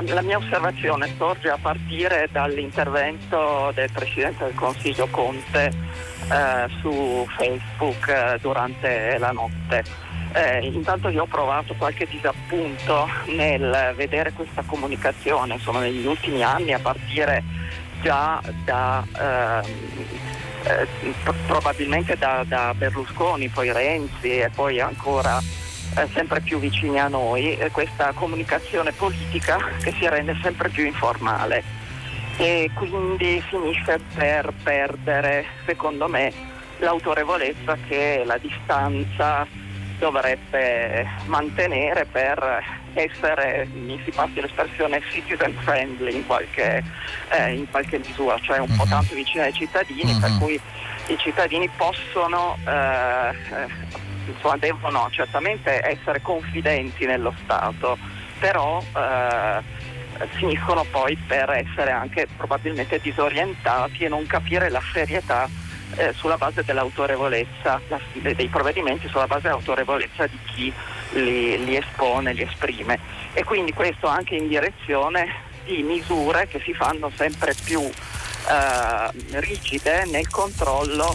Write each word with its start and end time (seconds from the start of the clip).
la, 0.00 0.14
la, 0.14 0.22
mia 0.22 0.38
osservazione 0.38 1.12
sorge 1.16 1.48
a 1.48 1.58
partire 1.60 2.28
dall'intervento 2.30 3.70
del 3.74 3.90
Presidente 3.92 4.44
del 4.44 4.54
Consiglio 4.54 5.06
Conte 5.08 5.72
eh, 6.30 6.68
su 6.80 7.26
Facebook 7.36 8.08
eh, 8.08 8.38
durante 8.40 9.18
la 9.18 9.32
notte. 9.32 9.84
Eh, 10.32 10.66
intanto 10.66 11.08
io 11.08 11.22
ho 11.22 11.26
provato 11.26 11.74
qualche 11.74 12.06
disappunto 12.06 13.08
nel 13.26 13.92
vedere 13.96 14.32
questa 14.32 14.62
comunicazione, 14.64 15.54
insomma 15.54 15.80
negli 15.80 16.06
ultimi 16.06 16.42
anni 16.42 16.72
a 16.72 16.78
partire 16.78 17.42
già 18.00 18.40
da 18.64 19.04
ehm, 19.18 19.64
eh, 20.62 20.86
probabilmente 21.46 22.16
da, 22.16 22.44
da, 22.46 22.72
Berlusconi, 22.74 23.48
poi 23.48 23.72
Renzi 23.72 24.38
e 24.38 24.50
poi 24.54 24.80
ancora 24.80 25.40
eh, 25.96 26.08
sempre 26.12 26.40
più 26.40 26.58
vicini 26.58 26.98
a 26.98 27.08
noi, 27.08 27.56
eh, 27.56 27.70
questa 27.70 28.12
comunicazione 28.12 28.92
politica 28.92 29.58
che 29.82 29.92
si 29.92 30.08
rende 30.08 30.38
sempre 30.42 30.68
più 30.68 30.84
informale 30.84 31.62
e 32.36 32.70
quindi 32.74 33.42
finisce 33.48 34.00
per 34.14 34.52
perdere, 34.62 35.44
secondo 35.66 36.08
me, 36.08 36.32
l'autorevolezza 36.78 37.76
che 37.86 38.22
la 38.24 38.38
distanza 38.38 39.46
dovrebbe 39.98 41.06
mantenere 41.26 42.06
per 42.06 42.64
essere, 42.94 43.68
mi 43.72 44.00
si 44.04 44.10
passi 44.10 44.40
l'espressione, 44.40 45.02
citizen 45.10 45.54
friendly 45.60 46.16
in 46.16 46.26
qualche, 46.26 46.82
eh, 47.28 47.52
in 47.52 47.70
qualche 47.70 47.98
misura, 47.98 48.38
cioè 48.40 48.58
un 48.58 48.70
uh-huh. 48.70 48.76
po' 48.76 48.84
mhm. 48.84 48.90
tanto 48.90 49.14
vicino 49.14 49.44
ai 49.44 49.52
cittadini, 49.52 50.12
uh-huh. 50.12 50.20
per 50.20 50.30
mhm. 50.30 50.38
cui 50.38 50.60
i 51.08 51.18
cittadini 51.18 51.68
possono, 51.76 52.56
eh, 52.66 53.30
eh, 53.30 53.88
insomma, 54.26 54.56
devono 54.56 55.08
certamente 55.10 55.84
essere 55.84 56.20
confidenti 56.20 57.06
nello 57.06 57.34
Stato, 57.42 57.98
però 58.38 58.82
eh, 58.82 59.62
finiscono 60.28 60.84
poi 60.90 61.16
per 61.26 61.50
essere 61.50 61.90
anche 61.90 62.26
probabilmente 62.36 63.00
disorientati 63.00 64.04
e 64.04 64.08
non 64.08 64.26
capire 64.26 64.70
la 64.70 64.82
serietà 64.92 65.48
eh, 65.96 66.12
sulla 66.14 66.36
base 66.36 66.64
dell'autorevolezza 66.64 67.80
la, 67.88 68.00
dei 68.14 68.48
provvedimenti, 68.48 69.08
sulla 69.08 69.26
base 69.26 69.42
dell'autorevolezza 69.42 70.26
di 70.26 70.38
chi 70.46 70.72
li, 71.12 71.64
li 71.64 71.76
espone, 71.76 72.32
li 72.32 72.42
esprime. 72.42 72.98
E 73.32 73.44
quindi 73.44 73.72
questo 73.72 74.06
anche 74.06 74.36
in 74.36 74.48
direzione 74.48 75.48
di 75.64 75.82
misure 75.82 76.46
che 76.48 76.60
si 76.60 76.74
fanno 76.74 77.10
sempre 77.14 77.54
più 77.64 77.80
eh, 77.80 79.40
rigide 79.40 80.04
nel 80.06 80.28
controllo 80.28 81.14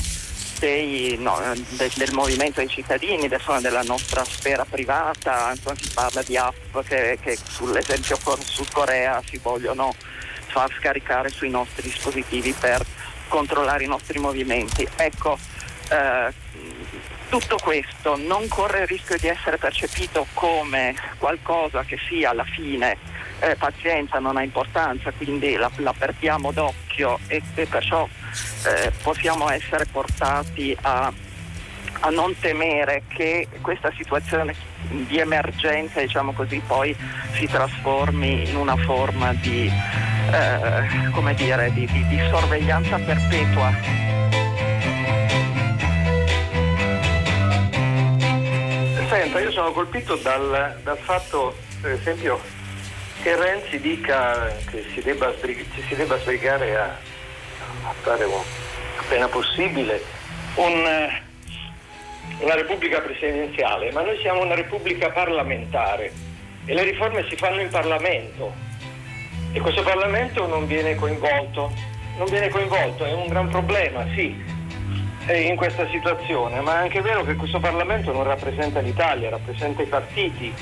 dei, 0.59 1.17
no, 1.19 1.39
de, 1.69 1.91
del 1.95 2.13
movimento 2.13 2.59
dei 2.59 2.69
cittadini, 2.69 3.27
della 3.27 3.81
nostra 3.83 4.23
sfera 4.23 4.65
privata, 4.65 5.51
insomma, 5.51 5.75
si 5.79 5.89
parla 5.93 6.21
di 6.23 6.37
app 6.37 6.79
che, 6.87 7.17
che 7.21 7.37
sull'esempio 7.41 8.17
Sud 8.43 8.71
Corea 8.71 9.21
si 9.27 9.37
vogliono 9.37 9.93
far 10.47 10.71
scaricare 10.77 11.29
sui 11.29 11.49
nostri 11.49 11.83
dispositivi 11.83 12.53
per 12.53 12.85
controllare 13.27 13.83
i 13.83 13.87
nostri 13.87 14.19
movimenti. 14.19 14.87
Ecco, 14.95 15.37
eh, 15.89 16.33
tutto 17.29 17.57
questo 17.61 18.15
non 18.17 18.47
corre 18.47 18.81
il 18.81 18.87
rischio 18.87 19.17
di 19.17 19.27
essere 19.27 19.57
percepito 19.57 20.25
come 20.33 20.95
qualcosa 21.17 21.83
che 21.83 21.97
sia 22.07 22.29
alla 22.29 22.43
fine 22.43 22.97
eh, 23.39 23.55
pazienza, 23.55 24.19
non 24.19 24.37
ha 24.37 24.43
importanza, 24.43 25.11
quindi 25.11 25.55
la, 25.55 25.69
la 25.77 25.93
perdiamo 25.97 26.51
d'occhio 26.51 27.19
e, 27.27 27.41
e 27.55 27.65
perciò 27.65 28.07
eh, 28.65 28.91
possiamo 29.01 29.49
essere 29.49 29.85
portati 29.85 30.75
a, 30.81 31.11
a, 31.99 32.09
non 32.09 32.37
temere 32.39 33.03
che 33.07 33.47
questa 33.61 33.91
situazione 33.95 34.55
di 34.89 35.17
emergenza, 35.19 35.99
diciamo 35.99 36.31
così, 36.33 36.61
poi 36.65 36.95
si 37.33 37.45
trasformi 37.47 38.49
in 38.49 38.55
una 38.55 38.77
forma 38.77 39.33
di, 39.33 39.69
eh, 40.31 41.33
dire, 41.35 41.73
di, 41.73 41.85
di, 41.91 42.07
di 42.07 42.19
sorveglianza 42.29 42.97
perpetua. 42.99 44.44
Senta, 49.15 49.39
io 49.39 49.51
sono 49.51 49.71
colpito 49.71 50.17
dal, 50.17 50.77
dal 50.83 50.97
fatto, 50.97 51.55
per 51.79 51.91
esempio, 51.91 52.37
che 53.21 53.33
Renzi 53.33 53.79
dica 53.79 54.53
che 54.69 54.85
si 54.93 55.01
debba, 55.01 55.33
ci 55.41 55.83
si 55.87 55.95
debba 55.95 56.19
sbrigare 56.19 56.75
a, 56.75 56.83
a 56.83 57.93
fare 58.01 58.27
appena 58.97 59.29
possibile 59.29 60.03
un, 60.55 61.09
una 62.39 62.55
repubblica 62.55 62.99
presidenziale, 62.99 63.89
ma 63.93 64.01
noi 64.01 64.19
siamo 64.19 64.41
una 64.41 64.55
repubblica 64.55 65.09
parlamentare 65.11 66.11
e 66.65 66.73
le 66.73 66.83
riforme 66.83 67.25
si 67.29 67.37
fanno 67.37 67.61
in 67.61 67.69
Parlamento. 67.69 68.53
E 69.53 69.61
questo 69.61 69.81
Parlamento 69.81 70.45
non 70.45 70.67
viene 70.67 70.95
coinvolto, 70.95 71.71
non 72.17 72.25
viene 72.25 72.49
coinvolto, 72.49 73.05
è 73.05 73.13
un 73.13 73.27
gran 73.27 73.47
problema, 73.47 74.05
sì, 74.13 74.43
in 75.33 75.55
questa 75.55 75.87
situazione, 75.89 76.59
ma 76.61 76.79
è 76.79 76.81
anche 76.83 77.01
vero 77.01 77.23
che 77.23 77.35
questo 77.35 77.59
Parlamento 77.59 78.11
non 78.11 78.23
rappresenta 78.23 78.79
l'Italia, 78.79 79.29
rappresenta 79.29 79.81
i 79.81 79.87
partiti 79.87 80.53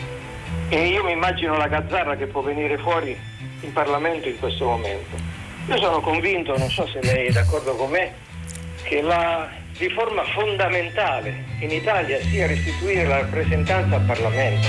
e 0.69 0.87
io 0.87 1.03
mi 1.03 1.11
immagino 1.11 1.57
la 1.57 1.67
gazzarra 1.67 2.15
che 2.15 2.27
può 2.27 2.41
venire 2.41 2.77
fuori 2.77 3.17
in 3.61 3.73
Parlamento 3.73 4.29
in 4.29 4.39
questo 4.39 4.65
momento. 4.65 5.17
Io 5.67 5.77
sono 5.77 5.99
convinto, 6.01 6.57
non 6.57 6.69
so 6.69 6.87
se 6.87 7.01
lei 7.01 7.27
è 7.27 7.31
d'accordo 7.31 7.75
con 7.75 7.89
me, 7.89 8.13
che 8.83 9.01
la 9.01 9.49
riforma 9.77 10.23
fondamentale 10.23 11.43
in 11.59 11.71
Italia 11.71 12.19
sia 12.21 12.47
restituire 12.47 13.05
la 13.05 13.19
rappresentanza 13.19 13.95
al 13.95 14.03
Parlamento. 14.03 14.67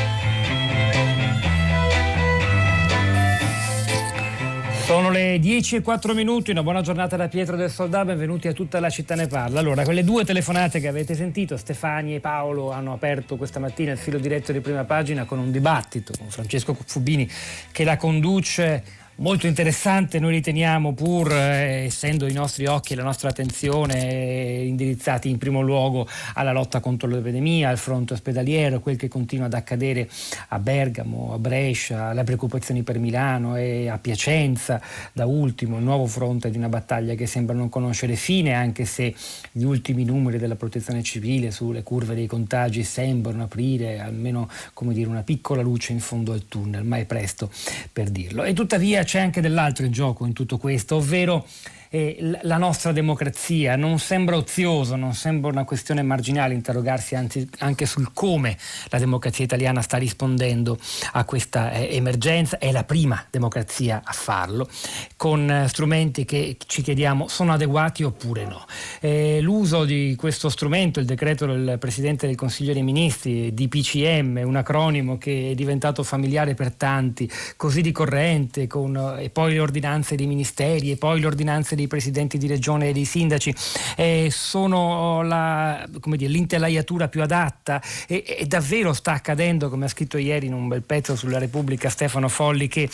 Sono 4.84 5.10
le 5.10 5.38
10 5.38 5.76
e 5.76 5.80
4 5.80 6.12
minuti, 6.12 6.50
una 6.50 6.62
buona 6.62 6.82
giornata 6.82 7.16
da 7.16 7.28
Pietro 7.28 7.56
del 7.56 7.70
Soldà, 7.70 8.04
benvenuti 8.04 8.48
a 8.48 8.52
tutta 8.52 8.80
la 8.80 8.90
città 8.90 9.14
ne 9.14 9.26
parla. 9.26 9.58
Allora, 9.58 9.82
quelle 9.82 10.04
due 10.04 10.26
telefonate 10.26 10.78
che 10.78 10.88
avete 10.88 11.14
sentito, 11.14 11.56
Stefani 11.56 12.16
e 12.16 12.20
Paolo 12.20 12.70
hanno 12.70 12.92
aperto 12.92 13.36
questa 13.36 13.58
mattina 13.58 13.92
il 13.92 13.98
filo 13.98 14.18
diretto 14.18 14.52
di 14.52 14.60
prima 14.60 14.84
pagina 14.84 15.24
con 15.24 15.38
un 15.38 15.50
dibattito 15.50 16.12
con 16.18 16.28
Francesco 16.28 16.76
Fubini 16.84 17.26
che 17.72 17.82
la 17.82 17.96
conduce 17.96 18.84
molto 19.16 19.46
interessante, 19.46 20.18
noi 20.18 20.32
riteniamo 20.32 20.92
pur 20.92 21.32
eh, 21.32 21.84
essendo 21.84 22.26
i 22.26 22.32
nostri 22.32 22.66
occhi 22.66 22.92
e 22.92 22.96
la 22.96 23.02
nostra 23.02 23.28
attenzione 23.28 24.10
eh, 24.10 24.66
indirizzati 24.66 25.28
in 25.28 25.38
primo 25.38 25.60
luogo 25.60 26.08
alla 26.34 26.52
lotta 26.52 26.80
contro 26.80 27.08
l'epidemia, 27.08 27.68
al 27.68 27.78
fronte 27.78 28.14
ospedaliero, 28.14 28.80
quel 28.80 28.96
che 28.96 29.08
continua 29.08 29.46
ad 29.46 29.54
accadere 29.54 30.08
a 30.48 30.58
Bergamo, 30.58 31.32
a 31.32 31.38
Brescia, 31.38 32.12
le 32.12 32.24
preoccupazioni 32.24 32.82
per 32.82 32.98
Milano 32.98 33.56
e 33.56 33.88
a 33.88 33.98
Piacenza, 33.98 34.80
da 35.12 35.26
ultimo 35.26 35.76
il 35.78 35.84
nuovo 35.84 36.06
fronte 36.06 36.50
di 36.50 36.56
una 36.56 36.68
battaglia 36.68 37.14
che 37.14 37.26
sembra 37.26 37.54
non 37.54 37.68
conoscere 37.68 38.16
fine, 38.16 38.54
anche 38.54 38.84
se 38.84 39.14
gli 39.52 39.64
ultimi 39.64 40.04
numeri 40.04 40.38
della 40.38 40.56
protezione 40.56 41.02
civile 41.02 41.50
sulle 41.50 41.82
curve 41.82 42.14
dei 42.14 42.26
contagi 42.26 42.82
sembrano 42.82 43.44
aprire 43.44 44.00
almeno 44.00 44.48
dire, 44.92 45.08
una 45.08 45.22
piccola 45.22 45.62
luce 45.62 45.92
in 45.92 46.00
fondo 46.00 46.32
al 46.32 46.46
tunnel, 46.48 46.84
ma 46.84 46.96
è 46.96 47.04
presto 47.04 47.50
per 47.92 48.10
dirlo. 48.10 48.44
E 48.44 48.52
tuttavia 48.52 49.03
c'è 49.04 49.20
anche 49.20 49.40
dell'altro 49.40 49.84
in 49.84 49.92
gioco 49.92 50.26
in 50.26 50.32
tutto 50.32 50.58
questo, 50.58 50.96
ovvero 50.96 51.46
eh, 51.94 52.38
la 52.42 52.56
nostra 52.56 52.90
democrazia. 52.90 53.76
Non 53.76 54.00
sembra 54.00 54.36
ozioso, 54.36 54.96
non 54.96 55.14
sembra 55.14 55.50
una 55.50 55.64
questione 55.64 56.02
marginale 56.02 56.52
interrogarsi 56.52 57.14
anzi, 57.14 57.48
anche 57.58 57.86
sul 57.86 58.10
come 58.12 58.56
la 58.88 58.98
democrazia 58.98 59.44
italiana 59.44 59.80
sta 59.80 59.96
rispondendo 59.96 60.76
a 61.12 61.24
questa 61.24 61.70
eh, 61.70 61.94
emergenza. 61.94 62.58
È 62.58 62.72
la 62.72 62.82
prima 62.82 63.24
democrazia 63.30 64.02
a 64.04 64.12
farlo, 64.12 64.68
con 65.16 65.48
eh, 65.48 65.68
strumenti 65.68 66.24
che 66.24 66.56
ci 66.66 66.82
chiediamo 66.82 67.28
sono 67.28 67.52
adeguati 67.52 68.02
oppure 68.02 68.44
no. 68.44 68.64
Eh, 69.00 69.40
l'uso 69.40 69.84
di 69.84 70.16
questo 70.18 70.48
strumento, 70.48 70.98
il 70.98 71.06
decreto 71.06 71.46
del 71.46 71.76
Presidente 71.78 72.26
del 72.26 72.34
Consiglio 72.34 72.72
dei 72.72 72.82
Ministri, 72.82 73.54
DPCM, 73.54 74.42
un 74.44 74.56
acronimo 74.56 75.16
che 75.16 75.50
è 75.52 75.54
diventato 75.54 76.02
familiare 76.02 76.54
per 76.54 76.72
tanti, 76.72 77.30
così 77.56 77.82
ricorrente, 77.82 78.66
con, 78.66 79.16
e 79.20 79.30
poi 79.30 79.52
le 79.52 79.60
ordinanze 79.60 80.16
dei 80.16 80.26
ministeri 80.26 80.90
e 80.90 80.96
poi 80.96 81.20
le 81.20 81.26
ordinanze 81.26 81.76
dei 81.76 81.83
dei 81.84 81.86
presidenti 81.86 82.38
di 82.38 82.46
regione 82.46 82.88
e 82.88 82.92
dei 82.92 83.04
sindaci. 83.04 83.54
Eh, 83.96 84.28
sono 84.30 85.22
la, 85.22 85.86
dire, 85.88 86.30
l'intelaiatura 86.30 87.08
più 87.08 87.22
adatta 87.22 87.80
e, 88.06 88.24
e 88.26 88.46
davvero 88.46 88.92
sta 88.92 89.12
accadendo, 89.12 89.68
come 89.68 89.84
ha 89.84 89.88
scritto 89.88 90.18
ieri 90.18 90.46
in 90.46 90.54
un 90.54 90.68
bel 90.68 90.82
pezzo 90.82 91.14
sulla 91.16 91.38
Repubblica 91.38 91.88
Stefano 91.88 92.28
Folli, 92.28 92.68
che 92.68 92.88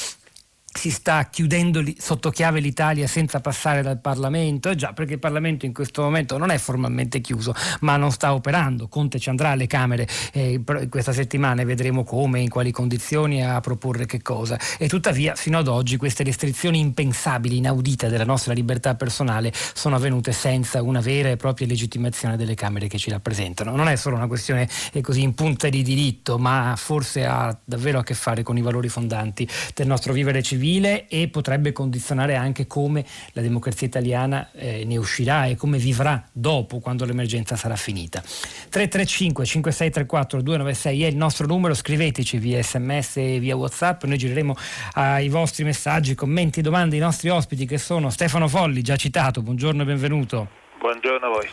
si 0.73 0.91
sta 0.91 1.29
chiudendo 1.29 1.83
sotto 1.99 2.31
chiave 2.31 2.61
l'Italia 2.61 3.09
senza 3.09 3.41
passare 3.41 3.83
dal 3.83 4.01
Parlamento? 4.01 4.71
Eh 4.71 4.77
già, 4.77 4.93
perché 4.93 5.15
il 5.15 5.19
Parlamento 5.19 5.67
in 5.67 5.73
questo 5.73 6.03
momento 6.03 6.39
non 6.39 6.51
è 6.51 6.59
formalmente 6.59 7.21
chiuso, 7.21 7.55
ma 7.81 7.97
non 7.97 8.13
sta 8.13 8.33
operando. 8.33 8.87
Conte 8.87 9.19
ci 9.19 9.29
andrà 9.31 9.51
alle 9.51 9.67
Camere 9.67 10.07
eh, 10.33 10.63
questa 10.89 11.13
settimana 11.13 11.63
e 11.63 11.65
vedremo 11.65 12.05
come, 12.05 12.41
in 12.41 12.49
quali 12.49 12.71
condizioni, 12.71 13.45
a 13.45 13.61
proporre 13.61 14.07
che 14.07 14.23
cosa. 14.23 14.59
E 14.79 14.89
tuttavia, 14.89 15.35
fino 15.35 15.59
ad 15.59 15.67
oggi, 15.67 15.97
queste 15.97 16.23
restrizioni 16.23 16.79
impensabili, 16.79 17.57
inaudite 17.57 18.09
della 18.09 18.25
nostra 18.25 18.53
libertà 18.53 18.95
personale 18.95 19.53
sono 19.75 19.97
avvenute 19.97 20.31
senza 20.31 20.83
una 20.83 21.01
vera 21.01 21.31
e 21.31 21.37
propria 21.37 21.67
legittimazione 21.67 22.37
delle 22.37 22.55
Camere 22.55 22.87
che 22.87 22.97
ci 22.97 23.11
rappresentano. 23.11 23.75
Non 23.75 23.89
è 23.89 23.97
solo 23.97 24.15
una 24.15 24.29
questione 24.29 24.69
eh, 24.93 25.01
così 25.01 25.23
in 25.23 25.35
punta 25.35 25.69
di 25.69 25.83
diritto, 25.83 26.39
ma 26.39 26.75
forse 26.77 27.27
ha 27.27 27.57
davvero 27.65 27.99
a 27.99 28.05
che 28.05 28.15
fare 28.15 28.45
con 28.45 28.57
i 28.57 28.63
valori 28.63 28.89
fondanti 28.89 29.47
del 29.75 29.89
nostro 29.89 30.13
vivere 30.13 30.43
civile 30.43 30.59
civile 30.61 31.09
e 31.09 31.29
potrebbe 31.29 31.73
condizionare 31.73 32.37
anche 32.37 32.67
come 32.67 33.05
la 33.33 33.41
democrazia 33.41 33.87
italiana 33.87 34.51
eh, 34.53 34.85
ne 34.85 34.99
uscirà 34.99 35.47
e 35.47 35.57
come 35.57 35.79
vivrà 35.79 36.23
dopo 36.31 36.81
quando 36.81 37.07
l'emergenza 37.07 37.57
sarà 37.57 37.77
finita. 37.77 38.21
335 38.21 39.45
5634 39.47 40.43
296 40.43 41.03
è 41.03 41.07
il 41.07 41.17
nostro 41.17 41.47
numero, 41.47 41.73
scriveteci 41.73 42.37
via 42.37 42.63
sms 42.63 43.17
e 43.17 43.39
via 43.39 43.57
whatsapp, 43.57 44.05
noi 44.05 44.19
gireremo 44.19 44.55
ai 44.93 45.29
vostri 45.29 45.65
messaggi, 45.65 46.15
commenti, 46.15 46.61
domande 46.61 46.97
ai 46.97 47.03
nostri 47.03 47.31
ospiti 47.31 47.65
che 47.65 47.79
sono 47.79 48.11
Stefano 48.11 48.47
Folli, 48.47 48.83
già 48.83 48.97
citato, 48.97 49.41
buongiorno 49.41 49.83
e 49.83 49.85
benvenuto. 49.87 50.49
Buongiorno 50.79 51.27
a 51.27 51.31
voi. 51.31 51.49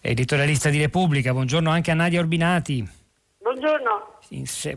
Editorialista 0.00 0.70
di 0.70 0.78
Repubblica, 0.78 1.32
buongiorno 1.32 1.70
anche 1.70 1.90
a 1.90 1.94
Nadia 1.94 2.20
Orbinati. 2.20 3.03
Buongiorno 3.44 4.20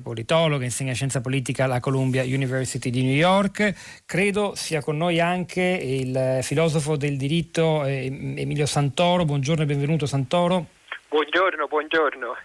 politologa, 0.01 0.65
insegna 0.65 0.91
scienza 0.91 1.21
politica 1.21 1.63
alla 1.63 1.79
Columbia 1.79 2.23
University 2.23 2.89
di 2.89 3.01
New 3.01 3.15
York. 3.15 4.01
Credo 4.05 4.55
sia 4.55 4.81
con 4.81 4.97
noi 4.97 5.21
anche 5.21 5.61
il 5.61 6.39
filosofo 6.41 6.97
del 6.97 7.15
diritto 7.15 7.85
eh, 7.85 8.07
Emilio 8.35 8.65
Santoro. 8.65 9.23
Buongiorno 9.23 9.63
e 9.63 9.65
benvenuto 9.65 10.05
Santoro. 10.05 10.65
Buongiorno, 11.07 11.67
buongiorno 11.67 12.35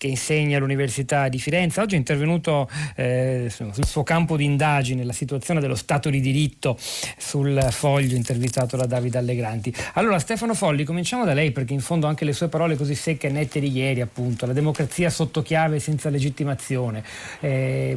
che 0.00 0.06
insegna 0.06 0.56
all'Università 0.56 1.28
di 1.28 1.38
Firenze. 1.38 1.78
Oggi 1.82 1.94
è 1.94 1.98
intervenuto 1.98 2.70
eh, 2.96 3.48
sul 3.50 3.84
suo 3.84 4.02
campo 4.02 4.38
di 4.38 4.46
indagine, 4.46 5.04
la 5.04 5.12
situazione 5.12 5.60
dello 5.60 5.74
Stato 5.74 6.08
di 6.08 6.22
diritto 6.22 6.78
sul 7.18 7.68
foglio 7.70 8.16
intervistato 8.16 8.78
da 8.78 8.86
Davide 8.86 9.18
Allegranti. 9.18 9.70
Allora 9.92 10.18
Stefano 10.18 10.54
Folli, 10.54 10.84
cominciamo 10.84 11.26
da 11.26 11.34
lei 11.34 11.50
perché 11.50 11.74
in 11.74 11.80
fondo 11.80 12.06
anche 12.06 12.24
le 12.24 12.32
sue 12.32 12.48
parole 12.48 12.76
così 12.76 12.94
secche 12.94 13.26
e 13.26 13.30
nette 13.30 13.60
di 13.60 13.70
ieri, 13.70 14.00
appunto, 14.00 14.46
la 14.46 14.54
democrazia 14.54 15.10
sotto 15.10 15.42
chiave 15.42 15.80
senza 15.80 16.08
legittimazione, 16.08 17.04
eh, 17.40 17.94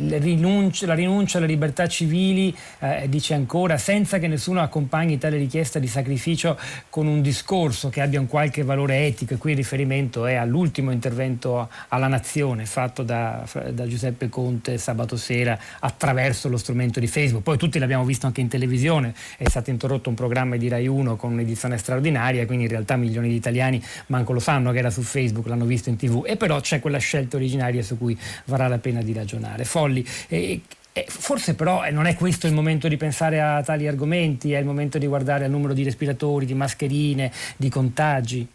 la, 0.00 0.18
rinuncia, 0.18 0.86
la, 0.86 0.94
rinuncia, 0.94 1.38
alle 1.38 1.48
libertà 1.48 1.88
civili, 1.88 2.56
eh, 2.78 3.08
dice 3.08 3.34
ancora, 3.34 3.78
senza 3.78 4.20
che 4.20 4.28
nessuno 4.28 4.60
accompagni 4.60 5.18
tale 5.18 5.38
richiesta 5.38 5.80
di 5.80 5.88
sacrificio 5.88 6.56
con 6.88 7.08
un 7.08 7.20
discorso 7.20 7.88
che 7.88 8.00
abbia 8.00 8.20
un 8.20 8.28
qualche 8.28 8.62
valore 8.62 9.06
etico 9.06 9.34
e 9.34 9.38
qui 9.38 9.50
il 9.50 9.56
riferimento 9.56 10.24
è 10.24 10.34
all'ultimo 10.34 10.92
intervento 10.92 11.30
intervento 11.32 11.68
alla 11.88 12.06
nazione 12.06 12.66
fatto 12.66 13.02
da, 13.02 13.44
da, 13.70 13.86
Giuseppe 13.86 14.28
Conte 14.28 14.78
sabato 14.78 15.16
sera 15.16 15.58
attraverso 15.80 16.48
lo 16.48 16.56
strumento 16.56 17.00
di 17.00 17.06
Facebook. 17.06 17.42
Poi 17.42 17.56
tutti 17.56 17.78
l'abbiamo 17.78 18.04
visto 18.04 18.26
anche 18.26 18.40
in 18.40 18.48
televisione, 18.48 19.14
è 19.36 19.48
stato 19.48 19.70
interrotto 19.70 20.08
un 20.08 20.14
programma 20.14 20.56
di 20.56 20.68
Rai 20.68 20.86
1 20.86 21.16
con 21.16 21.32
un'edizione 21.32 21.78
straordinaria, 21.78 22.46
quindi 22.46 22.64
in 22.64 22.70
realtà 22.70 22.96
milioni 22.96 23.28
di 23.28 23.34
italiani 23.34 23.82
manco 24.06 24.32
lo 24.32 24.40
sanno 24.40 24.70
che 24.72 24.78
era 24.78 24.90
su 24.90 25.02
Facebook, 25.02 25.46
l'hanno 25.46 25.64
visto 25.64 25.88
in 25.88 25.96
tv, 25.96 26.24
e 26.26 26.36
però 26.36 26.60
c'è 26.60 26.80
quella 26.80 26.98
scelta 26.98 27.36
originaria 27.36 27.82
su 27.82 27.98
cui 27.98 28.18
varrà 28.46 28.68
la 28.68 28.78
pena 28.78 29.02
di 29.02 29.12
ragionare. 29.12 29.64
Folli, 29.64 30.06
eh, 30.28 30.60
eh, 30.94 31.06
forse 31.08 31.54
però 31.54 31.84
eh, 31.84 31.90
non 31.90 32.04
è 32.04 32.14
questo 32.14 32.46
il 32.46 32.52
momento 32.52 32.86
di 32.86 32.98
pensare 32.98 33.40
a 33.40 33.62
tali 33.62 33.88
argomenti, 33.88 34.52
è 34.52 34.58
il 34.58 34.66
momento 34.66 34.98
di 34.98 35.06
guardare 35.06 35.44
al 35.46 35.50
numero 35.50 35.72
di 35.72 35.84
respiratori, 35.84 36.44
di 36.44 36.54
mascherine, 36.54 37.32
di 37.56 37.70
contagi. 37.70 38.46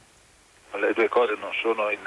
Le 0.80 0.94
due 0.94 1.10
cose 1.10 1.34
non 1.40 1.50
sono 1.60 1.90
in, 1.90 1.98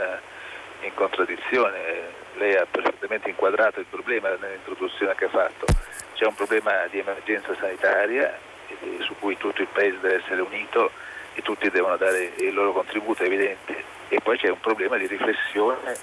in 0.82 0.94
contraddizione. 0.94 2.18
Lei 2.34 2.56
ha 2.56 2.66
perfettamente 2.70 3.28
inquadrato 3.28 3.80
il 3.80 3.86
problema 3.86 4.28
nell'introduzione 4.30 5.14
che 5.14 5.26
ha 5.26 5.28
fatto. 5.28 5.66
C'è 6.14 6.26
un 6.26 6.34
problema 6.34 6.86
di 6.90 6.98
emergenza 6.98 7.54
sanitaria 7.58 8.36
eh, 8.68 8.98
su 9.00 9.14
cui 9.18 9.36
tutto 9.36 9.62
il 9.62 9.68
Paese 9.72 9.98
deve 10.00 10.22
essere 10.22 10.40
unito 10.40 10.90
e 11.34 11.42
tutti 11.42 11.70
devono 11.70 11.96
dare 11.96 12.32
il 12.36 12.54
loro 12.54 12.72
contributo, 12.72 13.22
è 13.22 13.26
evidente. 13.26 13.84
E 14.08 14.20
poi 14.20 14.36
c'è 14.38 14.48
un 14.48 14.60
problema 14.60 14.96
di 14.96 15.06
riflessione 15.06 15.94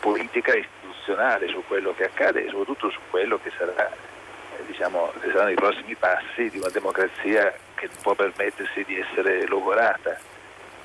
politica 0.00 0.52
e 0.52 0.60
istituzionale 0.60 1.48
su 1.48 1.62
quello 1.66 1.94
che 1.94 2.04
accade 2.04 2.44
e 2.44 2.48
soprattutto 2.48 2.90
su 2.90 2.98
quello 3.10 3.38
che, 3.42 3.52
sarà, 3.56 3.88
eh, 3.88 4.64
diciamo, 4.66 5.12
che 5.20 5.30
saranno 5.30 5.50
i 5.50 5.54
prossimi 5.54 5.94
passi 5.94 6.50
di 6.50 6.58
una 6.58 6.70
democrazia 6.70 7.54
che 7.74 7.88
può 8.00 8.14
permettersi 8.14 8.84
di 8.84 8.98
essere 8.98 9.46
logorata. 9.46 10.18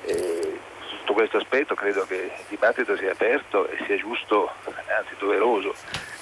Eh, 0.04 0.58
sotto 1.08 1.12
questo 1.14 1.38
aspetto 1.38 1.74
credo 1.74 2.04
che 2.06 2.14
il 2.14 2.44
dibattito 2.48 2.94
sia 2.96 3.12
aperto 3.12 3.66
e 3.68 3.78
sia 3.86 3.96
giusto, 3.96 4.52
anzi 4.64 5.14
doveroso, 5.18 5.74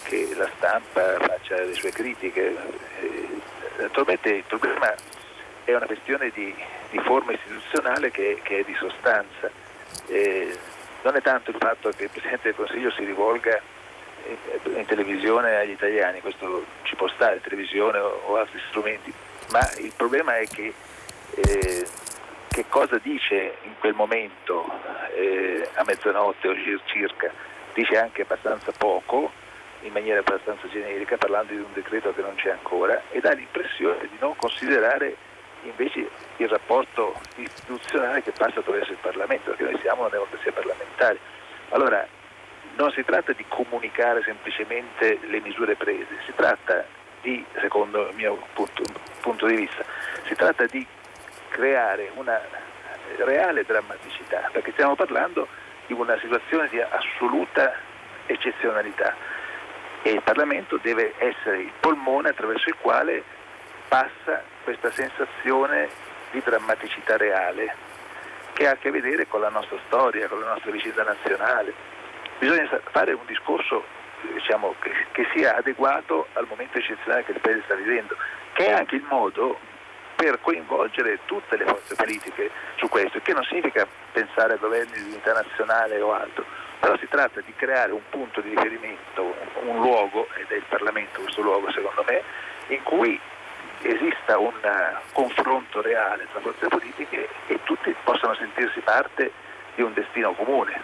che 0.04 0.28
la 0.36 0.48
stampa 0.56 1.18
faccia 1.18 1.56
le 1.56 1.74
sue 1.74 1.90
critiche. 1.90 2.56
Eh, 3.00 3.28
naturalmente 3.78 4.28
il 4.28 4.44
problema 4.46 4.94
è 5.64 5.74
una 5.74 5.86
questione 5.86 6.30
di, 6.32 6.54
di 6.90 6.98
forma 7.00 7.32
istituzionale 7.32 8.10
che, 8.12 8.38
che, 8.42 8.60
è 8.60 8.64
di 8.64 8.74
sostanza. 8.74 9.50
Eh, 10.06 10.56
non 11.02 11.16
è 11.16 11.22
tanto 11.22 11.50
il 11.50 11.56
fatto 11.58 11.90
che 11.90 12.04
il 12.04 12.10
Presidente 12.10 12.44
del 12.44 12.54
Consiglio 12.54 12.90
si 12.92 13.04
rivolga 13.04 13.60
in, 14.28 14.76
in 14.76 14.86
televisione 14.86 15.56
agli 15.56 15.70
italiani, 15.70 16.20
questo 16.20 16.64
ci 16.82 16.94
può 16.94 17.08
stare, 17.08 17.40
televisione 17.40 17.98
o, 17.98 18.22
o 18.26 18.36
altri 18.36 18.60
strumenti, 18.68 19.12
ma 19.50 19.68
il 19.78 19.92
problema 19.96 20.36
è 20.36 20.46
che 20.46 20.72
eh, 21.34 21.86
che 22.56 22.64
cosa 22.70 22.96
dice 23.02 23.58
in 23.64 23.74
quel 23.78 23.92
momento 23.92 24.64
eh, 25.14 25.68
a 25.74 25.84
mezzanotte 25.84 26.48
o 26.48 26.54
circa, 26.86 27.30
dice 27.74 27.98
anche 27.98 28.22
abbastanza 28.22 28.72
poco, 28.72 29.30
in 29.82 29.92
maniera 29.92 30.20
abbastanza 30.20 30.66
generica, 30.68 31.18
parlando 31.18 31.52
di 31.52 31.58
un 31.58 31.74
decreto 31.74 32.14
che 32.14 32.22
non 32.22 32.34
c'è 32.36 32.52
ancora, 32.52 33.02
e 33.10 33.20
dà 33.20 33.32
l'impressione 33.32 34.08
di 34.08 34.16
non 34.20 34.34
considerare 34.36 35.14
invece 35.64 36.08
il 36.38 36.48
rapporto 36.48 37.20
istituzionale 37.34 38.22
che 38.22 38.32
passa 38.32 38.60
attraverso 38.60 38.92
il 38.92 38.98
Parlamento, 39.02 39.50
perché 39.50 39.64
noi 39.64 39.78
siamo 39.82 40.00
una 40.00 40.10
democrazia 40.10 40.52
parlamentare. 40.52 41.18
Allora, 41.68 42.08
non 42.76 42.90
si 42.92 43.04
tratta 43.04 43.32
di 43.32 43.44
comunicare 43.48 44.22
semplicemente 44.22 45.18
le 45.28 45.40
misure 45.40 45.76
prese, 45.76 46.06
si 46.24 46.32
tratta 46.34 46.86
di, 47.20 47.44
secondo 47.60 48.08
il 48.08 48.14
mio 48.14 48.38
punto, 48.54 48.82
punto 49.20 49.44
di 49.44 49.56
vista, 49.56 49.84
si 50.24 50.34
tratta 50.34 50.64
di 50.64 50.86
creare 51.56 52.10
una 52.14 52.38
reale 53.16 53.64
drammaticità, 53.64 54.50
perché 54.52 54.72
stiamo 54.72 54.94
parlando 54.94 55.48
di 55.86 55.94
una 55.94 56.18
situazione 56.18 56.68
di 56.68 56.78
assoluta 56.78 57.72
eccezionalità 58.26 59.14
e 60.02 60.10
il 60.10 60.22
Parlamento 60.22 60.78
deve 60.82 61.14
essere 61.16 61.62
il 61.62 61.72
polmone 61.80 62.28
attraverso 62.28 62.68
il 62.68 62.76
quale 62.78 63.22
passa 63.88 64.42
questa 64.64 64.90
sensazione 64.90 65.88
di 66.30 66.42
drammaticità 66.44 67.16
reale 67.16 67.74
che 68.52 68.68
ha 68.68 68.72
a 68.72 68.76
che 68.76 68.90
vedere 68.90 69.26
con 69.26 69.40
la 69.40 69.48
nostra 69.48 69.78
storia, 69.86 70.28
con 70.28 70.40
la 70.40 70.50
nostra 70.50 70.70
vicenda 70.70 71.04
nazionale. 71.04 71.72
Bisogna 72.38 72.68
fare 72.90 73.12
un 73.12 73.24
discorso 73.26 73.84
diciamo, 74.34 74.74
che, 74.80 74.92
che 75.12 75.26
sia 75.34 75.56
adeguato 75.56 76.26
al 76.34 76.46
momento 76.48 76.78
eccezionale 76.78 77.24
che 77.24 77.32
il 77.32 77.40
Paese 77.40 77.62
sta 77.64 77.74
vivendo, 77.74 78.16
che 78.52 78.66
è 78.66 78.72
anche 78.72 78.96
il 78.96 79.04
modo 79.08 79.58
per 80.16 80.40
coinvolgere 80.40 81.20
tutte 81.26 81.56
le 81.56 81.64
forze 81.64 81.94
politiche 81.94 82.50
su 82.76 82.88
questo, 82.88 83.20
che 83.20 83.32
non 83.32 83.44
significa 83.44 83.86
pensare 84.12 84.54
a 84.54 84.56
governi 84.56 84.92
di 84.94 85.10
unità 85.10 85.34
nazionale 85.34 86.00
o 86.00 86.12
altro, 86.12 86.44
però 86.80 86.96
si 86.96 87.06
tratta 87.08 87.40
di 87.40 87.52
creare 87.54 87.92
un 87.92 88.02
punto 88.08 88.40
di 88.40 88.48
riferimento, 88.48 89.34
un 89.62 89.80
luogo, 89.80 90.26
ed 90.36 90.46
è 90.48 90.54
il 90.54 90.64
Parlamento 90.68 91.20
questo 91.20 91.42
luogo 91.42 91.70
secondo 91.70 92.04
me, 92.08 92.22
in 92.68 92.82
cui 92.82 93.20
esista 93.82 94.38
un 94.38 94.52
confronto 95.12 95.82
reale 95.82 96.26
tra 96.32 96.40
forze 96.40 96.66
politiche 96.68 97.28
e 97.46 97.60
tutti 97.64 97.94
possano 98.02 98.34
sentirsi 98.34 98.80
parte 98.80 99.30
di 99.74 99.82
un 99.82 99.92
destino 99.92 100.32
comune. 100.32 100.80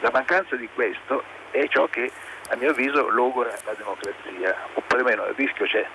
La 0.00 0.10
mancanza 0.12 0.56
di 0.56 0.68
questo 0.72 1.24
è 1.50 1.66
ciò 1.68 1.86
che 1.88 2.10
a 2.48 2.56
mio 2.56 2.70
avviso 2.70 3.08
logora 3.08 3.50
la 3.64 3.72
democrazia, 3.72 4.56
o 4.74 4.82
perlomeno 4.86 5.26
il 5.26 5.34
rischio 5.34 5.66
c'è. 5.66 5.86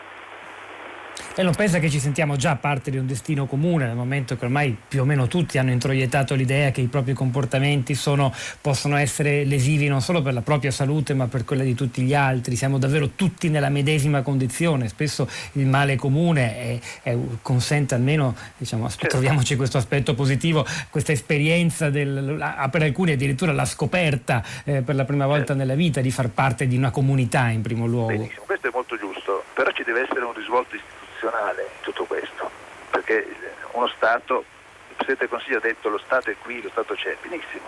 E 1.36 1.44
non 1.44 1.56
pensa 1.56 1.80
che 1.80 1.90
ci 1.90 2.00
sentiamo 2.00 2.36
già 2.36 2.56
parte 2.56 2.92
di 2.92 2.98
un 2.98 3.08
destino 3.08 3.46
comune 3.46 3.86
nel 3.86 3.96
momento 3.96 4.36
che 4.36 4.46
ormai 4.46 4.75
più 4.88 5.01
o 5.01 5.06
meno 5.06 5.28
tutti 5.28 5.58
hanno 5.58 5.72
introiettato 5.72 6.36
l'idea 6.36 6.72
che 6.72 6.82
i 6.82 6.88
propri 6.88 7.13
comportamenti 7.13 7.96
sono, 7.96 8.34
possono 8.60 8.98
essere 8.98 9.44
lesivi 9.46 9.88
non 9.88 10.01
solo 10.01 10.22
per 10.22 10.34
la 10.34 10.42
propria 10.42 10.72
salute 10.72 11.13
ma 11.13 11.28
per 11.28 11.46
quella 11.46 11.63
di 11.63 11.74
tutti 11.74 12.01
gli 12.01 12.13
altri. 12.13 12.56
Siamo 12.56 12.78
davvero 12.78 13.12
tutti 13.16 13.50
nella 13.50 13.70
medesima 13.70 14.22
condizione. 14.22 14.88
Spesso 14.88 15.28
il 15.54 15.68
male 15.68 15.96
comune 15.96 16.58
è, 16.58 16.80
è, 17.04 17.18
consente 17.42 17.96
almeno, 17.96 18.36
diciamo, 18.58 18.90
certo. 18.90 19.08
troviamoci 19.08 19.56
questo 19.56 19.78
aspetto 19.78 20.13
positivo, 20.13 20.66
questa 20.90 21.12
esperienza 21.12 21.90
del, 21.90 22.38
per 22.70 22.82
alcuni 22.82 23.13
addirittura 23.13 23.51
la 23.51 23.66
scoperta 23.66 24.44
eh, 24.63 24.82
per 24.82 24.96
la 24.96 25.06
prima 25.06 25.25
volta 25.25 25.48
certo. 25.48 25.56
nella 25.56 25.75
vita 25.75 26.01
di 26.01 26.12
far 26.12 26.30
parte 26.30 26.68
di 26.68 26.75
una 26.75 26.92
comunità 26.92 27.50
in 27.50 27.62
primo 27.62 27.86
luogo. 27.86 28.08
Benissimo, 28.08 28.44
questo 28.46 28.68
è 28.68 28.72
molto 28.74 28.98
giusto, 28.98 29.44
però 29.54 29.72
ci 29.72 29.84
deve 29.84 30.01
essere 30.01 30.25
un 30.25 30.34
risvolto 30.34 30.75
istituzionale 30.75 31.00
in 31.28 31.82
tutto 31.82 32.06
questo, 32.06 32.50
perché 32.90 33.28
uno 33.72 33.88
Stato, 33.96 34.46
il 34.90 34.96
Presidente 34.96 35.28
del 35.28 35.30
Consiglio 35.30 35.58
ha 35.58 35.62
detto 35.62 35.90
lo 35.90 36.00
Stato 36.00 36.30
è 36.30 36.36
qui, 36.38 36.62
lo 36.62 36.70
Stato 36.70 36.94
c'è, 36.94 37.16
benissimo, 37.22 37.68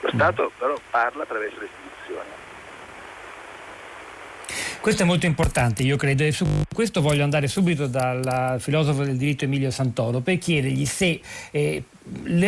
lo 0.00 0.10
Stato 0.12 0.52
però 0.58 0.74
parla 0.90 1.22
attraverso 1.22 1.60
le 1.60 1.66
istituzioni. 1.66 2.43
Questo 4.84 5.04
è 5.04 5.06
molto 5.06 5.24
importante, 5.24 5.82
io 5.82 5.96
credo, 5.96 6.24
e 6.24 6.30
su 6.30 6.44
questo 6.70 7.00
voglio 7.00 7.24
andare 7.24 7.48
subito 7.48 7.86
dal 7.86 8.56
filosofo 8.58 9.02
del 9.02 9.16
diritto 9.16 9.44
Emilio 9.44 9.70
Santoro 9.70 10.20
per 10.20 10.36
chiedergli 10.36 10.84
se 10.84 11.22
eh, 11.52 11.84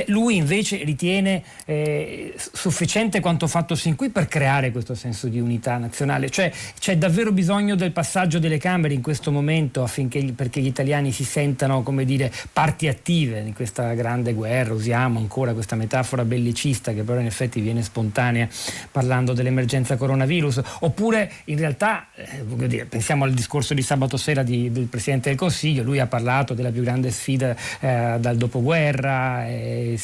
lui 0.08 0.36
invece 0.36 0.84
ritiene 0.84 1.42
eh, 1.64 2.34
sufficiente 2.36 3.20
quanto 3.20 3.46
fatto 3.46 3.74
sin 3.74 3.96
qui 3.96 4.10
per 4.10 4.28
creare 4.28 4.70
questo 4.70 4.94
senso 4.94 5.28
di 5.28 5.40
unità 5.40 5.78
nazionale, 5.78 6.28
cioè 6.28 6.52
c'è 6.78 6.98
davvero 6.98 7.32
bisogno 7.32 7.74
del 7.74 7.92
passaggio 7.92 8.38
delle 8.38 8.58
Camere 8.58 8.92
in 8.92 9.00
questo 9.00 9.30
momento 9.30 9.82
affinché 9.82 10.22
perché 10.34 10.60
gli 10.60 10.66
italiani 10.66 11.10
si 11.10 11.24
sentano 11.24 11.82
come 11.82 12.04
dire 12.04 12.30
parti 12.52 12.86
attive 12.86 13.38
in 13.38 13.54
questa 13.54 13.94
grande 13.94 14.34
guerra, 14.34 14.74
usiamo 14.74 15.18
ancora 15.18 15.54
questa 15.54 15.74
metafora 15.74 16.24
bellicista 16.24 16.92
che 16.92 17.02
però 17.02 17.18
in 17.18 17.26
effetti 17.26 17.60
viene 17.60 17.82
spontanea 17.82 18.46
parlando 18.90 19.32
dell'emergenza 19.32 19.96
coronavirus, 19.96 20.60
oppure 20.80 21.32
in 21.44 21.56
realtà 21.56 22.08
eh, 22.28 22.66
dire, 22.66 22.84
pensiamo 22.86 23.24
al 23.24 23.32
discorso 23.32 23.74
di 23.74 23.82
sabato 23.82 24.16
sera 24.16 24.42
di, 24.42 24.70
del 24.72 24.86
Presidente 24.86 25.28
del 25.28 25.38
Consiglio, 25.38 25.82
lui 25.82 26.00
ha 26.00 26.06
parlato 26.06 26.54
della 26.54 26.70
più 26.70 26.82
grande 26.82 27.10
sfida 27.10 27.54
eh, 27.80 28.16
dal 28.18 28.36
dopoguerra 28.36 29.46
eh, 29.46 29.98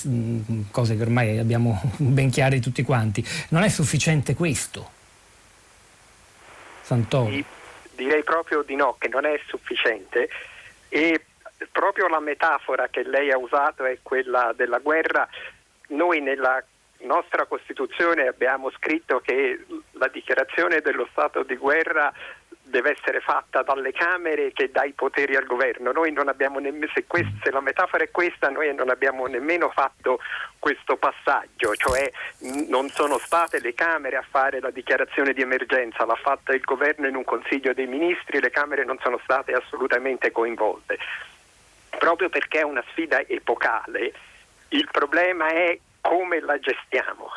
cose 0.70 0.96
che 0.96 1.02
ormai 1.02 1.38
abbiamo 1.38 1.80
ben 1.98 2.30
chiare 2.30 2.60
tutti 2.60 2.82
quanti. 2.82 3.24
Non 3.48 3.62
è 3.62 3.68
sufficiente 3.68 4.34
questo? 4.34 4.90
Santoro? 6.82 7.30
Direi 7.94 8.22
proprio 8.22 8.62
di 8.62 8.74
no, 8.74 8.96
che 8.98 9.08
non 9.08 9.24
è 9.24 9.38
sufficiente 9.46 10.28
e 10.88 11.24
proprio 11.70 12.08
la 12.08 12.20
metafora 12.20 12.88
che 12.88 13.02
lei 13.02 13.30
ha 13.30 13.38
usato 13.38 13.84
è 13.84 13.98
quella 14.02 14.52
della 14.56 14.78
guerra. 14.78 15.28
Noi 15.88 16.20
nella 16.20 16.62
nostra 17.04 17.46
Costituzione 17.46 18.26
abbiamo 18.26 18.70
scritto 18.70 19.20
che 19.20 19.64
la 19.92 20.08
dichiarazione 20.08 20.80
dello 20.80 21.08
stato 21.10 21.42
di 21.42 21.56
guerra 21.56 22.12
deve 22.72 22.92
essere 22.92 23.20
fatta 23.20 23.62
dalle 23.62 23.92
Camere 23.92 24.52
che 24.52 24.70
dai 24.70 24.92
poteri 24.92 25.36
al 25.36 25.44
governo. 25.44 25.92
Noi 25.92 26.10
non 26.10 26.28
abbiamo 26.28 26.58
nemmeno, 26.58 26.90
se, 26.94 27.04
se, 27.42 27.50
la 27.50 27.60
metafora 27.60 28.02
è 28.02 28.10
questa, 28.10 28.48
noi 28.48 28.74
non 28.74 28.88
abbiamo 28.88 29.26
nemmeno 29.26 29.68
fatto 29.68 30.18
questo 30.58 30.96
passaggio, 30.96 31.74
cioè 31.74 32.10
non 32.68 32.88
sono 32.88 33.18
state 33.18 33.60
le 33.60 33.74
Camere 33.74 34.16
a 34.16 34.24
fare 34.28 34.60
la 34.60 34.70
dichiarazione 34.70 35.34
di 35.34 35.42
emergenza, 35.42 36.06
l'ha 36.06 36.14
fatta 36.14 36.54
il 36.54 36.62
governo 36.62 37.06
in 37.06 37.16
un 37.16 37.24
Consiglio 37.24 37.74
dei 37.74 37.86
Ministri, 37.86 38.40
le 38.40 38.50
Camere 38.50 38.84
non 38.84 38.98
sono 39.02 39.20
state 39.22 39.52
assolutamente 39.52 40.30
coinvolte. 40.30 40.98
Proprio 41.98 42.30
perché 42.30 42.60
è 42.60 42.64
una 42.64 42.82
sfida 42.88 43.20
epocale, 43.26 44.12
il 44.68 44.88
problema 44.90 45.48
è 45.48 45.78
come 46.02 46.40
la 46.40 46.58
gestiamo 46.58 47.30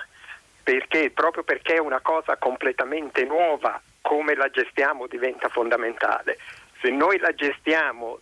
perché 0.66 1.12
proprio 1.12 1.44
perché 1.44 1.76
è 1.76 1.80
una 1.80 2.02
cosa 2.02 2.38
completamente 2.38 3.24
nuova 3.24 3.80
come 4.02 4.36
la 4.36 4.50
gestiamo 4.50 5.06
diventa 5.06 5.48
fondamentale. 5.48 6.40
Se 6.82 6.90
noi 6.90 7.20
la 7.20 7.34
gestiamo 7.34 8.20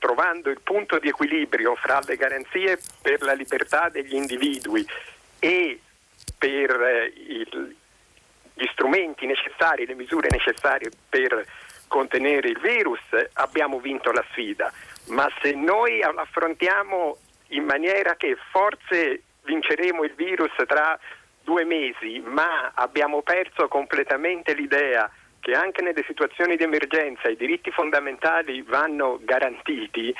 trovando 0.00 0.50
il 0.50 0.60
punto 0.60 0.98
di 0.98 1.08
equilibrio 1.08 1.76
fra 1.76 2.00
le 2.04 2.16
garanzie 2.16 2.78
per 3.00 3.22
la 3.22 3.32
libertà 3.32 3.88
degli 3.88 4.14
individui 4.14 4.84
e 5.38 5.80
per 6.36 6.80
eh, 6.80 7.12
il, 7.14 7.76
gli 8.54 8.66
strumenti 8.72 9.26
necessari, 9.26 9.86
le 9.86 9.94
misure 9.94 10.28
necessarie 10.32 10.90
per 11.08 11.46
contenere 11.86 12.48
il 12.48 12.58
virus, 12.58 13.00
abbiamo 13.34 13.78
vinto 13.78 14.10
la 14.10 14.24
sfida. 14.30 14.72
Ma 15.10 15.28
se 15.40 15.52
noi 15.52 16.00
l'affrontiamo 16.00 17.16
in 17.48 17.64
maniera 17.64 18.16
che 18.16 18.36
forse 18.50 19.22
vinceremo 19.48 20.04
il 20.04 20.12
virus 20.14 20.52
tra 20.66 20.98
due 21.42 21.64
mesi, 21.64 22.20
ma 22.20 22.72
abbiamo 22.74 23.22
perso 23.22 23.66
completamente 23.66 24.52
l'idea 24.52 25.10
che 25.40 25.52
anche 25.52 25.80
nelle 25.80 26.04
situazioni 26.06 26.56
di 26.56 26.64
emergenza 26.64 27.28
i 27.28 27.36
diritti 27.36 27.70
fondamentali 27.70 28.60
vanno 28.60 29.18
garantiti, 29.22 30.14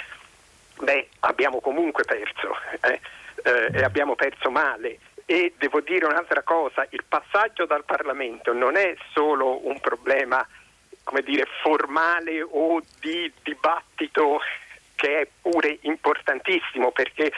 beh, 0.80 1.08
abbiamo 1.20 1.60
comunque 1.60 2.04
perso 2.04 2.56
eh? 2.80 3.00
Eh, 3.44 3.78
e 3.78 3.82
abbiamo 3.84 4.14
perso 4.14 4.50
male. 4.50 4.98
E 5.26 5.52
devo 5.58 5.80
dire 5.80 6.06
un'altra 6.06 6.42
cosa, 6.42 6.86
il 6.88 7.04
passaggio 7.06 7.66
dal 7.66 7.84
Parlamento 7.84 8.54
non 8.54 8.76
è 8.76 8.96
solo 9.12 9.66
un 9.66 9.78
problema 9.80 10.46
come 11.04 11.22
dire, 11.22 11.46
formale 11.62 12.42
o 12.42 12.82
di 13.00 13.32
dibattito 13.42 14.40
che 14.94 15.20
è 15.20 15.28
pure 15.40 15.78
importantissimo 15.82 16.90
perché 16.90 17.32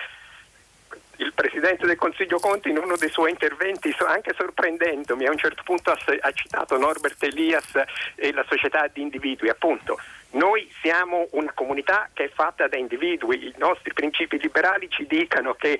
il 1.20 1.32
Presidente 1.34 1.86
del 1.86 1.96
Consiglio 1.96 2.38
Conte 2.38 2.70
in 2.70 2.78
uno 2.78 2.96
dei 2.96 3.10
suoi 3.10 3.30
interventi, 3.30 3.94
anche 4.06 4.34
sorprendendomi, 4.36 5.26
a 5.26 5.30
un 5.30 5.36
certo 5.36 5.62
punto 5.62 5.90
ha, 5.90 6.32
citato 6.32 6.78
Norbert 6.78 7.22
Elias 7.22 7.72
e 8.14 8.32
la 8.32 8.44
società 8.48 8.88
di 8.88 9.02
individui. 9.02 9.50
Appunto, 9.50 9.98
noi 10.30 10.70
siamo 10.80 11.28
una 11.32 11.52
comunità 11.52 12.08
che 12.12 12.24
è 12.24 12.30
fatta 12.30 12.68
da 12.68 12.76
individui, 12.76 13.46
i 13.46 13.54
nostri 13.58 13.92
principi 13.92 14.38
liberali 14.38 14.88
ci 14.88 15.06
dicono 15.06 15.54
che 15.54 15.78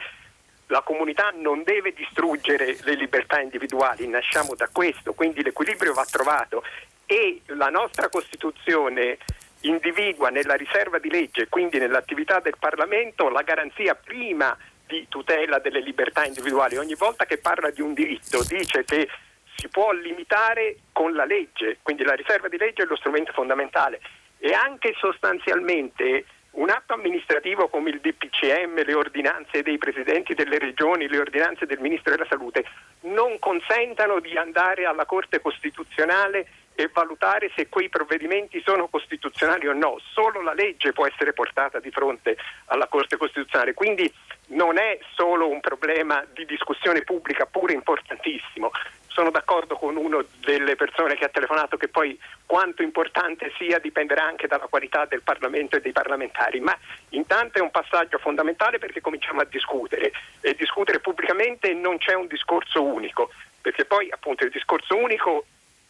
la 0.67 0.83
comunità 0.83 1.33
non 1.35 1.63
deve 1.65 1.93
distruggere 1.93 2.77
le 2.83 2.95
libertà 2.95 3.41
individuali, 3.41 4.07
nasciamo 4.07 4.55
da 4.55 4.69
questo, 4.71 5.15
quindi 5.15 5.43
l'equilibrio 5.43 5.95
va 5.95 6.05
trovato 6.05 6.63
e 7.07 7.41
la 7.47 7.71
nostra 7.71 8.09
Costituzione 8.09 9.19
individua 9.63 10.29
nella 10.29 10.55
riserva 10.55 10.99
di 10.99 11.11
legge, 11.11 11.49
quindi 11.49 11.79
nell'attività 11.79 12.41
del 12.41 12.57
Parlamento, 12.59 13.29
la 13.29 13.43
garanzia 13.43 13.95
prima 13.95 14.57
di 14.91 15.07
tutela 15.09 15.61
delle 15.61 15.81
libertà 15.81 16.25
individuali. 16.25 16.77
Ogni 16.77 16.97
volta 16.97 17.25
che 17.25 17.39
parla 17.39 17.71
di 17.71 17.81
un 17.81 17.95
diritto 17.95 18.43
dice 18.43 18.85
che 18.85 19.09
si 19.55 19.69
può 19.69 19.93
limitare 19.93 20.79
con 20.93 21.15
la 21.15 21.25
legge, 21.25 21.79
quindi 21.83 22.03
la 22.03 22.15
riserva 22.15 22.49
di 22.49 22.57
legge 22.57 22.83
è 22.83 22.87
lo 22.87 22.97
strumento 22.97 23.33
fondamentale 23.33 24.01
e 24.39 24.53
anche 24.53 24.95
sostanzialmente 24.99 26.25
un 26.53 26.71
atto 26.71 26.95
amministrativo 26.95 27.69
come 27.69 27.91
il 27.91 28.01
DPCM, 28.01 28.83
le 28.83 28.95
ordinanze 28.95 29.63
dei 29.63 29.79
presidenti 29.79 30.35
delle 30.35 30.59
regioni, 30.59 31.09
le 31.09 31.19
ordinanze 31.19 31.67
del 31.67 31.79
Ministro 31.79 32.11
della 32.11 32.27
Salute 32.29 32.65
non 33.03 33.39
consentano 33.39 34.19
di 34.19 34.37
andare 34.37 34.85
alla 34.85 35.05
Corte 35.05 35.41
Costituzionale 35.41 36.49
e 36.75 36.91
valutare 36.93 37.53
se 37.55 37.69
quei 37.69 37.89
provvedimenti 37.89 38.63
sono 38.65 38.89
costituzionali 38.89 39.69
o 39.69 39.75
no. 39.75 39.99
Solo 40.13 40.41
la 40.41 40.55
legge 40.55 40.93
può 40.93 41.07
essere 41.07 41.33
portata 41.33 41.79
di 41.79 41.91
fronte 41.91 42.37
alla 42.67 42.87
Corte 42.89 43.17
Costituzionale. 43.17 43.75
Quindi 43.75 44.13
non 44.51 44.79
è 44.79 44.99
solo 45.15 45.49
un 45.49 45.61
problema 45.61 46.25
di 46.33 46.45
discussione 46.45 47.03
pubblica, 47.03 47.47
pure 47.47 47.73
importantissimo. 47.73 48.71
Sono 49.07 49.31
d'accordo 49.31 49.77
con 49.77 49.97
una 49.97 50.25
delle 50.41 50.77
persone 50.77 51.17
che 51.17 51.25
ha 51.25 51.29
telefonato 51.29 51.77
che 51.77 51.89
poi 51.89 52.19
quanto 52.47 52.83
importante 52.83 53.53
sia 53.59 53.79
dipenderà 53.79 54.25
anche 54.25 54.47
dalla 54.47 54.67
qualità 54.69 55.05
del 55.05 55.23
Parlamento 55.23 55.77
e 55.77 55.81
dei 55.81 55.93
parlamentari, 55.93 56.61
ma 56.61 56.77
intanto 57.11 57.59
è 57.59 57.61
un 57.61 57.71
passaggio 57.71 58.19
fondamentale 58.19 58.79
perché 58.79 59.01
cominciamo 59.01 59.41
a 59.41 59.45
discutere 59.45 60.13
e 60.41 60.55
discutere 60.55 61.01
pubblicamente 61.01 61.73
non 61.75 61.99
c'è 61.99 62.15
un 62.15 62.29
discorso 62.29 62.83
unico, 62.83 63.31
perché 63.61 63.85
poi 63.85 64.09
appunto 64.11 64.45
il 64.45 64.51
discorso 64.51 64.97
unico 64.97 65.45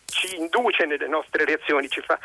ci 0.06 0.36
induce 0.36 0.86
nelle 0.86 1.06
nostre 1.06 1.44
reazioni, 1.44 1.88
ci 1.88 2.00
fa 2.00 2.18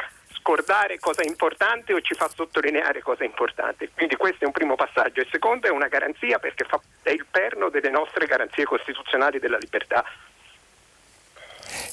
scordare 0.46 1.00
cosa 1.00 1.24
è 1.24 1.25
importante 1.25 1.92
o 1.92 2.02
ci 2.02 2.14
fa 2.14 2.30
sottolineare 2.30 3.02
cosa 3.02 3.24
è 3.24 3.25
importante. 3.25 3.90
Quindi 3.96 4.16
questo 4.16 4.44
è 4.44 4.46
un 4.46 4.52
primo 4.52 4.75
passaggio. 4.75 5.22
Il 5.22 5.28
secondo 5.32 5.66
è 5.66 5.72
una 5.72 5.88
garanzia 5.88 6.38
perché 6.38 6.66
fa, 6.66 6.80
è 7.02 7.10
il 7.10 7.25
perno 7.30 7.70
delle 7.70 7.90
nostre 7.90 8.28
garanzie 8.28 8.64
costituzionali 8.64 9.40
della 9.40 9.58
libertà. 9.58 10.06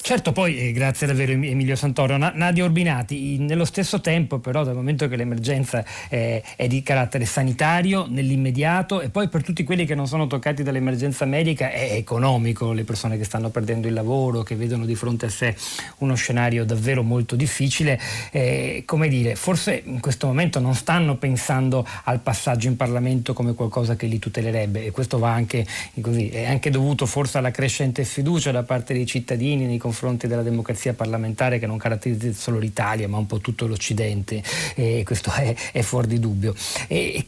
Certo, 0.01 0.31
poi 0.31 0.57
eh, 0.57 0.71
grazie 0.71 1.07
davvero 1.07 1.31
Emilio 1.31 1.75
Santoro. 1.75 2.17
Nadia 2.17 2.63
Urbinati, 2.63 3.37
nello 3.37 3.65
stesso 3.65 4.01
tempo 4.01 4.39
però 4.39 4.63
dal 4.63 4.75
momento 4.75 5.07
che 5.07 5.15
l'emergenza 5.15 5.83
è, 6.09 6.41
è, 6.55 6.67
di 6.67 6.81
carattere 6.83 7.25
sanitario, 7.25 8.05
nell'immediato 8.07 9.01
e 9.01 9.09
poi 9.09 9.29
per 9.29 9.43
tutti 9.43 9.63
quelli 9.63 9.85
che 9.85 9.95
non 9.95 10.07
sono 10.07 10.27
toccati 10.27 10.63
dall'emergenza 10.63 11.25
medica 11.25 11.71
è 11.71 11.93
economico, 11.93 12.71
le 12.71 12.83
persone 12.83 13.17
che 13.17 13.23
stanno 13.23 13.49
perdendo 13.49 13.87
il 13.87 13.93
lavoro, 13.93 14.43
che 14.43 14.55
vedono 14.55 14.85
di 14.85 14.95
fronte 14.95 15.27
a 15.27 15.29
sé 15.29 15.55
uno 15.99 16.15
scenario 16.15 16.65
davvero 16.65 17.03
molto 17.03 17.35
difficile, 17.35 17.99
eh, 18.31 18.83
come 18.85 19.07
dire, 19.07 19.35
forse 19.35 19.81
in 19.85 19.99
questo 19.99 20.27
momento 20.27 20.59
non 20.59 20.75
stanno 20.75 21.15
pensando 21.15 21.85
al 22.03 22.19
passaggio 22.19 22.67
in 22.67 22.75
Parlamento 22.75 23.33
come 23.33 23.53
qualcosa 23.53 23.95
che 23.95 24.07
li 24.07 24.19
tutelerebbe 24.19 24.85
e 24.85 24.91
questo 24.91 25.19
va 25.19 25.31
anche, 25.31 25.65
così, 26.01 26.29
è 26.29 26.45
anche 26.45 26.69
dovuto 26.69 27.05
forse 27.05 27.37
alla 27.37 27.51
crescente 27.51 28.03
sfiducia 28.03 28.51
da 28.51 28.63
parte 28.63 28.93
dei 28.93 29.05
cittadini 29.05 29.65
nei 29.73 29.77
confronti 29.79 30.27
della 30.27 30.43
democrazia 30.43 30.93
parlamentare 30.93 31.59
che 31.59 31.65
non 31.65 31.77
caratterizza 31.77 32.31
solo 32.33 32.59
l'Italia 32.59 33.07
ma 33.07 33.17
un 33.17 33.25
po' 33.25 33.39
tutto 33.39 33.65
l'Occidente 33.65 34.41
e 34.75 35.03
questo 35.05 35.31
è, 35.33 35.53
è 35.71 35.81
fuori 35.81 36.07
di 36.07 36.19
dubbio. 36.19 36.53
E, 36.87 37.25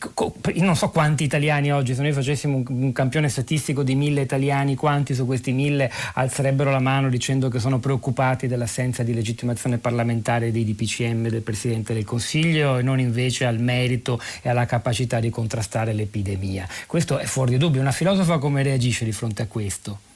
io 0.53 0.63
non 0.63 0.75
so 0.75 0.89
quanti 0.89 1.23
italiani 1.23 1.71
oggi, 1.71 1.95
se 1.95 2.01
noi 2.01 2.11
facessimo 2.11 2.57
un, 2.57 2.63
un 2.67 2.91
campione 2.91 3.29
statistico 3.29 3.83
di 3.83 3.95
mille 3.95 4.21
italiani, 4.21 4.75
quanti 4.75 5.13
su 5.13 5.25
questi 5.25 5.51
mille 5.51 5.91
alzerebbero 6.13 6.69
la 6.71 6.79
mano 6.79 7.09
dicendo 7.09 7.49
che 7.49 7.59
sono 7.59 7.79
preoccupati 7.79 8.47
dell'assenza 8.47 9.03
di 9.03 9.13
legittimazione 9.13 9.77
parlamentare 9.77 10.51
dei 10.51 10.63
DPCM 10.63 11.27
del 11.29 11.41
Presidente 11.41 11.93
del 11.93 12.05
Consiglio 12.05 12.77
e 12.77 12.83
non 12.83 12.99
invece 12.99 13.45
al 13.45 13.59
merito 13.59 14.19
e 14.41 14.49
alla 14.49 14.65
capacità 14.65 15.19
di 15.19 15.29
contrastare 15.29 15.93
l'epidemia. 15.93 16.67
Questo 16.85 17.17
è 17.17 17.25
fuori 17.25 17.51
di 17.51 17.57
dubbio. 17.57 17.81
Una 17.81 17.91
filosofa 17.91 18.37
come 18.37 18.61
reagisce 18.63 19.05
di 19.05 19.11
fronte 19.11 19.41
a 19.41 19.47
questo? 19.47 20.13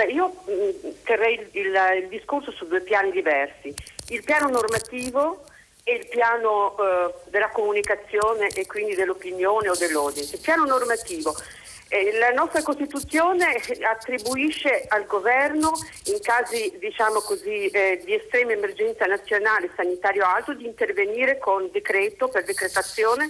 Beh, 0.00 0.12
io 0.12 0.34
mm, 0.48 0.92
terrei 1.04 1.34
il, 1.34 1.48
il, 1.52 2.02
il, 2.02 2.08
discorso 2.08 2.50
su 2.52 2.66
due 2.66 2.80
piani 2.80 3.10
diversi. 3.10 3.74
Il 4.08 4.24
piano 4.24 4.48
normativo 4.48 5.44
e 5.84 5.92
il 5.92 6.06
piano 6.08 6.74
eh, 6.78 7.14
della 7.28 7.50
comunicazione 7.50 8.48
e 8.48 8.64
quindi 8.64 8.94
dell'opinione 8.94 9.68
o 9.68 9.76
dell'audience. 9.76 10.36
Il 10.36 10.40
piano 10.40 10.64
normativo 10.64 11.36
eh, 11.88 12.16
la 12.18 12.30
nostra 12.30 12.62
Costituzione 12.62 13.60
attribuisce 13.82 14.86
al 14.88 15.04
governo, 15.04 15.72
in 16.04 16.20
casi 16.22 16.76
diciamo 16.78 17.20
così, 17.20 17.66
eh, 17.66 18.00
di 18.02 18.14
estrema 18.14 18.52
emergenza 18.52 19.04
nazionale 19.04 19.68
sanitario 19.76 20.24
alto, 20.24 20.54
di 20.54 20.64
intervenire 20.64 21.36
con 21.36 21.68
decreto 21.70 22.28
per 22.28 22.44
decretazione 22.44 23.28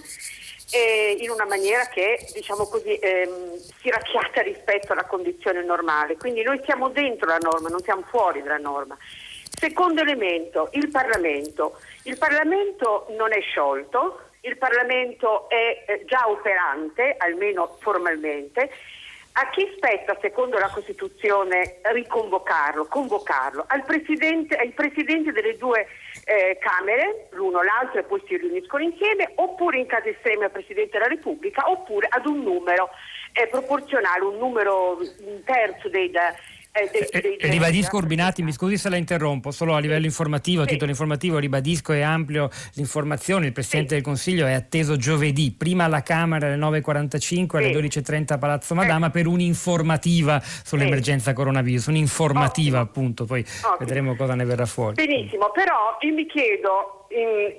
eh, 0.71 1.17
in 1.19 1.29
una 1.29 1.45
maniera 1.45 1.87
che 1.87 2.25
diciamo 2.33 2.67
così, 2.67 2.95
ehm, 2.95 3.57
si 3.81 3.89
racchiata 3.89 4.41
rispetto 4.41 4.93
alla 4.93 5.05
condizione 5.05 5.63
normale. 5.63 6.17
Quindi 6.17 6.43
noi 6.43 6.61
siamo 6.63 6.89
dentro 6.89 7.27
la 7.27 7.39
norma, 7.39 7.69
non 7.69 7.81
siamo 7.81 8.03
fuori 8.09 8.41
dalla 8.41 8.57
norma. 8.57 8.97
Secondo 9.49 10.01
elemento, 10.01 10.69
il 10.73 10.89
Parlamento. 10.89 11.77
Il 12.03 12.17
Parlamento 12.17 13.05
non 13.09 13.31
è 13.33 13.41
sciolto, 13.41 14.29
il 14.41 14.57
Parlamento 14.57 15.47
è 15.49 15.83
eh, 15.85 16.05
già 16.05 16.27
operante, 16.27 17.15
almeno 17.17 17.77
formalmente. 17.79 18.71
A 19.33 19.49
chi 19.49 19.65
spetta, 19.77 20.17
secondo 20.19 20.57
la 20.57 20.69
Costituzione, 20.69 21.77
riconvocarlo, 21.83 22.85
convocarlo? 22.85 23.63
Presidente, 23.85 24.55
ai 24.57 24.71
presidenti 24.71 25.31
delle 25.31 25.55
due 25.55 25.87
eh, 26.25 26.57
Camere, 26.59 27.27
l'uno 27.31 27.61
l'altro 27.63 27.99
e 27.99 28.03
poi 28.03 28.21
si 28.27 28.35
riuniscono 28.35 28.83
insieme, 28.83 29.31
oppure 29.35 29.77
in 29.77 29.85
caso 29.85 30.09
estremo 30.09 30.43
al 30.43 30.51
Presidente 30.51 30.97
della 30.97 31.07
Repubblica, 31.07 31.69
oppure 31.69 32.07
ad 32.09 32.25
un 32.25 32.43
numero 32.43 32.89
eh, 33.31 33.47
proporzionale, 33.47 34.25
un 34.25 34.37
numero 34.37 34.97
un 34.97 35.41
terzo 35.45 35.87
dei, 35.87 36.11
eh, 36.73 36.89
dei, 36.91 37.01
eh, 37.01 37.21
dei, 37.21 37.37
dei, 37.37 37.49
ribadisco 37.51 37.97
Urbinati, 37.97 38.43
mi 38.43 38.53
scusi 38.53 38.77
se 38.77 38.89
la 38.89 38.95
interrompo, 38.95 39.51
solo 39.51 39.75
a 39.75 39.79
livello 39.79 40.05
informativo, 40.05 40.61
a 40.61 40.65
sì. 40.65 40.71
titolo 40.71 40.89
informativo 40.89 41.37
ribadisco 41.37 41.91
e 41.91 42.01
ampio 42.01 42.49
l'informazione, 42.75 43.47
il 43.47 43.51
Presidente 43.51 43.89
sì. 43.89 43.95
del 43.95 44.03
Consiglio 44.03 44.45
è 44.45 44.53
atteso 44.53 44.95
giovedì, 44.95 45.51
prima 45.51 45.83
alla 45.83 46.01
Camera 46.01 46.47
alle 46.47 46.55
9.45 46.55 47.57
alle 47.57 47.71
12.30 47.71 48.33
a 48.33 48.37
Palazzo 48.37 48.73
Madama 48.73 49.09
per 49.09 49.27
un'informativa 49.27 50.41
sull'emergenza 50.41 51.33
coronavirus, 51.33 51.87
un'informativa 51.87 52.79
Ottimo. 52.79 52.89
appunto, 52.89 53.25
poi 53.25 53.41
Ottimo. 53.41 53.75
vedremo 53.79 54.15
cosa 54.15 54.35
ne 54.35 54.45
verrà 54.45 54.65
fuori. 54.65 54.95
Benissimo, 54.95 55.51
però 55.51 55.97
io 55.99 56.13
mi 56.13 56.25
chiedo 56.25 57.00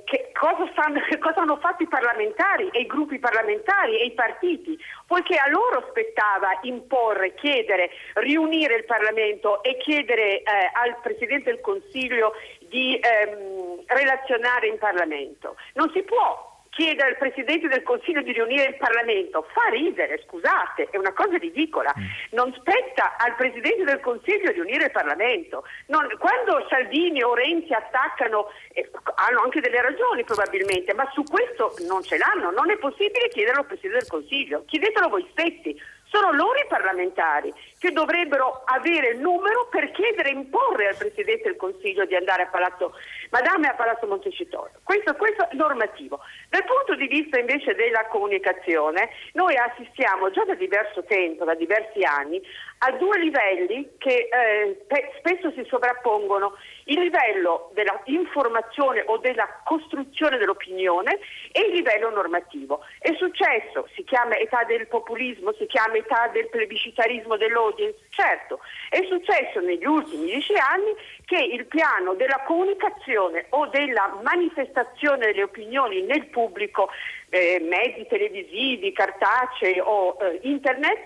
che 0.05 0.31
cosa, 0.33 0.69
stanno, 0.73 1.01
cosa, 1.21 1.41
hanno 1.41 1.59
fatto 1.59 1.83
i 1.83 1.89
parlamentari 1.89 2.69
e 2.73 2.81
i 2.81 2.87
gruppi 2.87 3.19
parlamentari 3.19 3.99
e 3.99 4.07
i 4.07 4.13
partiti, 4.13 4.79
poiché 5.07 5.37
a 5.37 5.49
loro 5.49 5.87
spettava 5.91 6.59
imporre, 6.63 7.35
chiedere, 7.35 7.91
riunire 8.15 8.77
il 8.77 8.85
Parlamento 8.85 9.63
e 9.63 9.77
chiedere 9.77 10.43
eh, 10.43 10.45
al 10.73 10.97
Presidente 11.03 11.51
del 11.51 11.61
Consiglio 11.61 12.33
di 12.61 12.99
ehm, 12.99 13.83
relazionare 13.87 14.69
in 14.69 14.79
Parlamento. 14.79 15.57
Non 15.75 15.91
si 15.93 16.03
può 16.03 16.52
chiedere 16.73 17.11
al 17.11 17.19
Presidente 17.19 17.69
del 17.69 17.83
Consiglio 17.83 18.23
di 18.23 18.33
riunire 18.33 18.69
il 18.69 18.77
Parlamento 18.77 19.47
fa 19.53 19.69
ridere, 19.71 20.23
scusate, 20.25 20.89
è 20.91 20.97
una 20.97 21.13
cosa 21.13 21.37
ridicola. 21.37 21.93
Mm. 21.93 22.05
Non 22.31 22.53
spetta 22.55 23.17
al 23.19 23.37
Presidente 23.37 23.85
del 23.85 24.01
Consiglio 24.01 24.51
di 24.51 24.55
riunire 24.55 24.87
il 24.87 24.91
Parlamento. 24.91 25.65
Non, 25.89 26.09
quando 26.19 26.67
Salvini 26.71 27.23
o 27.23 27.35
Renzi 27.35 27.75
attaccano, 27.75 28.49
eh, 28.73 28.91
hanno 29.17 29.43
anche 29.43 29.61
delle 29.61 29.83
ragioni 29.83 30.25
probabilmente, 30.25 30.95
ma 30.95 31.07
su 31.13 31.23
questo 31.25 31.75
non 31.87 32.03
ce 32.03 32.17
l'hanno. 32.17 32.51
Non 32.51 32.71
è 32.71 32.79
possibile 32.79 33.29
chiederlo 33.29 33.61
al 33.61 33.67
Presidente 33.67 33.99
del 33.99 34.09
Consiglio. 34.09 34.65
Chiedetelo 34.65 35.09
voi 35.11 35.29
stessi. 35.33 35.79
Sono 36.13 36.31
loro 36.33 36.59
i 36.59 36.67
parlamentari 36.69 37.51
che 37.79 37.91
dovrebbero 37.91 38.65
avere 38.67 39.13
il 39.13 39.19
numero 39.19 39.67
per 39.71 39.91
chiedere 39.93 40.29
e 40.29 40.35
imporre 40.35 40.89
al 40.89 40.97
Presidente 40.97 41.45
del 41.45 41.57
Consiglio 41.57 42.05
di 42.05 42.15
andare 42.15 42.43
a 42.43 42.49
Palazzo 42.49 42.93
Madame 43.31 43.67
e 43.67 43.71
a 43.71 43.75
Palazzo 43.75 44.07
Montecitorio. 44.07 44.79
Questo, 44.83 45.15
questo 45.15 45.49
è 45.49 45.55
normativo. 45.55 46.21
Dal 46.51 46.65
punto 46.65 46.97
di 46.97 47.07
vista 47.07 47.39
invece 47.39 47.75
della 47.75 48.05
comunicazione, 48.09 49.09
noi 49.33 49.57
assistiamo 49.57 50.31
già 50.31 50.45
da 50.45 50.55
diverso 50.55 51.03
tempo, 51.05 51.47
da 51.47 51.55
diversi 51.55 52.03
anni, 52.03 52.43
a 52.81 52.93
due 52.93 53.19
livelli 53.19 53.93
che 53.97 54.29
eh, 54.31 54.85
pe- 54.87 55.13
spesso 55.17 55.51
si 55.53 55.65
sovrappongono, 55.67 56.59
il 56.85 57.01
livello 57.01 57.71
dell'informazione 57.75 59.03
o 59.07 59.19
della 59.19 59.49
costruzione 59.65 60.39
dell'opinione 60.39 61.19
e 61.53 61.61
il 61.63 61.75
livello 61.75 62.11
normativo. 62.11 62.81
È 62.99 63.13
successo, 63.17 63.89
si 63.95 64.05
chiama 64.05 64.37
età 64.37 64.65
del 64.65 64.87
populismo, 64.87 65.53
si 65.53 65.67
chiama 65.67 65.97
età 65.97 66.29
del 66.33 66.49
plebiscitarismo 66.49 67.37
dell'audience, 67.37 67.99
certo, 68.11 68.61
è 68.89 69.03
successo 69.09 69.61
negli 69.61 69.85
ultimi 69.85 70.27
dieci 70.27 70.55
anni 70.55 70.95
che 71.25 71.39
il 71.39 71.67
piano 71.67 72.15
della 72.15 72.43
comunicazione 72.45 73.47
o 73.51 73.67
della 73.69 74.19
manifestazione 74.23 75.27
delle 75.27 75.45
opinioni 75.45 76.03
nel 76.03 76.27
pubblico, 76.27 76.89
eh, 77.31 77.61
mezzi 77.61 78.07
televisivi, 78.09 78.93
cartacei 78.93 79.81
o 79.81 80.17
eh, 80.21 80.41
internet, 80.43 80.99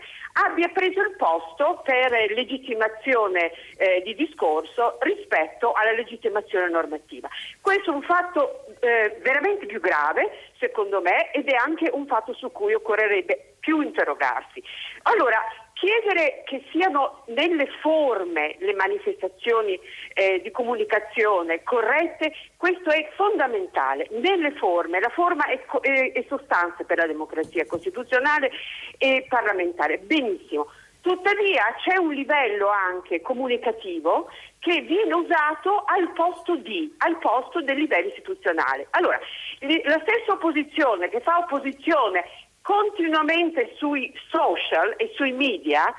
abbia 0.44 0.68
preso 0.68 1.00
il 1.00 1.14
posto 1.16 1.80
per 1.84 2.10
legittimazione 2.34 3.52
eh, 3.76 4.02
di 4.04 4.14
discorso 4.14 4.98
rispetto 5.00 5.72
alla 5.72 5.92
legittimazione 5.92 6.68
normativa. 6.68 7.28
Questo 7.60 7.90
è 7.90 7.94
un 7.94 8.02
fatto 8.02 8.66
eh, 8.80 9.18
veramente 9.22 9.66
più 9.66 9.80
grave, 9.80 10.50
secondo 10.58 11.00
me, 11.00 11.30
ed 11.32 11.48
è 11.48 11.54
anche 11.54 11.90
un 11.92 12.06
fatto 12.06 12.34
su 12.34 12.52
cui 12.52 12.74
occorrerebbe 12.74 13.54
più 13.60 13.80
interrogarsi. 13.80 14.62
Allora, 15.02 15.40
chiedere 15.76 16.42
che 16.46 16.64
siano 16.70 17.22
nelle 17.26 17.66
forme 17.82 18.56
le 18.60 18.72
manifestazioni 18.74 19.78
eh, 20.14 20.40
di 20.42 20.50
comunicazione 20.50 21.62
corrette, 21.62 22.32
questo 22.56 22.90
è 22.90 23.10
fondamentale, 23.14 24.08
nelle 24.10 24.52
forme, 24.52 25.00
la 25.00 25.10
forma 25.10 25.44
è, 25.46 25.62
è, 25.82 26.12
è 26.12 26.24
sostanza 26.28 26.82
per 26.84 26.96
la 26.96 27.06
democrazia 27.06 27.66
costituzionale 27.66 28.50
e 28.96 29.26
parlamentare, 29.28 29.98
benissimo. 29.98 30.68
Tuttavia 31.02 31.62
c'è 31.84 31.98
un 31.98 32.12
livello 32.12 32.68
anche 32.68 33.20
comunicativo 33.20 34.28
che 34.58 34.80
viene 34.80 35.14
usato 35.14 35.84
al 35.86 36.10
posto 36.14 36.56
di, 36.56 36.92
al 36.98 37.18
posto 37.18 37.60
del 37.60 37.76
livello 37.76 38.08
istituzionale. 38.08 38.88
Allora, 38.90 39.20
la 39.60 40.00
stessa 40.02 40.32
opposizione 40.32 41.08
che 41.08 41.20
fa 41.20 41.38
opposizione 41.38 42.24
continuamente 42.66 43.76
sui 43.76 44.12
social 44.28 44.94
e 44.96 45.12
sui 45.14 45.30
media 45.30 45.94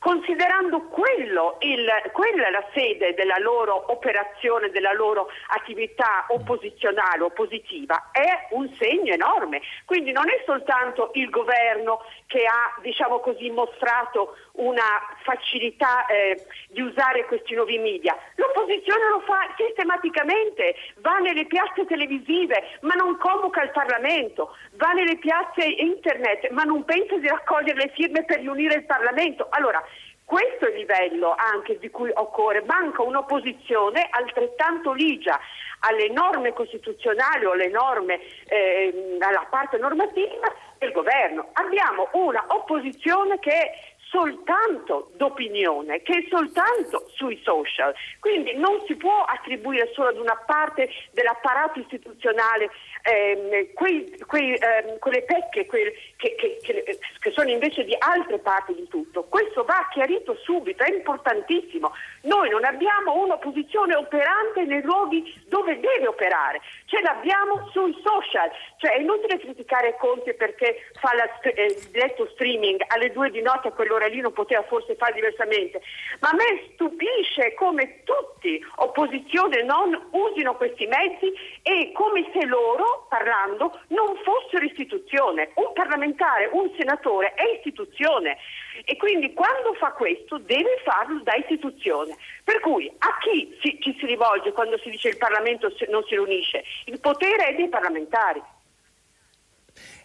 considerando 0.00 0.88
quello 0.88 1.58
il, 1.60 1.86
quella 2.12 2.48
la 2.48 2.64
sede 2.72 3.14
della 3.14 3.36
loro 3.38 3.92
operazione, 3.92 4.70
della 4.70 4.94
loro 4.94 5.28
attività 5.48 6.24
opposizionale, 6.28 7.22
oppositiva, 7.22 8.08
è 8.10 8.48
un 8.52 8.74
segno 8.78 9.12
enorme. 9.12 9.60
Quindi 9.84 10.10
non 10.10 10.28
è 10.30 10.42
soltanto 10.46 11.10
il 11.14 11.28
governo 11.28 12.00
che 12.26 12.44
ha, 12.46 12.80
diciamo 12.80 13.20
così, 13.20 13.50
mostrato 13.50 14.36
una 14.60 15.16
facilità 15.22 16.06
eh, 16.06 16.46
di 16.68 16.80
usare 16.80 17.24
questi 17.26 17.54
nuovi 17.54 17.78
media. 17.78 18.16
L'opposizione 18.36 19.08
lo 19.08 19.20
fa 19.20 19.52
sistematicamente, 19.56 20.74
va 20.98 21.18
nelle 21.18 21.46
piazze 21.46 21.86
televisive 21.86 22.78
ma 22.82 22.94
non 22.94 23.16
convoca 23.18 23.62
il 23.62 23.70
Parlamento, 23.70 24.56
va 24.72 24.92
nelle 24.92 25.18
piazze 25.18 25.64
internet 25.64 26.50
ma 26.50 26.64
non 26.64 26.84
pensa 26.84 27.16
di 27.16 27.28
raccogliere 27.28 27.86
le 27.86 27.92
firme 27.94 28.24
per 28.24 28.40
riunire 28.40 28.74
il 28.74 28.84
Parlamento. 28.84 29.46
Allora, 29.50 29.82
questo 30.30 30.66
è 30.66 30.70
il 30.70 30.76
livello 30.76 31.34
anche 31.36 31.76
di 31.78 31.90
cui 31.90 32.08
occorre, 32.14 32.62
manca 32.62 33.02
un'opposizione 33.02 34.06
altrettanto 34.10 34.92
ligia 34.92 35.36
alle 35.80 36.08
norme 36.08 36.52
costituzionali 36.52 37.46
o 37.46 37.50
alle 37.50 37.68
norme, 37.68 38.20
eh, 38.46 39.16
alla 39.18 39.46
parte 39.50 39.78
normativa 39.78 40.54
del 40.78 40.92
governo. 40.92 41.48
Abbiamo 41.54 42.10
una 42.12 42.44
opposizione 42.46 43.40
che 43.40 43.89
soltanto 44.10 45.12
d'opinione, 45.16 46.02
che 46.02 46.18
è 46.18 46.26
soltanto 46.28 47.08
sui 47.14 47.40
social. 47.42 47.94
Quindi 48.18 48.54
non 48.54 48.82
si 48.86 48.96
può 48.96 49.22
attribuire 49.22 49.90
solo 49.94 50.08
ad 50.08 50.18
una 50.18 50.36
parte 50.46 50.90
dell'apparato 51.12 51.78
istituzionale 51.78 52.70
ehm, 53.02 53.72
quei, 53.74 54.18
quei, 54.26 54.54
ehm, 54.54 54.98
quelle 54.98 55.22
pecche 55.22 55.66
quel, 55.66 55.92
che, 56.16 56.34
che, 56.34 56.58
che, 56.62 56.98
che, 57.18 57.30
sono 57.30 57.50
invece 57.50 57.84
di 57.84 57.96
altre 57.98 58.38
parti 58.38 58.74
di 58.74 58.86
tutto. 58.88 59.24
Questo 59.24 59.64
va 59.64 59.88
chiarito 59.90 60.36
subito, 60.42 60.82
è 60.82 60.92
importantissimo. 60.92 61.92
Noi 62.22 62.50
non 62.50 62.64
abbiamo 62.64 63.14
un'opposizione 63.22 63.94
operante 63.94 64.64
nei 64.64 64.82
luoghi 64.82 65.34
dove 65.46 65.78
deve 65.80 66.06
operare, 66.06 66.60
ce 66.86 67.00
l'abbiamo 67.00 67.68
sui 67.72 67.96
social. 68.02 68.50
Cioè 68.76 68.92
è 68.92 69.00
inutile 69.00 69.38
criticare 69.38 69.96
Conte 69.98 70.34
perché 70.34 70.90
fa 71.00 71.10
il 71.14 71.52
eh, 71.52 71.78
diretto 71.90 72.28
streaming 72.32 72.82
alle 72.88 73.12
due 73.12 73.30
di 73.30 73.42
notte 73.42 73.68
a 73.68 73.72
quell'ora 73.72 74.06
lì 74.06 74.20
non 74.20 74.32
poteva 74.32 74.62
forse 74.62 74.94
fare 74.96 75.14
diversamente. 75.14 75.80
Ma 76.20 76.30
a 76.30 76.34
me 76.34 76.70
stupisce 76.72 77.54
come 77.54 78.02
tutti, 78.04 78.64
opposizione 78.76 79.62
non, 79.62 80.08
usino 80.10 80.56
questi 80.56 80.86
mezzi 80.86 81.32
e 81.62 81.92
come 81.92 82.28
se 82.32 82.46
loro, 82.46 82.89
parlando, 83.08 83.80
non 83.88 84.16
fossero 84.22 84.64
istituzione. 84.64 85.50
Un 85.54 85.72
parlamentare, 85.72 86.48
un 86.52 86.70
senatore 86.76 87.34
è 87.34 87.44
istituzione 87.56 88.36
e 88.84 88.96
quindi 88.96 89.32
quando 89.32 89.74
fa 89.74 89.92
questo 89.92 90.38
deve 90.38 90.80
farlo 90.84 91.20
da 91.22 91.34
istituzione. 91.34 92.16
Per 92.44 92.60
cui 92.60 92.90
a 92.98 93.18
chi 93.18 93.56
si, 93.60 93.78
ci 93.80 93.96
si 93.98 94.06
rivolge 94.06 94.52
quando 94.52 94.78
si 94.78 94.90
dice 94.90 95.08
il 95.08 95.18
Parlamento 95.18 95.72
non 95.88 96.04
si 96.04 96.14
riunisce? 96.14 96.64
Il 96.86 97.00
potere 97.00 97.48
è 97.48 97.54
dei 97.54 97.68
parlamentari. 97.68 98.42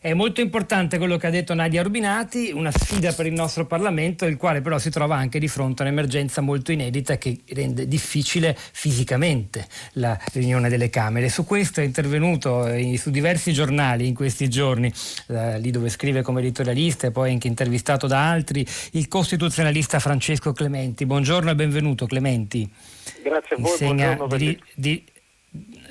È 0.05 0.13
molto 0.13 0.39
importante 0.39 0.99
quello 0.99 1.17
che 1.17 1.25
ha 1.25 1.31
detto 1.31 1.55
Nadia 1.55 1.81
Rubinati, 1.81 2.51
una 2.53 2.69
sfida 2.69 3.11
per 3.11 3.25
il 3.25 3.33
nostro 3.33 3.65
Parlamento, 3.65 4.25
il 4.27 4.37
quale 4.37 4.61
però 4.61 4.77
si 4.77 4.91
trova 4.91 5.15
anche 5.15 5.39
di 5.39 5.47
fronte 5.47 5.81
a 5.81 5.87
un'emergenza 5.87 6.41
molto 6.41 6.71
inedita 6.71 7.17
che 7.17 7.39
rende 7.53 7.87
difficile 7.87 8.55
fisicamente 8.55 9.65
la 9.93 10.15
riunione 10.33 10.69
delle 10.69 10.91
Camere. 10.91 11.27
Su 11.27 11.43
questo 11.43 11.81
è 11.81 11.83
intervenuto 11.83 12.67
eh, 12.67 12.95
su 12.99 13.09
diversi 13.09 13.51
giornali 13.51 14.05
in 14.05 14.13
questi 14.13 14.47
giorni, 14.47 14.93
eh, 15.29 15.57
lì 15.57 15.71
dove 15.71 15.89
scrive 15.89 16.21
come 16.21 16.41
editorialista 16.41 17.07
e 17.07 17.11
poi 17.11 17.31
anche 17.31 17.47
intervistato 17.47 18.05
da 18.05 18.29
altri, 18.29 18.63
il 18.91 19.07
costituzionalista 19.07 19.97
Francesco 19.97 20.51
Clementi. 20.53 21.07
Buongiorno 21.07 21.49
e 21.49 21.55
benvenuto 21.55 22.05
Clementi. 22.05 22.71
Grazie 23.23 23.55
a 23.55 23.59
voi. 23.59 23.71
Insegna 23.71 24.19
di, 24.37 24.61
di, 24.75 25.03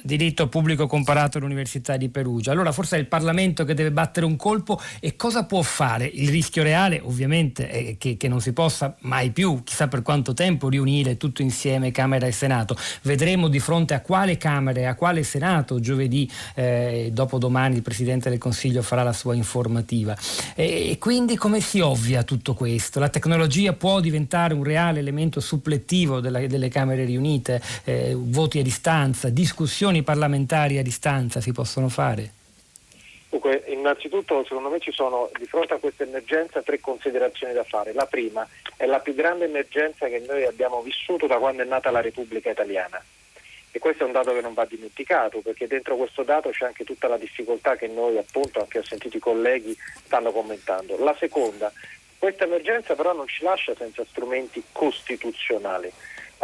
diritto 0.05 0.49
pubblico 0.49 0.87
comparato 0.87 1.39
all'Università 1.39 1.97
di 1.97 2.11
Perugia. 2.11 2.53
Allora 2.53 2.73
forse 2.73 2.97
è 2.97 2.99
il 2.99 3.07
Parlamento 3.07 3.65
che 3.65 3.73
deve 3.73 3.91
battere 3.91 4.27
un 4.27 4.37
colpo 4.37 4.79
e 5.01 5.17
cosa 5.17 5.45
può 5.45 5.63
fare? 5.63 6.05
Il 6.05 6.29
rischio 6.29 6.63
reale 6.63 7.01
ovviamente 7.03 7.71
è 7.71 7.97
che, 7.97 8.19
che 8.19 8.29
non 8.29 8.43
si 8.43 8.53
possa 8.53 8.95
mai 9.01 9.31
più, 9.31 9.63
chissà 9.65 9.89
per 9.89 10.03
quanto 10.03 10.35
tempo, 10.35 10.69
riunire 10.69 11.17
tutto 11.17 11.41
insieme 11.41 11.91
Camera 11.91 12.27
e 12.27 12.33
Senato. 12.33 12.77
Vedremo 13.03 13.49
di 13.49 13.61
fronte 13.61 13.95
a 13.95 14.01
quale 14.01 14.37
Camera 14.37 14.81
e 14.81 14.85
a 14.85 14.95
quale 14.95 15.23
Senato 15.23 15.81
giovedì, 15.81 16.31
eh, 16.55 17.09
dopodomani 17.11 17.77
il 17.77 17.83
Presidente 17.83 18.29
del 18.29 18.39
Consiglio 18.39 18.83
farà 18.83 19.03
la 19.03 19.15
sua 19.15 19.35
informativa. 19.35 20.15
E, 20.55 20.91
e 20.91 20.99
quindi 20.99 21.37
come 21.37 21.61
si 21.61 21.81
ovvia 21.81 22.25
tutto 22.25 22.53
questo? 22.53 23.01
La 23.01 23.09
tecnologia 23.09 23.73
può 23.73 24.01
diventare 24.01 24.53
un 24.53 24.65
reale 24.65 24.99
elemento 24.99 25.41
supplettivo 25.41 26.21
della, 26.21 26.47
delle 26.47 26.69
Camere 26.69 27.05
riunite, 27.07 27.63
eh, 27.85 28.15
voti 28.15 28.59
a 28.59 28.63
distanza, 28.63 29.31
discussioni 29.31 29.94
riunioni 29.95 30.03
parlamentari 30.03 30.79
a 30.79 30.83
distanza 30.83 31.41
si 31.41 31.53
possono 31.53 31.89
fare? 31.89 32.33
Dunque, 33.29 33.65
innanzitutto 33.69 34.45
secondo 34.45 34.69
me 34.69 34.81
ci 34.81 34.93
sono 34.93 35.31
di 35.39 35.47
fronte 35.47 35.75
a 35.75 35.79
questa 35.79 36.05
emergenza 36.05 36.63
tre 36.63 36.81
considerazioni 36.81 37.53
da 37.53 37.65
fare. 37.65 37.93
La 37.93 38.07
prima 38.07 38.47
è 38.77 38.87
la 38.87 39.01
più 39.01 39.15
grande 39.15 39.45
emergenza 39.45 40.07
che 40.07 40.23
noi 40.27 40.45
abbiamo 40.45 40.83
vissuto 40.83 41.27
da 41.27 41.37
quando 41.37 41.63
è 41.63 41.67
nata 41.67 41.91
la 41.91 42.01
Repubblica 42.01 42.51
Italiana. 42.51 43.03
E 43.73 43.79
questo 43.81 44.05
è 44.05 44.07
un 44.07 44.13
dato 44.13 44.33
che 44.33 44.41
non 44.41 44.55
va 44.55 44.65
dimenticato, 44.67 45.41
perché 45.41 45.67
dentro 45.67 45.97
questo 45.97 46.23
dato 46.23 46.51
c'è 46.51 46.65
anche 46.65 46.85
tutta 46.85 47.09
la 47.09 47.17
difficoltà 47.17 47.75
che 47.75 47.89
noi, 47.89 48.17
appunto, 48.17 48.61
anche 48.61 48.79
ho 48.79 48.85
sentito 48.85 49.17
i 49.17 49.21
colleghi, 49.21 49.77
stanno 50.05 50.31
commentando. 50.31 50.97
La 51.03 51.15
seconda, 51.19 51.73
questa 52.17 52.45
emergenza 52.45 52.95
però 52.95 53.13
non 53.13 53.27
ci 53.27 53.43
lascia 53.43 53.75
senza 53.75 54.05
strumenti 54.09 54.63
costituzionali. 54.71 55.93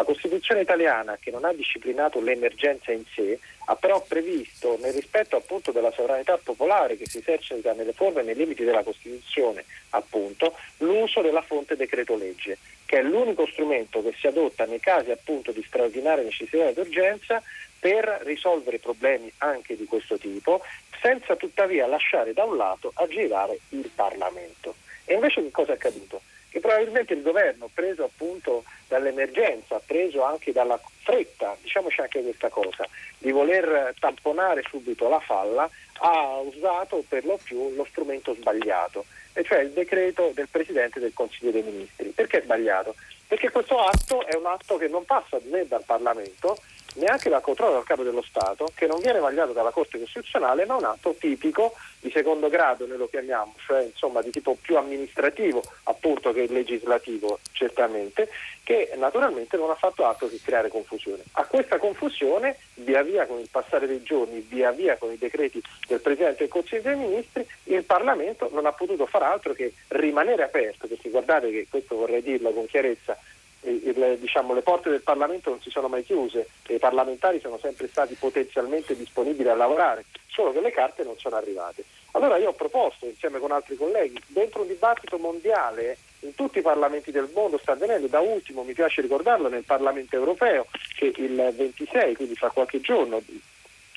La 0.00 0.06
Costituzione 0.06 0.62
italiana, 0.62 1.18
che 1.20 1.30
non 1.30 1.44
ha 1.44 1.52
disciplinato 1.52 2.22
l'emergenza 2.22 2.90
in 2.90 3.04
sé, 3.14 3.38
ha 3.66 3.76
però 3.76 4.02
previsto, 4.02 4.78
nel 4.80 4.94
rispetto 4.94 5.36
appunto 5.36 5.72
della 5.72 5.90
sovranità 5.90 6.38
popolare 6.42 6.96
che 6.96 7.06
si 7.06 7.18
esercita 7.18 7.74
nelle 7.74 7.92
forme 7.92 8.22
e 8.22 8.24
nei 8.24 8.34
limiti 8.34 8.64
della 8.64 8.82
Costituzione, 8.82 9.62
appunto, 9.90 10.56
l'uso 10.78 11.20
della 11.20 11.42
fonte 11.42 11.76
decreto 11.76 12.16
legge, 12.16 12.56
che 12.86 13.00
è 13.00 13.02
l'unico 13.02 13.46
strumento 13.46 14.02
che 14.02 14.14
si 14.18 14.26
adotta 14.26 14.64
nei 14.64 14.80
casi 14.80 15.10
appunto 15.10 15.52
di 15.52 15.62
straordinaria 15.62 16.24
necessità 16.24 16.66
ed 16.66 16.78
urgenza 16.78 17.42
per 17.78 18.22
risolvere 18.24 18.78
problemi 18.78 19.30
anche 19.36 19.76
di 19.76 19.84
questo 19.84 20.16
tipo, 20.16 20.62
senza 21.02 21.36
tuttavia 21.36 21.86
lasciare 21.86 22.32
da 22.32 22.44
un 22.44 22.56
lato 22.56 22.90
aggirare 22.94 23.58
il 23.68 23.90
Parlamento. 23.94 24.76
E 25.04 25.12
invece 25.12 25.42
che 25.42 25.50
cosa 25.50 25.72
è 25.72 25.74
accaduto? 25.74 26.22
Che 26.50 26.60
probabilmente 26.60 27.14
il 27.14 27.22
governo, 27.22 27.70
preso 27.72 28.04
appunto 28.04 28.64
dall'emergenza, 28.88 29.80
preso 29.84 30.22
anche 30.24 30.52
dalla 30.52 30.78
fretta, 31.02 31.56
diciamoci 31.62 32.00
anche 32.00 32.22
questa 32.22 32.48
cosa, 32.48 32.86
di 33.18 33.30
voler 33.30 33.94
tamponare 33.98 34.62
subito 34.68 35.08
la 35.08 35.20
falla, 35.20 35.70
ha 36.02 36.36
usato 36.38 37.04
per 37.08 37.24
lo 37.24 37.38
più 37.42 37.74
lo 37.74 37.86
strumento 37.88 38.34
sbagliato, 38.34 39.04
e 39.32 39.44
cioè 39.44 39.60
il 39.60 39.70
decreto 39.70 40.32
del 40.34 40.48
Presidente 40.48 40.98
del 40.98 41.14
Consiglio 41.14 41.52
dei 41.52 41.62
Ministri. 41.62 42.08
Perché 42.08 42.38
è 42.38 42.42
sbagliato? 42.42 42.94
Perché 43.28 43.50
questo 43.50 43.78
atto 43.78 44.26
è 44.26 44.34
un 44.34 44.46
atto 44.46 44.76
che 44.76 44.88
non 44.88 45.04
passa 45.04 45.38
né 45.44 45.66
dal 45.68 45.84
Parlamento 45.84 46.58
neanche 46.94 47.28
dal 47.28 47.40
controllo 47.40 47.74
del 47.74 47.84
capo 47.84 48.02
dello 48.02 48.22
Stato, 48.22 48.70
che 48.74 48.86
non 48.86 49.00
viene 49.00 49.18
vagliato 49.18 49.52
dalla 49.52 49.70
Corte 49.70 49.98
Costituzionale, 49.98 50.66
ma 50.66 50.76
un 50.76 50.84
atto 50.84 51.14
tipico 51.18 51.74
di 52.00 52.10
secondo 52.10 52.48
grado, 52.48 52.86
noi 52.86 52.96
lo 52.96 53.08
chiamiamo, 53.08 53.54
cioè 53.66 53.82
insomma 53.82 54.22
di 54.22 54.30
tipo 54.30 54.56
più 54.60 54.76
amministrativo 54.76 55.62
appunto 55.84 56.32
che 56.32 56.46
legislativo 56.48 57.38
certamente, 57.52 58.28
che 58.62 58.92
naturalmente 58.96 59.56
non 59.56 59.70
ha 59.70 59.74
fatto 59.74 60.04
altro 60.04 60.28
che 60.28 60.40
creare 60.42 60.68
confusione. 60.68 61.22
A 61.32 61.44
questa 61.44 61.78
confusione, 61.78 62.56
via 62.74 63.02
via 63.02 63.26
con 63.26 63.38
il 63.38 63.48
passare 63.50 63.86
dei 63.86 64.02
giorni, 64.02 64.40
via 64.40 64.70
via 64.70 64.96
con 64.96 65.12
i 65.12 65.18
decreti 65.18 65.60
del 65.86 66.00
Presidente 66.00 66.38
del 66.38 66.48
Consiglio 66.48 66.82
dei 66.82 66.96
Ministri, 66.96 67.46
il 67.64 67.84
Parlamento 67.84 68.48
non 68.52 68.66
ha 68.66 68.72
potuto 68.72 69.06
far 69.06 69.22
altro 69.22 69.52
che 69.52 69.72
rimanere 69.88 70.42
aperto, 70.42 70.86
perché 70.86 71.10
guardate 71.10 71.50
che 71.50 71.66
questo 71.68 71.96
vorrei 71.96 72.22
dirlo 72.22 72.50
con 72.52 72.66
chiarezza, 72.66 73.18
il, 73.62 74.16
diciamo, 74.18 74.54
le 74.54 74.62
porte 74.62 74.90
del 74.90 75.02
Parlamento 75.02 75.50
non 75.50 75.60
si 75.60 75.70
sono 75.70 75.88
mai 75.88 76.04
chiuse 76.04 76.48
e 76.66 76.74
i 76.74 76.78
parlamentari 76.78 77.40
sono 77.40 77.58
sempre 77.58 77.88
stati 77.88 78.14
potenzialmente 78.14 78.96
disponibili 78.96 79.48
a 79.48 79.54
lavorare, 79.54 80.04
solo 80.28 80.52
che 80.52 80.60
le 80.60 80.70
carte 80.70 81.04
non 81.04 81.18
sono 81.18 81.36
arrivate. 81.36 81.84
Allora 82.12 82.38
io 82.38 82.48
ho 82.48 82.54
proposto 82.54 83.06
insieme 83.06 83.38
con 83.38 83.52
altri 83.52 83.76
colleghi, 83.76 84.20
dentro 84.28 84.62
un 84.62 84.68
dibattito 84.68 85.18
mondiale 85.18 85.98
in 86.20 86.34
tutti 86.34 86.58
i 86.58 86.62
parlamenti 86.62 87.10
del 87.10 87.30
mondo 87.34 87.58
sta 87.58 87.72
avvenendo, 87.72 88.06
da 88.06 88.20
ultimo 88.20 88.62
mi 88.62 88.72
piace 88.72 89.00
ricordarlo 89.00 89.48
nel 89.48 89.64
Parlamento 89.64 90.16
europeo 90.16 90.66
che 90.96 91.12
il 91.16 91.34
26, 91.56 92.16
quindi 92.16 92.34
fra 92.34 92.50
qualche 92.50 92.80
giorno, 92.80 93.22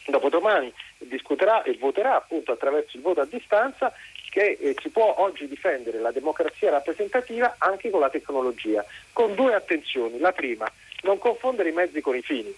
dopodomani, 0.08 0.71
discuterà 0.99 1.63
e 1.63 1.78
voterà 1.78 2.15
appunto 2.15 2.52
attraverso 2.52 2.97
il 2.97 3.04
voto 3.04 3.21
a 3.21 3.26
distanza 3.26 3.91
che 4.33 4.57
eh, 4.59 4.75
si 4.81 4.89
può 4.89 5.13
oggi 5.19 5.47
difendere 5.47 5.99
la 5.99 6.09
democrazia 6.09 6.71
rappresentativa 6.71 7.53
anche 7.59 7.91
con 7.91 7.99
la 7.99 8.09
tecnologia, 8.09 8.83
con 9.11 9.35
due 9.35 9.53
attenzioni. 9.53 10.17
La 10.17 10.31
prima, 10.31 10.65
non 11.03 11.19
confondere 11.19 11.69
i 11.69 11.71
mezzi 11.71 12.01
con 12.01 12.15
i 12.15 12.23
fini. 12.23 12.51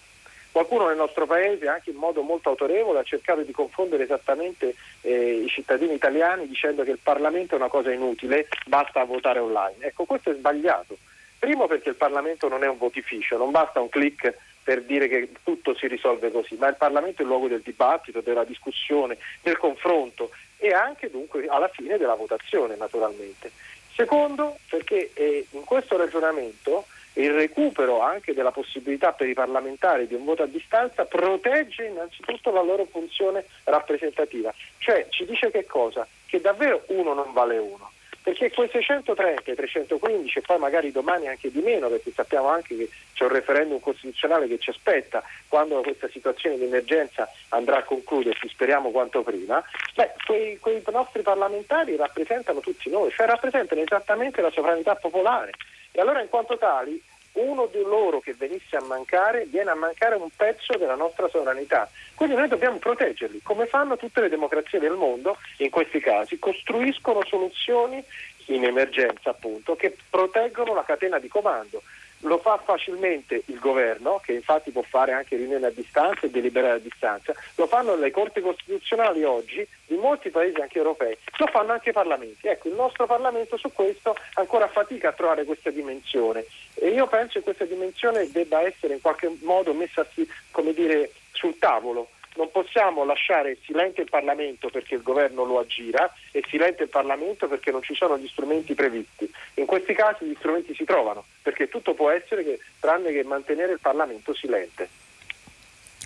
Qualcuno 0.50 0.86
nel 0.86 0.96
nostro 0.96 1.26
paese, 1.26 1.68
anche 1.68 1.90
in 1.90 1.96
modo 1.96 2.22
molto 2.22 2.48
autorevole, 2.48 3.00
ha 3.00 3.02
cercato 3.02 3.42
di 3.42 3.52
confondere 3.52 4.04
esattamente 4.04 4.74
eh, 5.02 5.42
i 5.44 5.48
cittadini 5.48 5.92
italiani 5.92 6.48
dicendo 6.48 6.82
che 6.82 6.92
il 6.92 6.98
Parlamento 7.02 7.54
è 7.54 7.58
una 7.58 7.68
cosa 7.68 7.92
inutile, 7.92 8.48
basta 8.64 9.04
votare 9.04 9.40
online. 9.40 9.76
Ecco, 9.80 10.06
questo 10.06 10.30
è 10.30 10.34
sbagliato. 10.34 10.96
Primo 11.38 11.66
perché 11.66 11.90
il 11.90 11.96
Parlamento 11.96 12.48
non 12.48 12.64
è 12.64 12.68
un 12.68 12.78
votificio, 12.78 13.36
non 13.36 13.50
basta 13.50 13.80
un 13.80 13.90
clic 13.90 14.34
per 14.64 14.82
dire 14.82 15.08
che 15.08 15.28
tutto 15.44 15.76
si 15.76 15.86
risolve 15.88 16.30
così, 16.32 16.56
ma 16.56 16.68
il 16.68 16.76
Parlamento 16.76 17.20
è 17.20 17.24
il 17.24 17.28
luogo 17.28 17.48
del 17.48 17.60
dibattito, 17.60 18.22
della 18.22 18.44
discussione, 18.44 19.18
del 19.42 19.58
confronto 19.58 20.30
e 20.58 20.72
anche 20.72 21.10
dunque 21.10 21.46
alla 21.48 21.68
fine 21.68 21.96
della 21.98 22.14
votazione 22.14 22.76
naturalmente. 22.76 23.50
Secondo, 23.94 24.58
perché 24.68 25.10
eh, 25.14 25.46
in 25.50 25.64
questo 25.64 25.96
ragionamento 25.96 26.84
il 27.14 27.32
recupero 27.32 28.00
anche 28.00 28.34
della 28.34 28.50
possibilità 28.50 29.12
per 29.12 29.26
i 29.26 29.34
parlamentari 29.34 30.06
di 30.06 30.14
un 30.14 30.24
voto 30.24 30.42
a 30.42 30.46
distanza 30.46 31.06
protegge 31.06 31.86
innanzitutto 31.86 32.50
la 32.50 32.62
loro 32.62 32.84
funzione 32.84 33.46
rappresentativa, 33.64 34.52
cioè 34.78 35.06
ci 35.08 35.24
dice 35.24 35.50
che 35.50 35.64
cosa? 35.64 36.06
Che 36.26 36.40
davvero 36.40 36.82
uno 36.88 37.14
non 37.14 37.32
vale 37.32 37.56
uno, 37.56 37.90
perché 38.26 38.50
quei 38.50 38.68
630, 38.68 39.54
315 39.54 40.38
e 40.38 40.42
poi 40.42 40.58
magari 40.58 40.90
domani 40.90 41.28
anche 41.28 41.48
di 41.48 41.60
meno, 41.60 41.86
perché 41.86 42.10
sappiamo 42.10 42.48
anche 42.48 42.76
che 42.76 42.88
c'è 43.14 43.22
un 43.22 43.30
referendum 43.30 43.78
costituzionale 43.78 44.48
che 44.48 44.58
ci 44.58 44.70
aspetta 44.70 45.22
quando 45.46 45.80
questa 45.80 46.08
situazione 46.08 46.58
di 46.58 46.64
emergenza 46.64 47.30
andrà 47.50 47.76
a 47.76 47.82
concludersi, 47.84 48.48
speriamo 48.48 48.90
quanto 48.90 49.22
prima, 49.22 49.62
beh, 49.94 50.14
quei, 50.26 50.58
quei 50.58 50.82
nostri 50.90 51.22
parlamentari 51.22 51.94
rappresentano 51.94 52.58
tutti 52.58 52.90
noi, 52.90 53.12
cioè 53.12 53.28
rappresentano 53.28 53.80
esattamente 53.80 54.40
la 54.40 54.50
sovranità 54.50 54.96
popolare. 54.96 55.52
E 55.92 56.00
allora 56.00 56.20
in 56.20 56.28
quanto 56.28 56.58
tali 56.58 57.00
uno 57.36 57.66
di 57.66 57.80
loro 57.82 58.20
che 58.20 58.34
venisse 58.34 58.76
a 58.76 58.82
mancare 58.82 59.46
viene 59.46 59.70
a 59.70 59.74
mancare 59.74 60.14
un 60.14 60.28
pezzo 60.34 60.76
della 60.76 60.94
nostra 60.94 61.28
sovranità. 61.28 61.88
Quindi 62.14 62.34
noi 62.34 62.48
dobbiamo 62.48 62.78
proteggerli, 62.78 63.40
come 63.42 63.66
fanno 63.66 63.96
tutte 63.96 64.20
le 64.20 64.28
democrazie 64.28 64.78
del 64.78 64.92
mondo 64.92 65.36
in 65.58 65.70
questi 65.70 66.00
casi, 66.00 66.38
costruiscono 66.38 67.24
soluzioni 67.24 68.02
in 68.46 68.64
emergenza 68.64 69.30
appunto 69.30 69.74
che 69.74 69.96
proteggono 70.08 70.74
la 70.74 70.84
catena 70.84 71.18
di 71.18 71.28
comando. 71.28 71.82
Lo 72.20 72.38
fa 72.38 72.58
facilmente 72.58 73.42
il 73.46 73.58
governo, 73.58 74.20
che 74.24 74.32
infatti 74.32 74.70
può 74.70 74.82
fare 74.82 75.12
anche 75.12 75.36
riunioni 75.36 75.64
a 75.64 75.70
distanza 75.70 76.26
e 76.26 76.30
deliberare 76.30 76.74
a 76.74 76.78
distanza, 76.78 77.34
lo 77.56 77.66
fanno 77.66 77.94
le 77.94 78.10
corti 78.10 78.40
costituzionali 78.40 79.22
oggi 79.22 79.66
di 79.86 79.96
molti 79.96 80.30
paesi 80.30 80.60
anche 80.60 80.78
europei, 80.78 81.16
lo 81.36 81.46
fanno 81.46 81.72
anche 81.72 81.90
i 81.90 81.92
parlamenti. 81.92 82.48
Ecco, 82.48 82.68
il 82.68 82.74
nostro 82.74 83.06
Parlamento 83.06 83.56
su 83.56 83.70
questo 83.72 84.16
ancora 84.34 84.66
fatica 84.66 85.10
a 85.10 85.12
trovare 85.12 85.44
questa 85.44 85.70
dimensione. 85.70 86.44
E 86.74 86.88
io 86.88 87.06
penso 87.06 87.38
che 87.38 87.44
questa 87.44 87.64
dimensione 87.64 88.30
debba 88.30 88.62
essere 88.62 88.94
in 88.94 89.00
qualche 89.00 89.36
modo 89.42 89.72
messa 89.72 90.06
come 90.50 90.72
dire, 90.72 91.12
sul 91.32 91.58
tavolo 91.58 92.08
non 92.36 92.50
possiamo 92.50 93.04
lasciare 93.04 93.58
silente 93.64 94.02
il 94.02 94.10
Parlamento 94.10 94.68
perché 94.68 94.94
il 94.94 95.02
governo 95.02 95.44
lo 95.44 95.58
aggira 95.58 96.12
e 96.30 96.42
silente 96.48 96.84
il 96.84 96.88
Parlamento 96.88 97.48
perché 97.48 97.70
non 97.70 97.82
ci 97.82 97.94
sono 97.94 98.16
gli 98.18 98.28
strumenti 98.28 98.74
previsti. 98.74 99.30
In 99.54 99.66
questi 99.66 99.94
casi 99.94 100.24
gli 100.24 100.34
strumenti 100.36 100.74
si 100.74 100.84
trovano, 100.84 101.24
perché 101.42 101.68
tutto 101.68 101.94
può 101.94 102.10
essere 102.10 102.44
che, 102.44 102.58
tranne 102.80 103.12
che 103.12 103.24
mantenere 103.24 103.72
il 103.72 103.80
Parlamento 103.80 104.34
silente. 104.34 105.05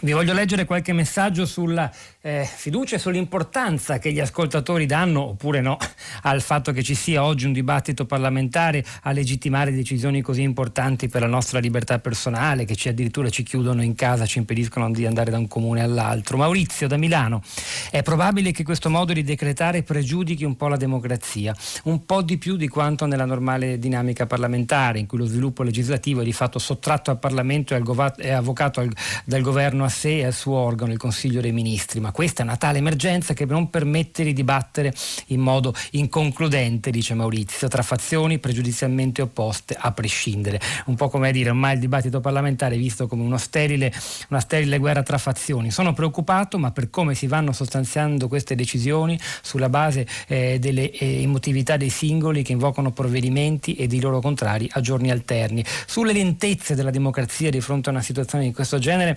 Vi 0.02 0.12
voglio 0.12 0.32
leggere 0.32 0.64
qualche 0.64 0.94
messaggio 0.94 1.44
sulla 1.44 1.92
eh, 2.22 2.48
fiducia 2.50 2.96
e 2.96 2.98
sull'importanza 2.98 3.98
che 3.98 4.10
gli 4.12 4.18
ascoltatori 4.18 4.86
danno, 4.86 5.20
oppure 5.28 5.60
no, 5.60 5.76
al 6.22 6.40
fatto 6.40 6.72
che 6.72 6.82
ci 6.82 6.94
sia 6.94 7.22
oggi 7.22 7.44
un 7.44 7.52
dibattito 7.52 8.06
parlamentare 8.06 8.82
a 9.02 9.12
legittimare 9.12 9.72
decisioni 9.72 10.22
così 10.22 10.40
importanti 10.40 11.08
per 11.08 11.20
la 11.20 11.26
nostra 11.26 11.58
libertà 11.58 11.98
personale, 11.98 12.64
che 12.64 12.76
ci 12.76 12.88
addirittura 12.88 13.28
ci 13.28 13.42
chiudono 13.42 13.82
in 13.82 13.94
casa, 13.94 14.24
ci 14.24 14.38
impediscono 14.38 14.90
di 14.90 15.04
andare 15.04 15.30
da 15.30 15.36
un 15.36 15.46
comune 15.46 15.82
all'altro. 15.82 16.38
Maurizio 16.38 16.88
da 16.88 16.96
Milano, 16.96 17.42
è 17.90 18.02
probabile 18.02 18.52
che 18.52 18.64
questo 18.64 18.88
modo 18.88 19.12
di 19.12 19.22
decretare 19.22 19.82
pregiudichi 19.82 20.44
un 20.44 20.56
po' 20.56 20.68
la 20.68 20.78
democrazia, 20.78 21.54
un 21.84 22.06
po' 22.06 22.22
di 22.22 22.38
più 22.38 22.56
di 22.56 22.68
quanto 22.68 23.04
nella 23.04 23.26
normale 23.26 23.78
dinamica 23.78 24.24
parlamentare, 24.24 24.98
in 24.98 25.04
cui 25.04 25.18
lo 25.18 25.26
sviluppo 25.26 25.62
legislativo 25.62 26.22
è 26.22 26.24
di 26.24 26.32
fatto 26.32 26.58
sottratto 26.58 27.10
al 27.10 27.18
Parlamento 27.18 27.74
e, 27.74 27.76
al 27.76 28.14
e 28.16 28.30
avvocato 28.30 28.80
al, 28.80 28.90
dal 29.26 29.42
governo 29.42 29.88
sé 29.90 30.18
e 30.18 30.24
al 30.24 30.32
suo 30.32 30.54
organo, 30.54 30.92
il 30.92 30.98
Consiglio 30.98 31.40
dei 31.40 31.52
Ministri, 31.52 32.00
ma 32.00 32.12
questa 32.12 32.42
è 32.42 32.44
una 32.44 32.56
tale 32.56 32.78
emergenza 32.78 33.34
che 33.34 33.44
non 33.44 33.68
permette 33.68 34.24
di 34.24 34.32
dibattere 34.32 34.94
in 35.26 35.40
modo 35.40 35.74
inconcludente, 35.92 36.90
dice 36.90 37.14
Maurizio, 37.14 37.68
tra 37.68 37.82
fazioni 37.82 38.38
pregiudizialmente 38.38 39.22
opposte 39.22 39.76
a 39.78 39.92
prescindere. 39.92 40.60
Un 40.86 40.94
po' 40.94 41.08
come 41.08 41.32
dire, 41.32 41.50
ormai 41.50 41.74
il 41.74 41.80
dibattito 41.80 42.20
parlamentare 42.20 42.76
è 42.76 42.78
visto 42.78 43.06
come 43.06 43.38
sterile, 43.38 43.92
una 44.28 44.40
sterile 44.40 44.78
guerra 44.78 45.02
tra 45.02 45.18
fazioni. 45.18 45.70
Sono 45.70 45.92
preoccupato, 45.92 46.58
ma 46.58 46.70
per 46.70 46.90
come 46.90 47.14
si 47.14 47.26
vanno 47.26 47.52
sostanziando 47.52 48.28
queste 48.28 48.54
decisioni 48.54 49.18
sulla 49.42 49.68
base 49.68 50.06
eh, 50.28 50.58
delle 50.60 50.90
eh, 50.90 51.22
emotività 51.22 51.76
dei 51.76 51.90
singoli 51.90 52.42
che 52.42 52.52
invocano 52.52 52.92
provvedimenti 52.92 53.74
e 53.74 53.86
dei 53.86 54.00
loro 54.00 54.20
contrari 54.20 54.68
a 54.72 54.80
giorni 54.80 55.10
alterni. 55.10 55.64
Sulle 55.86 56.12
lentezze 56.12 56.74
della 56.74 56.90
democrazia 56.90 57.50
di 57.50 57.60
fronte 57.60 57.88
a 57.88 57.92
una 57.92 58.02
situazione 58.02 58.44
di 58.44 58.52
questo 58.52 58.78
genere 58.78 59.16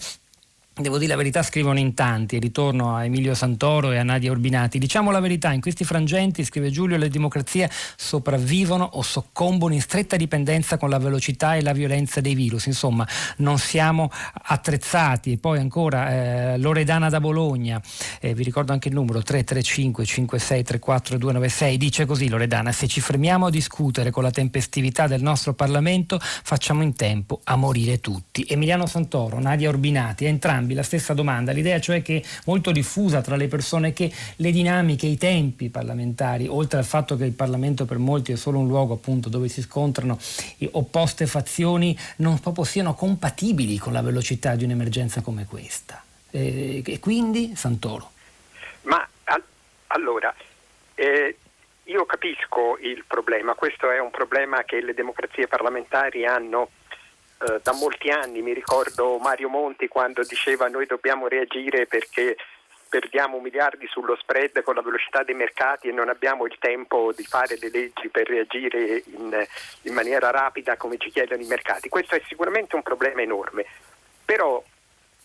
Devo 0.75 0.97
dire 0.97 1.11
la 1.11 1.17
verità, 1.17 1.43
scrivono 1.43 1.77
in 1.77 1.93
tanti, 1.93 2.39
ritorno 2.39 2.95
a 2.95 3.05
Emilio 3.05 3.35
Santoro 3.35 3.91
e 3.91 3.99
a 3.99 4.03
Nadia 4.03 4.31
Urbinati. 4.31 4.79
Diciamo 4.79 5.11
la 5.11 5.19
verità, 5.19 5.51
in 5.51 5.61
questi 5.61 5.83
frangenti, 5.83 6.43
scrive 6.43 6.71
Giulio, 6.71 6.97
le 6.97 7.09
democrazie 7.09 7.69
sopravvivono 7.95 8.83
o 8.93 9.03
soccombono 9.03 9.75
in 9.75 9.81
stretta 9.81 10.15
dipendenza 10.15 10.77
con 10.77 10.89
la 10.89 10.97
velocità 10.97 11.53
e 11.53 11.61
la 11.61 11.73
violenza 11.73 12.21
dei 12.21 12.33
virus. 12.33 12.65
Insomma, 12.65 13.07
non 13.37 13.59
siamo 13.59 14.09
attrezzati. 14.45 15.33
E 15.33 15.37
poi 15.37 15.59
ancora 15.59 16.53
eh, 16.53 16.57
Loredana 16.57 17.07
da 17.07 17.19
Bologna, 17.19 17.79
eh, 18.19 18.33
vi 18.33 18.43
ricordo 18.43 18.71
anche 18.71 18.87
il 18.87 18.95
numero 18.95 19.21
335 19.21 20.05
5634 20.05 21.19
296, 21.19 21.77
dice 21.77 22.05
così 22.07 22.27
Loredana, 22.27 22.71
se 22.71 22.87
ci 22.87 22.99
fermiamo 22.99 23.45
a 23.45 23.49
discutere 23.51 24.09
con 24.09 24.23
la 24.23 24.31
tempestività 24.31 25.05
del 25.05 25.21
nostro 25.21 25.53
Parlamento, 25.53 26.17
facciamo 26.19 26.81
in 26.81 26.95
tempo 26.95 27.41
a 27.43 27.55
morire 27.55 27.99
tutti. 27.99 28.43
Emiliano 28.49 28.87
Santoro, 28.87 29.39
Nadia 29.39 29.69
Urbinati, 29.69 30.25
entrambi 30.25 30.61
entrambi 30.63 30.73
la 30.73 30.83
stessa 30.83 31.13
domanda, 31.13 31.51
l'idea 31.51 31.79
cioè 31.79 32.01
che 32.01 32.23
molto 32.45 32.71
diffusa 32.71 33.21
tra 33.21 33.35
le 33.35 33.47
persone 33.47 33.93
che 33.93 34.11
le 34.37 34.51
dinamiche, 34.51 35.05
i 35.05 35.17
tempi 35.17 35.69
parlamentari, 35.69 36.47
oltre 36.47 36.79
al 36.79 36.85
fatto 36.85 37.15
che 37.15 37.25
il 37.25 37.33
Parlamento 37.33 37.85
per 37.85 37.97
molti 37.97 38.31
è 38.31 38.35
solo 38.35 38.59
un 38.59 38.67
luogo 38.67 38.93
appunto 38.93 39.29
dove 39.29 39.47
si 39.49 39.61
scontrano 39.61 40.17
opposte 40.71 41.27
fazioni, 41.27 41.97
non 42.17 42.39
proprio 42.39 42.63
siano 42.63 42.95
compatibili 42.95 43.77
con 43.77 43.93
la 43.93 44.01
velocità 44.01 44.55
di 44.55 44.63
un'emergenza 44.63 45.21
come 45.21 45.45
questa. 45.45 46.01
E, 46.31 46.81
e 46.85 46.99
quindi 46.99 47.53
Santoro. 47.55 48.11
Ma 48.83 49.07
allora, 49.87 50.33
eh, 50.95 51.37
io 51.83 52.05
capisco 52.05 52.77
il 52.81 53.03
problema, 53.05 53.53
questo 53.53 53.91
è 53.91 53.99
un 53.99 54.09
problema 54.09 54.63
che 54.63 54.81
le 54.81 54.93
democrazie 54.93 55.47
parlamentari 55.47 56.25
hanno 56.25 56.69
eh, 57.43 57.59
da 57.61 57.73
molti 57.73 58.09
anni, 58.09 58.41
mi 58.41 58.53
ricordo 58.53 59.17
Mario 59.17 59.49
Monti 59.49 59.87
quando 59.87 60.23
diceva 60.23 60.67
noi 60.67 60.85
dobbiamo 60.85 61.27
reagire 61.27 61.85
perché 61.87 62.37
perdiamo 62.87 63.39
miliardi 63.39 63.87
sullo 63.87 64.15
spread 64.15 64.61
con 64.61 64.75
la 64.75 64.81
velocità 64.81 65.23
dei 65.23 65.33
mercati 65.33 65.87
e 65.87 65.91
non 65.91 66.09
abbiamo 66.09 66.45
il 66.45 66.55
tempo 66.59 67.11
di 67.15 67.23
fare 67.23 67.57
le 67.59 67.71
leggi 67.71 68.07
per 68.09 68.27
reagire 68.27 69.01
in, 69.05 69.45
in 69.81 69.93
maniera 69.93 70.29
rapida 70.29 70.77
come 70.77 70.97
ci 70.97 71.09
chiedono 71.09 71.41
i 71.41 71.47
mercati. 71.47 71.89
Questo 71.89 72.15
è 72.15 72.21
sicuramente 72.27 72.75
un 72.75 72.83
problema 72.83 73.21
enorme, 73.21 73.65
però 74.23 74.63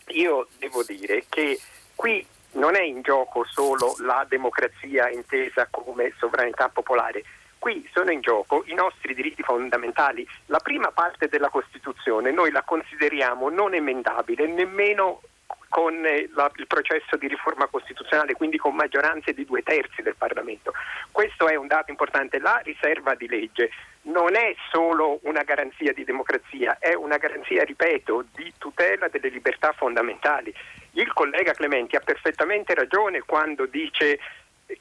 io 0.08 0.48
devo 0.58 0.82
dire 0.82 1.26
che 1.28 1.60
qui 1.94 2.26
non 2.52 2.74
è 2.74 2.82
in 2.82 3.02
gioco 3.02 3.44
solo 3.44 3.94
la 3.98 4.24
democrazia 4.26 5.10
intesa 5.10 5.68
come 5.70 6.14
sovranità 6.18 6.70
popolare, 6.70 7.22
Qui 7.58 7.88
sono 7.92 8.10
in 8.12 8.20
gioco 8.20 8.62
i 8.66 8.74
nostri 8.74 9.14
diritti 9.14 9.42
fondamentali. 9.42 10.26
La 10.46 10.60
prima 10.60 10.90
parte 10.92 11.28
della 11.28 11.48
Costituzione 11.48 12.30
noi 12.30 12.50
la 12.50 12.62
consideriamo 12.62 13.48
non 13.48 13.74
emendabile 13.74 14.46
nemmeno 14.46 15.20
con 15.68 16.04
eh, 16.04 16.28
la, 16.34 16.50
il 16.56 16.66
processo 16.66 17.16
di 17.16 17.28
riforma 17.28 17.66
costituzionale, 17.66 18.34
quindi 18.34 18.56
con 18.56 18.74
maggioranze 18.74 19.32
di 19.34 19.44
due 19.44 19.62
terzi 19.62 20.02
del 20.02 20.16
Parlamento. 20.16 20.72
Questo 21.10 21.48
è 21.48 21.56
un 21.56 21.66
dato 21.66 21.90
importante. 21.90 22.38
La 22.38 22.60
riserva 22.64 23.14
di 23.14 23.28
legge 23.28 23.70
non 24.02 24.34
è 24.34 24.54
solo 24.70 25.18
una 25.22 25.42
garanzia 25.42 25.92
di 25.92 26.04
democrazia, 26.04 26.78
è 26.78 26.94
una 26.94 27.18
garanzia, 27.18 27.64
ripeto, 27.64 28.24
di 28.34 28.52
tutela 28.56 29.08
delle 29.08 29.28
libertà 29.28 29.72
fondamentali. 29.72 30.54
Il 30.92 31.12
collega 31.12 31.52
Clementi 31.52 31.96
ha 31.96 32.00
perfettamente 32.00 32.74
ragione 32.74 33.20
quando 33.20 33.66
dice 33.66 34.18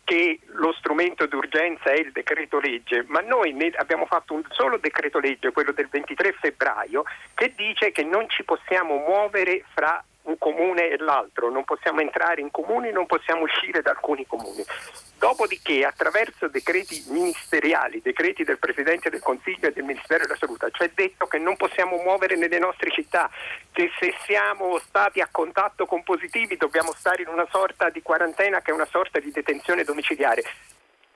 che 0.03 0.39
lo 0.45 0.73
strumento 0.73 1.25
d'urgenza 1.27 1.91
è 1.91 1.99
il 1.99 2.11
decreto 2.11 2.59
legge, 2.59 3.05
ma 3.07 3.19
noi 3.21 3.55
abbiamo 3.75 4.05
fatto 4.05 4.33
un 4.33 4.43
solo 4.49 4.77
decreto 4.77 5.19
legge, 5.19 5.51
quello 5.51 5.71
del 5.71 5.87
23 5.89 6.33
febbraio, 6.33 7.03
che 7.33 7.53
dice 7.55 7.91
che 7.91 8.03
non 8.03 8.29
ci 8.29 8.43
possiamo 8.43 8.97
muovere 8.97 9.63
fra 9.73 10.03
un 10.27 10.37
comune 10.37 10.89
e 10.89 10.97
l'altro, 10.97 11.49
non 11.49 11.63
possiamo 11.63 12.01
entrare 12.01 12.41
in 12.41 12.51
comuni, 12.51 12.91
non 12.91 13.05
possiamo 13.05 13.43
uscire 13.43 13.81
da 13.81 13.91
alcuni 13.91 14.25
comuni. 14.25 14.63
Dopodiché, 15.17 15.83
attraverso 15.85 16.47
decreti 16.47 17.03
ministeriali, 17.09 18.01
decreti 18.01 18.43
del 18.43 18.59
Presidente 18.59 19.09
del 19.09 19.21
Consiglio 19.21 19.67
e 19.67 19.71
del 19.71 19.83
Ministero 19.83 20.23
della 20.23 20.37
Salute, 20.37 20.69
cioè 20.71 20.91
detto 20.93 21.25
che 21.25 21.37
non 21.37 21.55
possiamo 21.55 21.97
muovere 21.97 22.35
nelle 22.35 22.59
nostre 22.59 22.91
città, 22.91 23.29
che 23.71 23.89
se 23.99 24.13
siamo 24.25 24.77
stati 24.79 25.21
a 25.21 25.29
contatto 25.31 25.85
con 25.85 26.03
positivi 26.03 26.57
dobbiamo 26.57 26.91
stare 26.93 27.23
in 27.23 27.29
una 27.29 27.47
sorta 27.49 27.89
di 27.89 28.01
quarantena 28.01 28.61
che 28.61 28.71
è 28.71 28.73
una 28.73 28.85
sorta 28.85 29.19
di 29.19 29.31
detenzione 29.31 29.83
domiciliare 29.83 30.43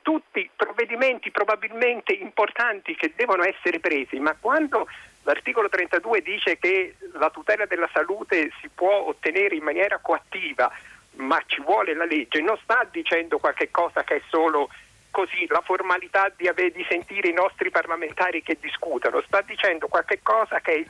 tutti 0.02 0.50
provvedimenti 0.56 1.30
probabilmente 1.30 2.12
importanti 2.12 2.96
che 2.96 3.14
devono 3.16 3.44
essere 3.44 3.80
presi, 3.80 4.20
ma 4.20 4.36
quando 4.40 4.88
L'articolo 5.24 5.70
32 5.70 6.22
dice 6.22 6.58
che 6.58 6.96
la 7.14 7.30
tutela 7.30 7.66
della 7.66 7.90
salute 7.94 8.52
si 8.60 8.70
può 8.74 9.06
ottenere 9.08 9.56
in 9.56 9.64
maniera 9.64 10.00
coattiva, 10.00 10.72
ma 11.16 11.42
ci 11.46 11.62
vuole 11.62 11.94
la 11.94 12.06
legge, 12.06 12.42
non 12.42 12.58
sta 12.64 12.88
dicendo 12.90 13.38
qualche 13.38 13.70
cosa 13.70 14.04
che 14.04 14.16
è 14.16 14.22
solo 14.30 14.70
così 15.12 15.46
la 15.50 15.62
formalità 15.62 16.32
di, 16.36 16.48
ave- 16.48 16.72
di 16.72 16.86
sentire 16.90 17.28
i 17.28 17.34
nostri 17.34 17.70
parlamentari 17.70 18.42
che 18.42 18.58
discutono, 18.60 19.22
sta 19.22 19.42
dicendo 19.42 19.88
qualche 19.88 20.20
cosa 20.24 20.60
che 20.62 20.72
è 20.72 20.78
il 20.78 20.90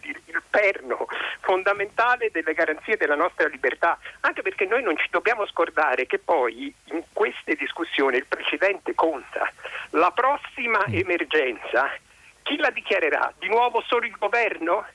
dire, 0.00 0.20
il 0.26 0.42
perno 0.48 1.06
fondamentale 1.40 2.30
delle 2.32 2.54
garanzie 2.54 2.96
della 2.96 3.14
nostra 3.14 3.46
libertà, 3.48 3.98
anche 4.20 4.42
perché 4.42 4.64
noi 4.64 4.82
non 4.82 4.96
ci 4.96 5.06
dobbiamo 5.10 5.46
scordare 5.46 6.06
che 6.06 6.18
poi 6.18 6.74
in 6.86 7.02
queste 7.12 7.54
discussioni 7.54 8.16
il 8.16 8.26
precedente 8.26 8.94
conta. 8.94 9.52
La 9.90 10.10
prossima 10.10 10.84
emergenza, 10.86 11.92
chi 12.44 12.56
la 12.58 12.70
dichiarerà? 12.70 13.32
Di 13.38 13.48
nuovo 13.48 13.82
solo 13.86 14.06
il 14.06 14.14
governo? 14.16 14.86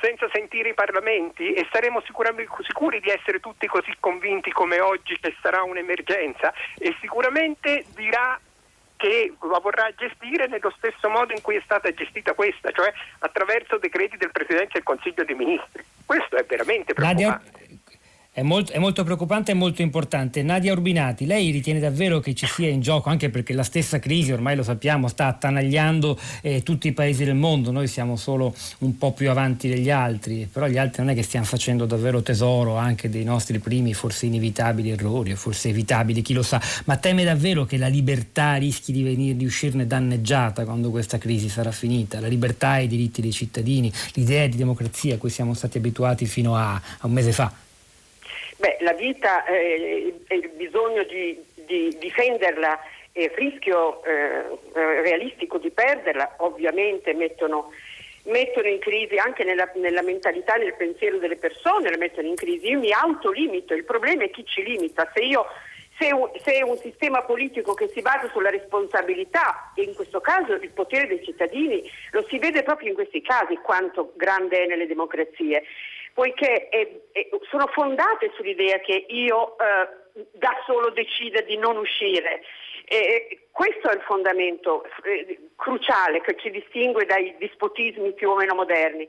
senza 0.00 0.28
sentire 0.32 0.68
i 0.68 0.74
parlamenti 0.74 1.54
e 1.54 1.66
saremo 1.72 2.00
sicuri 2.00 3.00
di 3.00 3.10
essere 3.10 3.40
tutti 3.40 3.66
così 3.66 3.92
convinti 3.98 4.52
come 4.52 4.78
oggi 4.78 5.18
che 5.20 5.34
sarà 5.42 5.64
un'emergenza 5.64 6.54
e 6.78 6.94
sicuramente 7.00 7.84
dirà 7.96 8.38
che 8.96 9.32
la 9.40 9.58
vorrà 9.58 9.90
gestire 9.96 10.46
nello 10.48 10.72
stesso 10.76 11.08
modo 11.08 11.32
in 11.32 11.40
cui 11.40 11.56
è 11.56 11.60
stata 11.64 11.92
gestita 11.92 12.34
questa, 12.34 12.70
cioè 12.70 12.92
attraverso 13.18 13.78
decreti 13.78 14.16
del 14.16 14.30
Presidente 14.30 14.74
del 14.74 14.82
Consiglio 14.82 15.24
dei 15.24 15.34
Ministri. 15.34 15.84
Questo 16.04 16.36
è 16.36 16.44
veramente 16.44 16.94
preoccupante. 16.94 17.67
È 18.38 18.42
molto, 18.42 18.70
è 18.70 18.78
molto, 18.78 19.02
preoccupante 19.02 19.50
e 19.50 19.54
molto 19.54 19.82
importante. 19.82 20.44
Nadia 20.44 20.70
Urbinati, 20.70 21.26
lei 21.26 21.50
ritiene 21.50 21.80
davvero 21.80 22.20
che 22.20 22.36
ci 22.36 22.46
sia 22.46 22.68
in 22.68 22.80
gioco, 22.80 23.10
anche 23.10 23.30
perché 23.30 23.52
la 23.52 23.64
stessa 23.64 23.98
crisi, 23.98 24.30
ormai 24.30 24.54
lo 24.54 24.62
sappiamo, 24.62 25.08
sta 25.08 25.26
attanagliando 25.26 26.16
eh, 26.42 26.62
tutti 26.62 26.86
i 26.86 26.92
paesi 26.92 27.24
del 27.24 27.34
mondo, 27.34 27.72
noi 27.72 27.88
siamo 27.88 28.14
solo 28.14 28.54
un 28.78 28.96
po' 28.96 29.10
più 29.10 29.28
avanti 29.28 29.66
degli 29.68 29.90
altri, 29.90 30.48
però 30.52 30.68
gli 30.68 30.78
altri 30.78 31.02
non 31.02 31.10
è 31.10 31.16
che 31.16 31.24
stiano 31.24 31.46
facendo 31.46 31.84
davvero 31.84 32.22
tesoro 32.22 32.76
anche 32.76 33.10
dei 33.10 33.24
nostri 33.24 33.58
primi, 33.58 33.92
forse 33.92 34.26
inevitabili 34.26 34.90
errori, 34.90 35.34
forse 35.34 35.70
evitabili, 35.70 36.22
chi 36.22 36.32
lo 36.32 36.44
sa, 36.44 36.62
ma 36.84 36.96
teme 36.96 37.24
davvero 37.24 37.64
che 37.64 37.76
la 37.76 37.88
libertà 37.88 38.54
rischi 38.54 38.92
di, 38.92 39.02
venire, 39.02 39.36
di 39.36 39.46
uscirne 39.46 39.84
danneggiata 39.84 40.64
quando 40.64 40.90
questa 40.90 41.18
crisi 41.18 41.48
sarà 41.48 41.72
finita? 41.72 42.20
La 42.20 42.28
libertà 42.28 42.78
e 42.78 42.84
i 42.84 42.86
diritti 42.86 43.20
dei 43.20 43.32
cittadini, 43.32 43.92
l'idea 44.12 44.46
di 44.46 44.56
democrazia 44.56 45.16
a 45.16 45.18
cui 45.18 45.30
siamo 45.30 45.54
stati 45.54 45.78
abituati 45.78 46.24
fino 46.26 46.54
a, 46.54 46.74
a 46.74 47.06
un 47.08 47.12
mese 47.12 47.32
fa? 47.32 47.66
Beh, 48.58 48.78
la 48.80 48.92
vita 48.92 49.44
eh, 49.44 50.14
e 50.26 50.34
il 50.34 50.48
bisogno 50.48 51.04
di, 51.04 51.40
di 51.54 51.96
difenderla 51.96 52.80
e 53.12 53.24
il 53.24 53.30
rischio 53.30 54.02
eh, 54.02 54.42
realistico 54.74 55.58
di 55.58 55.70
perderla 55.70 56.34
ovviamente 56.38 57.14
mettono, 57.14 57.72
mettono 58.24 58.66
in 58.66 58.80
crisi 58.80 59.16
anche 59.16 59.44
nella, 59.44 59.70
nella, 59.76 60.02
mentalità, 60.02 60.54
nel 60.54 60.74
pensiero 60.74 61.18
delle 61.18 61.36
persone, 61.36 61.88
le 61.88 61.98
mettono 61.98 62.26
in 62.26 62.34
crisi. 62.34 62.70
Io 62.70 62.80
mi 62.80 62.92
autolimito, 62.92 63.74
il 63.74 63.84
problema 63.84 64.24
è 64.24 64.30
chi 64.30 64.44
ci 64.44 64.64
limita. 64.64 65.08
Se 65.14 65.20
io 65.20 65.46
se 66.00 66.12
un, 66.12 66.28
se 66.44 66.62
un, 66.62 66.78
sistema 66.78 67.22
politico 67.22 67.74
che 67.74 67.88
si 67.88 68.00
basa 68.02 68.28
sulla 68.32 68.50
responsabilità 68.50 69.72
e 69.74 69.82
in 69.82 69.94
questo 69.94 70.20
caso 70.20 70.54
il 70.54 70.70
potere 70.70 71.08
dei 71.08 71.24
cittadini 71.24 71.88
lo 72.12 72.24
si 72.28 72.38
vede 72.38 72.62
proprio 72.62 72.88
in 72.88 72.94
questi 72.94 73.20
casi 73.20 73.56
quanto 73.56 74.12
grande 74.14 74.62
è 74.62 74.66
nelle 74.66 74.86
democrazie 74.86 75.64
poiché 76.18 76.68
è, 76.68 76.88
è, 77.12 77.28
sono 77.48 77.68
fondate 77.68 78.32
sull'idea 78.34 78.80
che 78.80 79.04
io 79.06 79.56
eh, 79.56 80.24
da 80.32 80.50
solo 80.66 80.90
decida 80.90 81.42
di 81.42 81.56
non 81.56 81.76
uscire. 81.76 82.42
E 82.86 83.46
questo 83.52 83.88
è 83.88 83.94
il 83.94 84.00
fondamento 84.00 84.82
eh, 85.04 85.50
cruciale 85.54 86.20
che 86.22 86.36
ci 86.36 86.50
distingue 86.50 87.04
dai 87.04 87.36
dispotismi 87.38 88.14
più 88.14 88.30
o 88.30 88.34
meno 88.34 88.56
moderni. 88.56 89.08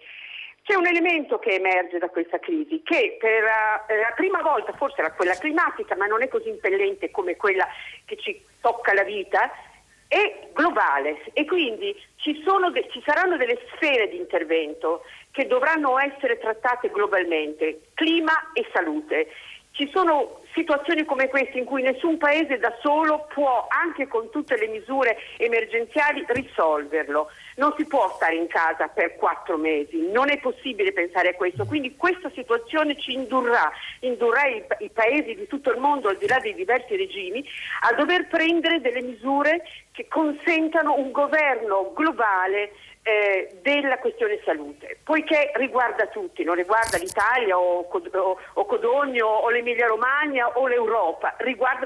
C'è 0.62 0.76
un 0.76 0.86
elemento 0.86 1.39
che 1.39 1.56
emerge 1.56 1.98
da 1.98 2.10
questa 2.10 2.38
crisi, 2.38 2.84
che 2.84 3.17
per 3.19 3.41
uh, 3.41 3.95
la 3.95 4.13
prima 4.15 4.43
volta, 4.43 4.72
forse 4.74 5.02
era 5.02 5.12
quella 5.13 5.34
climatica, 5.34 5.95
ma 5.95 6.06
non 6.06 6.22
è 6.22 6.28
così 6.28 6.50
impellente 6.50 7.10
come 7.10 7.36
quella 7.38 7.67
che 8.06 8.17
ci 8.17 8.39
tocca 8.62 8.93
la 8.93 9.04
vita, 9.04 9.50
è 10.10 10.50
globale 10.54 11.22
e 11.34 11.45
quindi 11.45 11.95
ci, 12.15 12.34
de- 12.34 12.88
ci, 12.89 13.02
saranno 13.06 13.38
delle 13.38 13.60
sfere 13.74 14.10
di 14.10 14.17
intervento 14.17 15.04
che 15.30 15.45
dovranno 15.45 16.00
essere 16.00 16.39
trattate 16.39 16.89
globalmente, 16.89 17.89
clima 17.93 18.34
e 18.54 18.67
salute. 18.74 19.28
Ci 19.72 19.88
sono 19.93 20.41
situazioni 20.54 21.06
come 21.06 21.30
queste 21.30 21.60
in 21.60 21.65
cui 21.65 21.84
nessun 21.84 22.17
paese 22.17 22.58
da 22.58 22.76
solo 22.82 23.28
può, 23.32 23.67
anche 23.69 24.08
con 24.08 24.30
tutte 24.32 24.58
le 24.58 24.67
misure 24.67 25.17
emergenziali, 25.38 26.26
risolverlo. 26.28 27.30
Non 27.58 27.74
si 27.78 27.86
può 27.86 28.12
stare 28.15 28.36
in 28.36 28.48
casa 28.48 28.88
per 28.88 29.15
quattro 29.15 29.58
mesi, 29.58 30.10
non 30.12 30.30
è 30.30 30.39
possibile 30.39 30.91
pensare 30.91 31.30
a 31.30 31.36
questo. 31.36 31.65
Quindi 31.65 31.95
questa 31.95 32.32
situazione 32.34 33.00
ci 33.00 33.13
indurrà, 33.13 33.72
indurrà 34.02 34.48
i, 34.48 34.63
i 34.80 34.89
paesi 34.89 35.36
di 35.36 35.48
tutto 35.48 35.72
il 35.72 35.80
mondo, 35.80 36.10
al 36.10 36.17
di 36.17 36.28
là 36.28 36.39
dei 36.39 36.56
diversi 36.56 36.95
regimi, 36.95 37.45
a 37.82 37.93
dover 37.93 38.28
prendere 38.28 38.82
delle 38.82 39.02
misure 39.02 39.62
che 40.00 40.08
consentano 40.08 40.96
un 40.96 41.12
governo 41.12 41.92
globale 41.94 42.72
eh, 43.04 43.60
della 43.62 43.98
questione 43.98 44.40
salute, 44.46 44.98
poiché 45.04 45.52
riguarda 45.56 46.08
tutti, 46.08 46.46
non 46.46 46.56
riguarda 46.56 46.98
l'Italia 46.98 47.60
o, 47.60 47.82
o, 47.82 48.40
o 48.54 48.66
Codogno 48.66 49.26
o 49.26 49.50
l'Emilia 49.50 49.88
Romagna 49.88 50.58
o 50.58 50.68
l'Europa, 50.68 51.36
riguarda, 51.40 51.86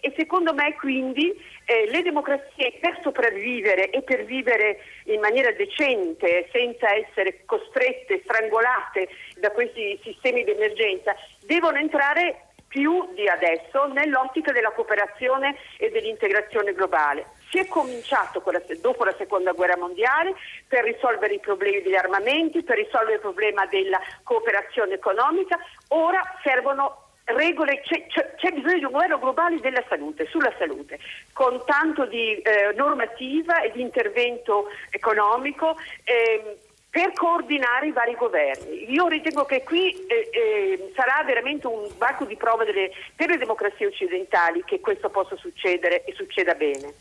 e 0.00 0.12
secondo 0.14 0.52
me 0.52 0.74
quindi 0.74 1.32
eh, 1.64 1.88
le 1.90 2.02
democrazie 2.02 2.76
per 2.78 2.98
sopravvivere 3.02 3.88
e 3.88 4.02
per 4.02 4.26
vivere 4.26 4.80
in 5.04 5.20
maniera 5.20 5.50
decente, 5.52 6.50
senza 6.52 6.94
essere 6.94 7.46
costrette, 7.46 8.20
strangolate 8.24 9.08
da 9.36 9.50
questi 9.52 9.98
sistemi 10.02 10.44
di 10.44 10.50
emergenza, 10.50 11.16
devono 11.46 11.78
entrare 11.78 12.48
più 12.68 13.08
di 13.14 13.26
adesso 13.28 13.86
nell'ottica 13.86 14.52
della 14.52 14.72
cooperazione 14.72 15.56
e 15.78 15.90
dell'integrazione 15.90 16.74
globale. 16.74 17.24
Si 17.50 17.58
è 17.58 17.66
cominciato 17.66 18.42
dopo 18.80 19.04
la 19.04 19.14
seconda 19.16 19.52
guerra 19.52 19.76
mondiale 19.76 20.34
per 20.66 20.84
risolvere 20.84 21.34
i 21.34 21.40
problemi 21.40 21.82
degli 21.82 21.94
armamenti, 21.94 22.62
per 22.62 22.76
risolvere 22.76 23.14
il 23.14 23.20
problema 23.20 23.66
della 23.66 24.00
cooperazione 24.22 24.94
economica, 24.94 25.58
ora 25.88 26.22
servono 26.42 27.04
regole, 27.24 27.80
c'è, 27.80 28.06
c'è, 28.06 28.50
bisogno 28.52 28.78
di 28.78 28.84
un 28.84 28.92
governo 28.92 29.18
globale 29.18 29.60
della 29.60 29.82
salute, 29.88 30.26
sulla 30.26 30.52
salute, 30.58 30.98
con 31.32 31.62
tanto 31.64 32.04
di 32.06 32.36
eh, 32.36 32.72
normativa 32.74 33.62
e 33.62 33.72
di 33.72 33.80
intervento 33.80 34.68
economico. 34.90 35.76
Eh, 36.04 36.58
per 36.94 37.12
coordinare 37.12 37.88
i 37.88 37.90
vari 37.90 38.14
governi. 38.14 38.88
Io 38.92 39.08
ritengo 39.08 39.44
che 39.44 39.64
qui 39.64 39.90
eh, 40.06 40.28
eh, 40.30 40.92
sarà 40.94 41.24
veramente 41.24 41.66
un 41.66 41.88
banco 41.98 42.24
di 42.24 42.36
prova 42.36 42.62
delle, 42.62 42.92
per 43.16 43.30
le 43.30 43.36
democrazie 43.36 43.86
occidentali 43.86 44.62
che 44.64 44.78
questo 44.78 45.10
possa 45.10 45.34
succedere 45.34 46.04
e 46.04 46.14
succeda 46.14 46.54
bene. 46.54 46.94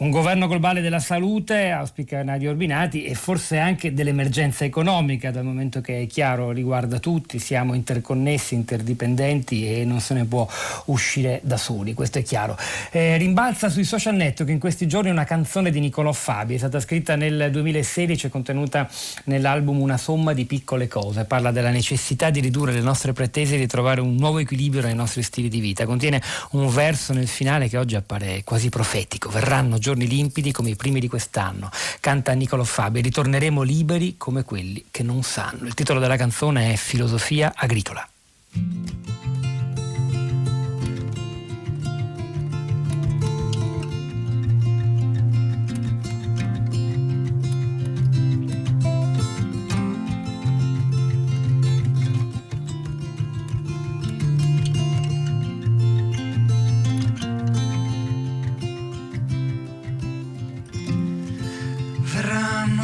Un 0.00 0.08
governo 0.08 0.46
globale 0.48 0.80
della 0.80 0.98
salute, 0.98 1.68
auspica 1.68 2.22
Nadia 2.22 2.48
Orbinati, 2.48 3.04
e 3.04 3.14
forse 3.14 3.58
anche 3.58 3.92
dell'emergenza 3.92 4.64
economica, 4.64 5.30
dal 5.30 5.44
momento 5.44 5.82
che 5.82 6.00
è 6.00 6.06
chiaro 6.06 6.52
riguarda 6.52 6.98
tutti, 6.98 7.38
siamo 7.38 7.74
interconnessi, 7.74 8.54
interdipendenti 8.54 9.70
e 9.70 9.84
non 9.84 10.00
se 10.00 10.14
ne 10.14 10.24
può 10.24 10.48
uscire 10.86 11.40
da 11.44 11.58
soli, 11.58 11.92
questo 11.92 12.16
è 12.16 12.22
chiaro. 12.22 12.56
Eh, 12.90 13.18
rimbalza 13.18 13.68
sui 13.68 13.84
social 13.84 14.14
network 14.14 14.50
in 14.50 14.58
questi 14.58 14.88
giorni 14.88 15.10
una 15.10 15.24
canzone 15.24 15.70
di 15.70 15.80
Niccolò 15.80 16.12
Fabi, 16.12 16.54
è 16.54 16.58
stata 16.58 16.80
scritta 16.80 17.14
nel 17.14 17.50
2016 17.50 18.24
e 18.24 18.30
contenuta 18.30 18.88
nell'album 19.24 19.82
Una 19.82 19.98
somma 19.98 20.32
di 20.32 20.46
piccole 20.46 20.88
cose, 20.88 21.26
parla 21.26 21.50
della 21.50 21.68
necessità 21.68 22.30
di 22.30 22.40
ridurre 22.40 22.72
le 22.72 22.80
nostre 22.80 23.12
pretese 23.12 23.56
e 23.56 23.58
di 23.58 23.66
trovare 23.66 24.00
un 24.00 24.14
nuovo 24.14 24.38
equilibrio 24.38 24.80
nei 24.80 24.94
nostri 24.94 25.22
stili 25.22 25.50
di 25.50 25.60
vita. 25.60 25.84
Contiene 25.84 26.22
un 26.52 26.70
verso 26.70 27.12
nel 27.12 27.28
finale 27.28 27.68
che 27.68 27.76
oggi 27.76 27.96
appare 27.96 28.40
quasi 28.44 28.70
profetico, 28.70 29.28
verranno 29.28 29.76
giorni 29.76 29.88
giorni 29.90 30.06
limpidi 30.06 30.52
come 30.52 30.70
i 30.70 30.76
primi 30.76 31.00
di 31.00 31.08
quest'anno. 31.08 31.70
Canta 32.00 32.32
Niccolo 32.32 32.64
Fabi, 32.64 33.00
ritorneremo 33.00 33.62
liberi 33.62 34.16
come 34.16 34.44
quelli 34.44 34.84
che 34.90 35.02
non 35.02 35.22
sanno. 35.22 35.66
Il 35.66 35.74
titolo 35.74 35.98
della 35.98 36.16
canzone 36.16 36.72
è 36.72 36.76
Filosofia 36.76 37.52
agricola. 37.56 38.08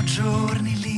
Giorni 0.06 0.74
limpidi 0.84 0.95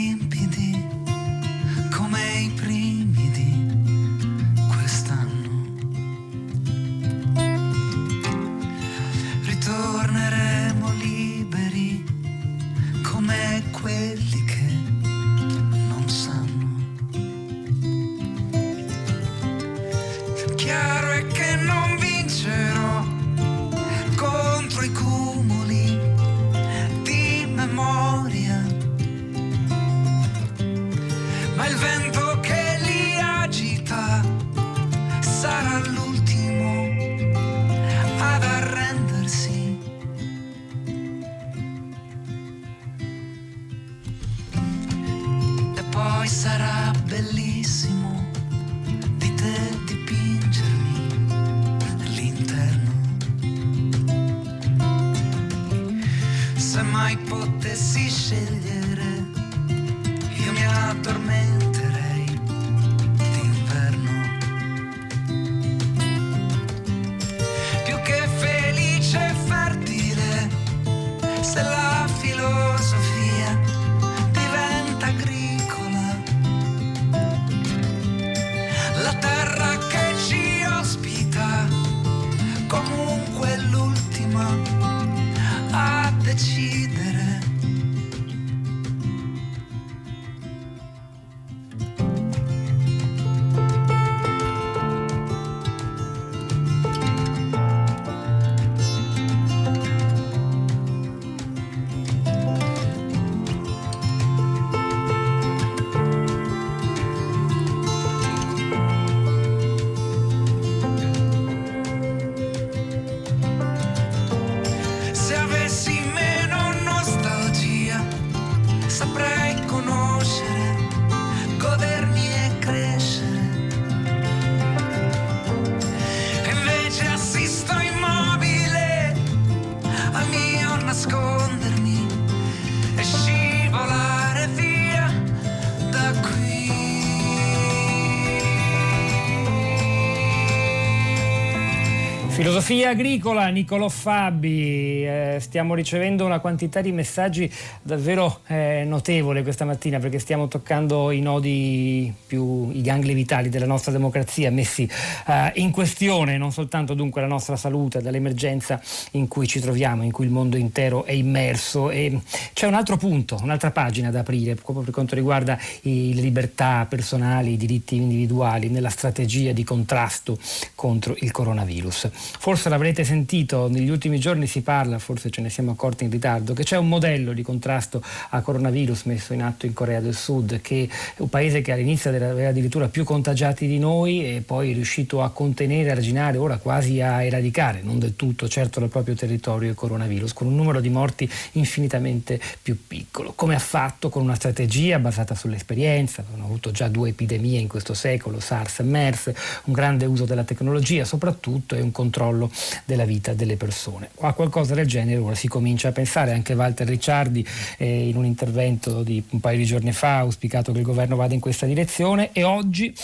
Filosofia 142.69 142.91
agricola, 142.91 143.47
Niccolò 143.47 143.89
Fabi, 143.89 145.03
eh, 145.03 145.39
stiamo 145.41 145.75
ricevendo 145.75 146.27
una 146.27 146.39
quantità 146.39 146.83
di 146.83 146.93
messaggi 146.93 147.51
davvero 147.81 148.41
eh, 148.47 148.85
notevole 148.87 149.43
questa 149.43 149.65
mattina 149.65 149.99
perché 149.99 150.19
stiamo 150.19 150.49
toccando 150.49 151.11
i 151.11 151.23
nodi 151.23 152.13
più, 152.27 152.71
i 152.71 152.83
gangli 152.83 153.15
vitali 153.15 153.49
della 153.49 153.65
nostra 153.65 153.91
democrazia 153.91 154.51
messi 154.51 154.87
eh, 155.27 155.53
in 155.55 155.71
questione, 155.71 156.37
non 156.37 156.53
soltanto 156.53 156.93
dunque 156.93 157.23
la 157.23 157.27
nostra 157.27 157.57
salute, 157.57 158.03
dall'emergenza 158.03 158.79
in 159.13 159.29
cui 159.29 159.47
ci 159.47 159.61
troviamo, 159.61 160.03
in 160.03 160.13
cui 160.13 160.27
il 160.27 160.31
mondo 160.31 160.59
intero 160.59 161.07
è 161.07 161.13
immerso 161.13 161.89
e 161.89 162.21
c'è 162.53 162.67
un 162.67 162.75
altro 162.75 162.99
punto, 162.99 163.39
un'altra 163.41 163.71
pagina 163.71 164.11
da 164.11 164.21
aprire 164.21 164.57
proprio 164.57 164.85
per 164.85 164.93
quanto 164.93 165.15
riguarda 165.15 165.57
le 165.81 166.21
libertà 166.21 166.85
personali, 166.87 167.53
i 167.53 167.57
diritti 167.57 167.97
individuali 167.97 168.69
nella 168.69 168.91
strategia 168.91 169.53
di 169.53 169.65
contrasto 169.65 170.39
contro 170.75 171.17
il 171.21 171.31
coronavirus. 171.31 172.11
Forse 172.13 172.57
l'avrete 172.67 173.05
sentito, 173.05 173.69
negli 173.69 173.89
ultimi 173.89 174.19
giorni 174.19 174.47
si 174.47 174.63
parla, 174.63 174.99
forse 174.99 175.31
ce 175.31 175.41
ne 175.41 175.49
siamo 175.49 175.71
accorti 175.71 176.05
in 176.05 176.11
ritardo, 176.11 176.53
che 176.55 176.65
c'è 176.65 176.77
un 176.77 176.89
modello 176.89 177.33
di 177.33 177.43
contrasto 177.43 178.03
al 178.31 178.43
coronavirus 178.43 179.05
messo 179.05 179.33
in 179.33 179.43
atto 179.43 179.67
in 179.67 179.73
Corea 179.73 180.01
del 180.01 180.15
Sud, 180.15 180.61
che 180.61 180.89
è 181.15 181.21
un 181.21 181.29
paese 181.29 181.61
che 181.61 181.73
all'inizio 181.73 182.11
aveva 182.11 182.49
addirittura 182.49 182.89
più 182.89 183.05
contagiati 183.05 183.67
di 183.67 183.79
noi 183.79 184.25
e 184.25 184.41
poi 184.41 184.73
è 184.73 184.75
riuscito 184.75 185.23
a 185.23 185.31
contenere, 185.31 185.91
a 185.91 185.93
arginare, 185.93 186.39
ora 186.39 186.57
quasi 186.57 187.01
a 187.01 187.23
eradicare, 187.23 187.81
non 187.83 187.99
del 187.99 188.17
tutto 188.17 188.49
certo 188.49 188.81
dal 188.81 188.89
proprio 188.89 189.15
territorio 189.15 189.69
il 189.71 189.77
coronavirus, 189.77 190.33
con 190.33 190.49
un 190.49 190.57
numero 190.57 190.81
di 190.81 190.89
morti 190.89 191.31
infinitamente 191.53 192.41
più 192.61 192.77
piccolo. 192.87 193.33
Come 193.37 193.55
ha 193.55 193.61
fatto? 193.61 194.09
Con 194.09 194.23
una 194.23 194.35
strategia 194.35 194.99
basata 194.99 195.35
sull'esperienza, 195.35 196.25
hanno 196.35 196.45
avuto 196.45 196.71
già 196.73 196.89
due 196.89 197.11
epidemie 197.11 197.61
in 197.61 197.69
questo 197.69 197.95
secolo, 197.95 198.41
SARS 198.41 198.81
e 198.81 198.83
MERS, 198.83 199.33
un 199.65 199.73
grande 199.73 200.07
uso 200.07 200.25
della 200.25 200.45
tecnologia 200.45 201.05
soprattutto 201.05 201.75
e 201.75 201.81
un 201.81 201.93
controllo 201.93 202.48
della 202.85 203.05
vita 203.05 203.35
delle 203.35 203.57
persone. 203.57 204.11
A 204.21 204.33
qualcosa 204.33 204.75
del 204.75 204.87
genere 204.87 205.19
ora 205.19 205.35
si 205.35 205.49
comincia 205.49 205.89
a 205.89 205.93
pensare, 205.93 206.33
anche 206.33 206.55
Walter 206.55 206.87
Ricciardi 206.87 207.47
eh, 207.77 208.09
in 208.09 208.17
un 208.17 208.25
intervento 208.25 209.03
di 209.03 209.23
un 209.31 209.41
paio 209.41 209.59
di 209.59 209.65
giorni 209.65 209.93
fa 209.93 210.17
ha 210.17 210.21
auspicato 210.21 210.73
che 210.73 210.79
il 210.79 210.85
governo 210.85 211.17
vada 211.17 211.35
in 211.35 211.41
questa 211.41 211.67
direzione 211.67 212.31
e 212.33 212.43
oggi 212.43 212.95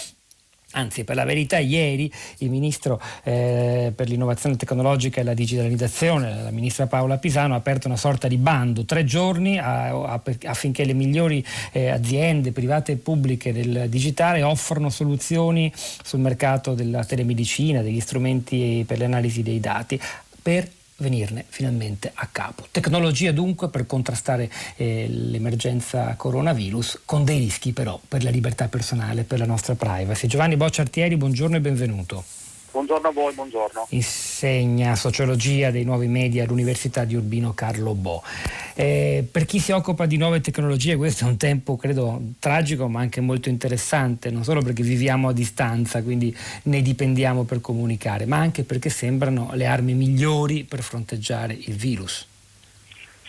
Anzi, 0.76 1.04
per 1.04 1.14
la 1.16 1.24
verità, 1.24 1.58
ieri 1.58 2.10
il 2.38 2.50
ministro 2.50 3.00
eh, 3.22 3.92
per 3.94 4.08
l'innovazione 4.08 4.56
tecnologica 4.56 5.20
e 5.20 5.24
la 5.24 5.34
digitalizzazione, 5.34 6.42
la 6.42 6.50
ministra 6.50 6.86
Paola 6.86 7.16
Pisano, 7.18 7.54
ha 7.54 7.58
aperto 7.58 7.86
una 7.86 7.96
sorta 7.96 8.26
di 8.26 8.36
bando, 8.36 8.84
tre 8.84 9.04
giorni 9.04 9.56
a- 9.58 9.90
a- 9.90 10.22
affinché 10.46 10.84
le 10.84 10.94
migliori 10.94 11.44
eh, 11.72 11.88
aziende 11.90 12.50
private 12.52 12.92
e 12.92 12.96
pubbliche 12.96 13.52
del 13.52 13.86
digitale 13.88 14.42
offrano 14.42 14.90
soluzioni 14.90 15.72
sul 15.74 16.20
mercato 16.20 16.74
della 16.74 17.04
telemedicina, 17.04 17.80
degli 17.80 18.00
strumenti 18.00 18.84
per 18.86 18.98
l'analisi 18.98 19.42
dei 19.42 19.60
dati, 19.60 20.00
per 20.42 20.68
venirne 20.98 21.44
finalmente 21.48 22.10
a 22.14 22.28
capo. 22.30 22.66
Tecnologia 22.70 23.32
dunque 23.32 23.68
per 23.68 23.86
contrastare 23.86 24.50
eh, 24.76 25.06
l'emergenza 25.08 26.14
coronavirus 26.16 27.02
con 27.04 27.24
dei 27.24 27.38
rischi 27.38 27.72
però 27.72 28.00
per 28.06 28.22
la 28.22 28.30
libertà 28.30 28.68
personale, 28.68 29.24
per 29.24 29.38
la 29.38 29.46
nostra 29.46 29.74
privacy. 29.74 30.26
Giovanni 30.26 30.56
Bocciartieri, 30.56 31.16
buongiorno 31.16 31.56
e 31.56 31.60
benvenuto. 31.60 32.43
Buongiorno 32.74 33.06
a 33.06 33.12
voi, 33.12 33.32
buongiorno. 33.32 33.86
Insegna 33.90 34.96
sociologia 34.96 35.70
dei 35.70 35.84
nuovi 35.84 36.08
media 36.08 36.42
all'Università 36.42 37.04
di 37.04 37.14
Urbino 37.14 37.54
Carlo 37.54 37.94
Bo. 37.94 38.20
Eh, 38.74 39.24
per 39.30 39.44
chi 39.44 39.60
si 39.60 39.70
occupa 39.70 40.06
di 40.06 40.16
nuove 40.16 40.40
tecnologie 40.40 40.96
questo 40.96 41.24
è 41.24 41.28
un 41.28 41.36
tempo 41.36 41.76
credo 41.76 42.20
tragico 42.40 42.88
ma 42.88 42.98
anche 42.98 43.20
molto 43.20 43.48
interessante, 43.48 44.32
non 44.32 44.42
solo 44.42 44.60
perché 44.60 44.82
viviamo 44.82 45.28
a 45.28 45.32
distanza, 45.32 46.02
quindi 46.02 46.36
ne 46.64 46.82
dipendiamo 46.82 47.44
per 47.44 47.60
comunicare, 47.60 48.26
ma 48.26 48.38
anche 48.38 48.64
perché 48.64 48.90
sembrano 48.90 49.50
le 49.52 49.66
armi 49.66 49.94
migliori 49.94 50.64
per 50.64 50.82
fronteggiare 50.82 51.52
il 51.52 51.76
virus. 51.76 52.26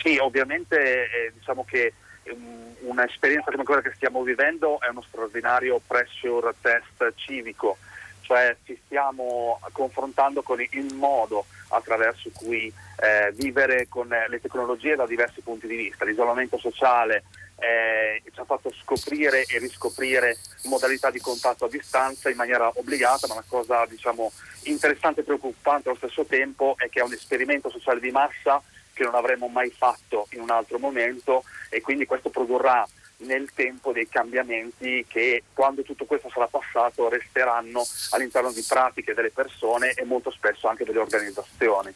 Sì, 0.01 0.17
ovviamente 0.17 0.75
eh, 0.75 1.33
diciamo 1.37 1.63
che 1.69 1.93
um, 2.33 2.89
un'esperienza 2.89 3.51
come 3.51 3.63
quella 3.63 3.81
che 3.81 3.91
stiamo 3.93 4.23
vivendo 4.23 4.81
è 4.81 4.89
uno 4.89 5.03
straordinario 5.07 5.79
pressure 5.85 6.51
test 6.61 7.13
civico, 7.13 7.77
cioè 8.25 8.55
ci 8.63 8.79
stiamo 8.85 9.59
confrontando 9.71 10.41
con 10.41 10.59
il 10.59 10.93
modo 10.95 11.45
attraverso 11.69 12.29
cui 12.33 12.71
eh, 12.97 13.31
vivere 13.33 13.87
con 13.87 14.07
le 14.07 14.41
tecnologie 14.41 14.95
da 14.95 15.05
diversi 15.05 15.41
punti 15.41 15.67
di 15.67 15.75
vista. 15.75 16.05
L'isolamento 16.05 16.57
sociale 16.57 17.23
eh, 17.57 18.21
ci 18.33 18.39
ha 18.39 18.45
fatto 18.45 18.73
scoprire 18.81 19.45
e 19.45 19.59
riscoprire 19.59 20.37
modalità 20.63 21.11
di 21.11 21.19
contatto 21.19 21.65
a 21.65 21.69
distanza 21.69 22.29
in 22.29 22.35
maniera 22.35 22.71
obbligata, 22.73 23.27
ma 23.27 23.35
la 23.35 23.43
cosa 23.47 23.85
diciamo, 23.85 24.31
interessante 24.63 25.21
e 25.21 25.23
preoccupante 25.23 25.89
allo 25.89 25.97
stesso 25.97 26.25
tempo 26.25 26.75
è 26.77 26.89
che 26.89 26.99
è 26.99 27.03
un 27.03 27.13
esperimento 27.13 27.69
sociale 27.69 27.99
di 27.99 28.11
massa 28.11 28.61
che 28.91 29.03
non 29.03 29.13
avremmo 29.13 29.47
mai 29.47 29.69
fatto 29.69 30.27
in 30.31 30.41
un 30.41 30.49
altro 30.49 30.79
momento 30.79 31.43
e 31.69 31.81
quindi 31.81 32.05
questo 32.05 32.29
produrrà 32.29 32.85
nel 33.17 33.51
tempo 33.53 33.91
dei 33.91 34.07
cambiamenti 34.07 35.05
che 35.07 35.43
quando 35.53 35.83
tutto 35.83 36.05
questo 36.05 36.29
sarà 36.29 36.47
passato 36.47 37.09
resteranno 37.09 37.85
all'interno 38.11 38.51
di 38.51 38.63
pratiche 38.67 39.13
delle 39.13 39.31
persone 39.31 39.93
e 39.93 40.03
molto 40.03 40.31
spesso 40.31 40.67
anche 40.67 40.83
delle 40.83 40.99
organizzazioni. 40.99 41.93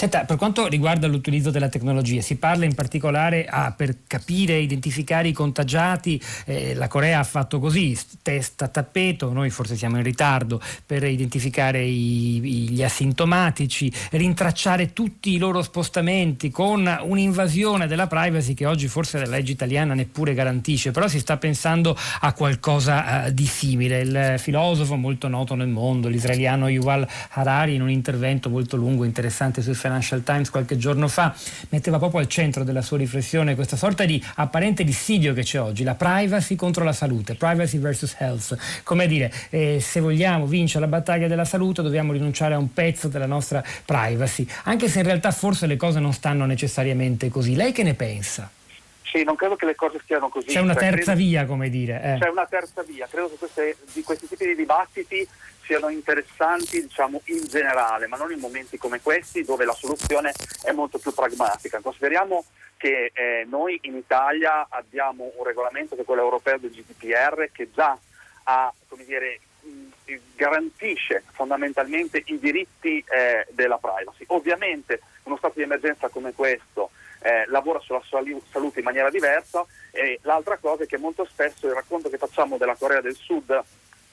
Senta, 0.00 0.24
per 0.24 0.38
quanto 0.38 0.66
riguarda 0.66 1.06
l'utilizzo 1.06 1.50
della 1.50 1.68
tecnologia, 1.68 2.22
si 2.22 2.36
parla 2.36 2.64
in 2.64 2.74
particolare 2.74 3.44
ah, 3.44 3.70
per 3.70 3.96
capire 4.06 4.56
identificare 4.56 5.28
i 5.28 5.32
contagiati, 5.32 6.18
eh, 6.46 6.72
la 6.74 6.88
Corea 6.88 7.18
ha 7.18 7.22
fatto 7.22 7.58
così, 7.58 7.94
test 8.22 8.62
a 8.62 8.68
tappeto, 8.68 9.30
noi 9.30 9.50
forse 9.50 9.76
siamo 9.76 9.98
in 9.98 10.02
ritardo, 10.02 10.58
per 10.86 11.04
identificare 11.04 11.84
i- 11.84 12.70
gli 12.70 12.82
asintomatici, 12.82 13.92
rintracciare 14.12 14.94
tutti 14.94 15.34
i 15.34 15.36
loro 15.36 15.60
spostamenti 15.60 16.48
con 16.48 16.90
un'invasione 17.02 17.86
della 17.86 18.06
privacy 18.06 18.54
che 18.54 18.64
oggi 18.64 18.88
forse 18.88 19.18
la 19.18 19.28
legge 19.28 19.52
italiana 19.52 19.92
neppure 19.92 20.32
garantisce, 20.32 20.92
però 20.92 21.08
si 21.08 21.18
sta 21.18 21.36
pensando 21.36 21.94
a 22.20 22.32
qualcosa 22.32 23.26
eh, 23.26 23.34
di 23.34 23.44
simile. 23.44 24.00
Il 24.00 24.34
filosofo 24.38 24.96
molto 24.96 25.28
noto 25.28 25.54
nel 25.54 25.68
mondo, 25.68 26.08
l'israeliano 26.08 26.68
Yuval 26.68 27.06
Harari, 27.32 27.74
in 27.74 27.82
un 27.82 27.90
intervento 27.90 28.48
molto 28.48 28.78
lungo 28.78 29.04
e 29.04 29.06
interessante 29.06 29.60
sul 29.60 29.74
fenomeno, 29.74 29.88
Financial 29.90 30.22
Times 30.22 30.50
qualche 30.50 30.76
giorno 30.76 31.08
fa, 31.08 31.34
metteva 31.70 31.98
proprio 31.98 32.20
al 32.20 32.28
centro 32.28 32.62
della 32.62 32.80
sua 32.82 32.96
riflessione 32.96 33.56
questa 33.56 33.76
sorta 33.76 34.04
di 34.04 34.24
apparente 34.36 34.84
dissidio 34.84 35.34
che 35.34 35.42
c'è 35.42 35.60
oggi, 35.60 35.82
la 35.82 35.94
privacy 35.96 36.54
contro 36.54 36.84
la 36.84 36.92
salute, 36.92 37.34
privacy 37.34 37.78
versus 37.78 38.14
health. 38.18 38.56
Come 38.84 39.08
dire, 39.08 39.32
eh, 39.50 39.80
se 39.80 39.98
vogliamo 40.00 40.46
vincere 40.46 40.80
la 40.84 40.90
battaglia 40.90 41.26
della 41.26 41.44
salute 41.44 41.82
dobbiamo 41.82 42.12
rinunciare 42.12 42.54
a 42.54 42.58
un 42.58 42.72
pezzo 42.72 43.08
della 43.08 43.26
nostra 43.26 43.62
privacy, 43.84 44.46
anche 44.64 44.88
se 44.88 45.00
in 45.00 45.06
realtà 45.06 45.32
forse 45.32 45.66
le 45.66 45.76
cose 45.76 45.98
non 45.98 46.12
stanno 46.12 46.44
necessariamente 46.46 47.28
così. 47.28 47.56
Lei 47.56 47.72
che 47.72 47.82
ne 47.82 47.94
pensa? 47.94 48.48
Sì, 49.02 49.24
non 49.24 49.34
credo 49.34 49.56
che 49.56 49.66
le 49.66 49.74
cose 49.74 49.98
stiano 50.04 50.28
così. 50.28 50.46
C'è 50.46 50.60
una 50.60 50.72
Cioè, 50.74 50.82
terza 50.90 51.12
credo- 51.14 51.18
via, 51.28 51.44
come 51.44 51.68
dire. 51.68 52.00
eh. 52.00 52.18
C'è 52.20 52.28
una 52.28 52.46
terza 52.48 52.84
via, 52.84 53.08
credo 53.10 53.28
che 53.28 53.36
queste- 53.38 53.76
di 53.92 54.02
questi 54.02 54.28
tipi 54.28 54.46
di 54.46 54.54
dibattiti 54.54 55.26
siano 55.70 55.88
interessanti 55.88 56.82
diciamo, 56.82 57.20
in 57.26 57.44
generale, 57.44 58.08
ma 58.08 58.16
non 58.16 58.32
in 58.32 58.40
momenti 58.40 58.76
come 58.76 59.00
questi 59.00 59.44
dove 59.44 59.64
la 59.64 59.72
soluzione 59.72 60.32
è 60.64 60.72
molto 60.72 60.98
più 60.98 61.14
pragmatica. 61.14 61.78
Consideriamo 61.78 62.44
che 62.76 63.12
eh, 63.14 63.46
noi 63.48 63.78
in 63.82 63.94
Italia 63.94 64.66
abbiamo 64.68 65.30
un 65.36 65.44
regolamento 65.44 65.94
che 65.94 66.02
è 66.02 66.04
quello 66.04 66.22
europeo 66.22 66.58
del 66.58 66.72
GDPR 66.72 67.50
che 67.52 67.70
già 67.72 67.96
ha, 68.44 68.72
dire, 69.06 69.38
garantisce 70.34 71.22
fondamentalmente 71.30 72.20
i 72.24 72.40
diritti 72.40 73.04
eh, 73.08 73.46
della 73.50 73.78
privacy. 73.78 74.24
Ovviamente 74.28 75.02
uno 75.22 75.36
stato 75.36 75.54
di 75.56 75.62
emergenza 75.62 76.08
come 76.08 76.32
questo 76.32 76.90
eh, 77.20 77.44
lavora 77.46 77.78
sulla 77.78 78.02
salute 78.08 78.80
in 78.80 78.84
maniera 78.84 79.10
diversa 79.10 79.64
e 79.92 80.18
l'altra 80.22 80.56
cosa 80.56 80.82
è 80.82 80.86
che 80.86 80.98
molto 80.98 81.24
spesso 81.26 81.68
il 81.68 81.74
racconto 81.74 82.08
che 82.08 82.18
facciamo 82.18 82.56
della 82.56 82.74
Corea 82.74 83.00
del 83.00 83.14
Sud 83.14 83.62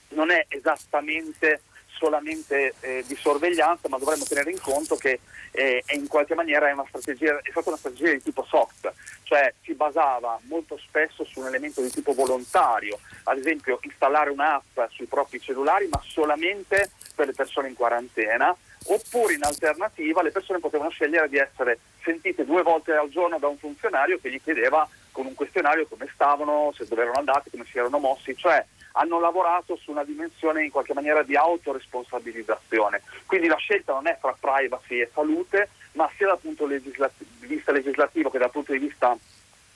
non 0.10 0.32
è 0.32 0.46
esattamente 0.50 1.62
solamente 1.98 2.76
eh, 2.80 3.04
di 3.08 3.16
sorveglianza, 3.16 3.90
ma 3.90 3.98
dovremmo 3.98 4.24
tenere 4.24 4.52
in 4.52 4.62
conto 4.62 4.96
che 4.96 5.20
eh, 5.52 5.84
in 5.94 6.08
qualche 6.08 6.36
maniera 6.36 6.70
è, 6.70 6.76
è 6.76 7.50
stata 7.50 7.70
una 7.70 7.78
strategia 7.78 8.12
di 8.12 8.22
tipo 8.22 8.46
soft, 8.48 8.92
cioè 9.24 9.54
si 9.64 9.74
basava 9.74 10.40
molto 10.44 10.78
spesso 10.78 11.26
su 11.26 11.40
un 11.40 11.48
elemento 11.48 11.82
di 11.82 11.90
tipo 11.90 12.14
volontario, 12.14 13.00
ad 13.24 13.38
esempio 13.40 13.80
installare 13.82 14.30
un'app 14.30 14.80
sui 14.90 15.08
propri 15.08 15.42
cellulari, 15.42 15.88
ma 15.90 16.00
solamente 16.06 16.92
per 17.16 17.26
le 17.26 17.34
persone 17.34 17.70
in 17.70 17.74
quarantena, 17.74 18.56
oppure 18.86 19.34
in 19.34 19.44
alternativa 19.44 20.22
le 20.22 20.32
persone 20.32 20.60
potevano 20.60 20.92
scegliere 20.92 21.28
di 21.28 21.38
essere 21.38 21.80
sentite 22.04 22.46
due 22.46 22.62
volte 22.62 22.94
al 22.94 23.10
giorno 23.10 23.40
da 23.40 23.48
un 23.48 23.58
funzionario 23.58 24.20
che 24.22 24.30
gli 24.30 24.42
chiedeva 24.42 24.88
con 25.12 25.26
un 25.26 25.34
questionario 25.34 25.88
come 25.88 26.08
stavano, 26.14 26.72
se 26.76 26.86
dove 26.88 27.02
erano 27.02 27.18
andati, 27.18 27.50
come 27.50 27.66
si 27.66 27.80
erano 27.80 27.98
mossi, 27.98 28.38
cioè 28.38 28.64
hanno 28.98 29.20
lavorato 29.20 29.76
su 29.78 29.92
una 29.92 30.04
dimensione 30.04 30.64
in 30.64 30.72
qualche 30.72 30.94
maniera 30.94 31.24
di 31.24 31.36
autoresponsabilizzazione. 31.36 33.02
Quindi 33.26 33.48
la 33.48 33.56
scelta 33.56 33.94
non 33.94 34.08
è 34.08 34.18
fra 34.20 34.36
privacy 34.40 35.00
e 35.00 35.10
salute, 35.14 35.70
ma 35.94 36.10
sia 36.16 36.28
dal 36.28 36.40
punto 36.40 36.68
di 36.68 36.82
vista 37.42 37.72
legislativo 37.72 38.30
che 38.30 38.38
dal 38.38 38.52
punto 38.52 38.72
di 38.72 38.80
vista 38.80 39.16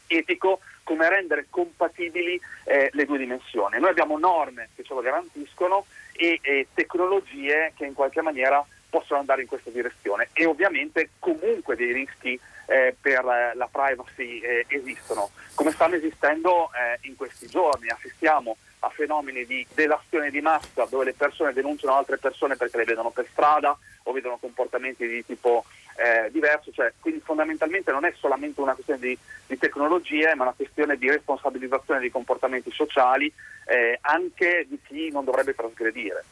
etico 0.08 0.60
come 0.84 1.08
rendere 1.08 1.48
compatibili 1.50 2.40
eh, 2.66 2.90
le 2.92 3.06
due 3.06 3.18
dimensioni. 3.18 3.80
Noi 3.80 3.90
abbiamo 3.90 4.18
norme 4.18 4.70
che 4.76 4.84
ce 4.84 4.94
lo 4.94 5.02
garantiscono 5.02 5.86
e, 6.14 6.40
e 6.42 6.68
tecnologie 6.74 7.74
che 7.76 7.86
in 7.86 7.94
qualche 7.94 8.22
maniera 8.22 8.66
possono 8.90 9.20
andare 9.20 9.42
in 9.42 9.48
questa 9.48 9.70
direzione 9.70 10.30
e 10.34 10.46
ovviamente 10.46 11.12
comunque 11.20 11.78
dei 11.78 11.94
rischi 11.94 12.38
eh, 12.66 12.96
per 13.00 13.26
eh, 13.26 13.56
la 13.56 13.70
privacy 13.72 14.40
eh, 14.40 14.66
esistono, 14.68 15.30
come 15.56 15.72
stanno 15.72 15.96
esistendo 15.96 16.70
eh, 16.74 17.08
in 17.08 17.16
questi 17.16 17.48
giorni. 17.48 17.88
Assistiamo 17.88 18.58
a 18.84 18.90
fenomeni 18.90 19.46
di 19.46 19.66
delazione 19.74 20.30
di 20.32 20.42
massa 20.42 20.86
dove 20.90 21.06
le 21.06 21.14
persone 21.14 21.54
denunciano 21.54 21.96
altre 21.96 22.18
persone 22.18 22.56
perché 22.56 22.78
le 22.78 22.86
vedono 22.86 23.12
per 23.12 23.28
strada 23.32 23.78
o 24.04 24.12
vedono 24.12 24.38
comportamenti 24.38 25.08
di 25.08 25.26
tipo 25.26 25.66
eh, 25.98 26.32
diverso, 26.32 26.72
cioè, 26.72 26.92
quindi 27.00 27.22
fondamentalmente 27.24 27.92
non 27.92 28.06
è 28.06 28.14
solamente 28.18 28.60
una 28.60 28.74
questione 28.74 29.00
di, 29.00 29.18
di 29.46 29.58
tecnologie, 29.58 30.34
ma 30.36 30.44
una 30.44 30.54
questione 30.56 30.98
di 30.98 31.10
responsabilizzazione 31.10 32.00
dei 32.00 32.10
comportamenti 32.10 32.72
sociali 32.72 33.32
eh, 33.66 34.00
anche 34.02 34.66
di 34.68 34.80
chi 34.84 35.12
non 35.12 35.26
dovrebbe 35.26 35.54
trasgredire. 35.54 36.24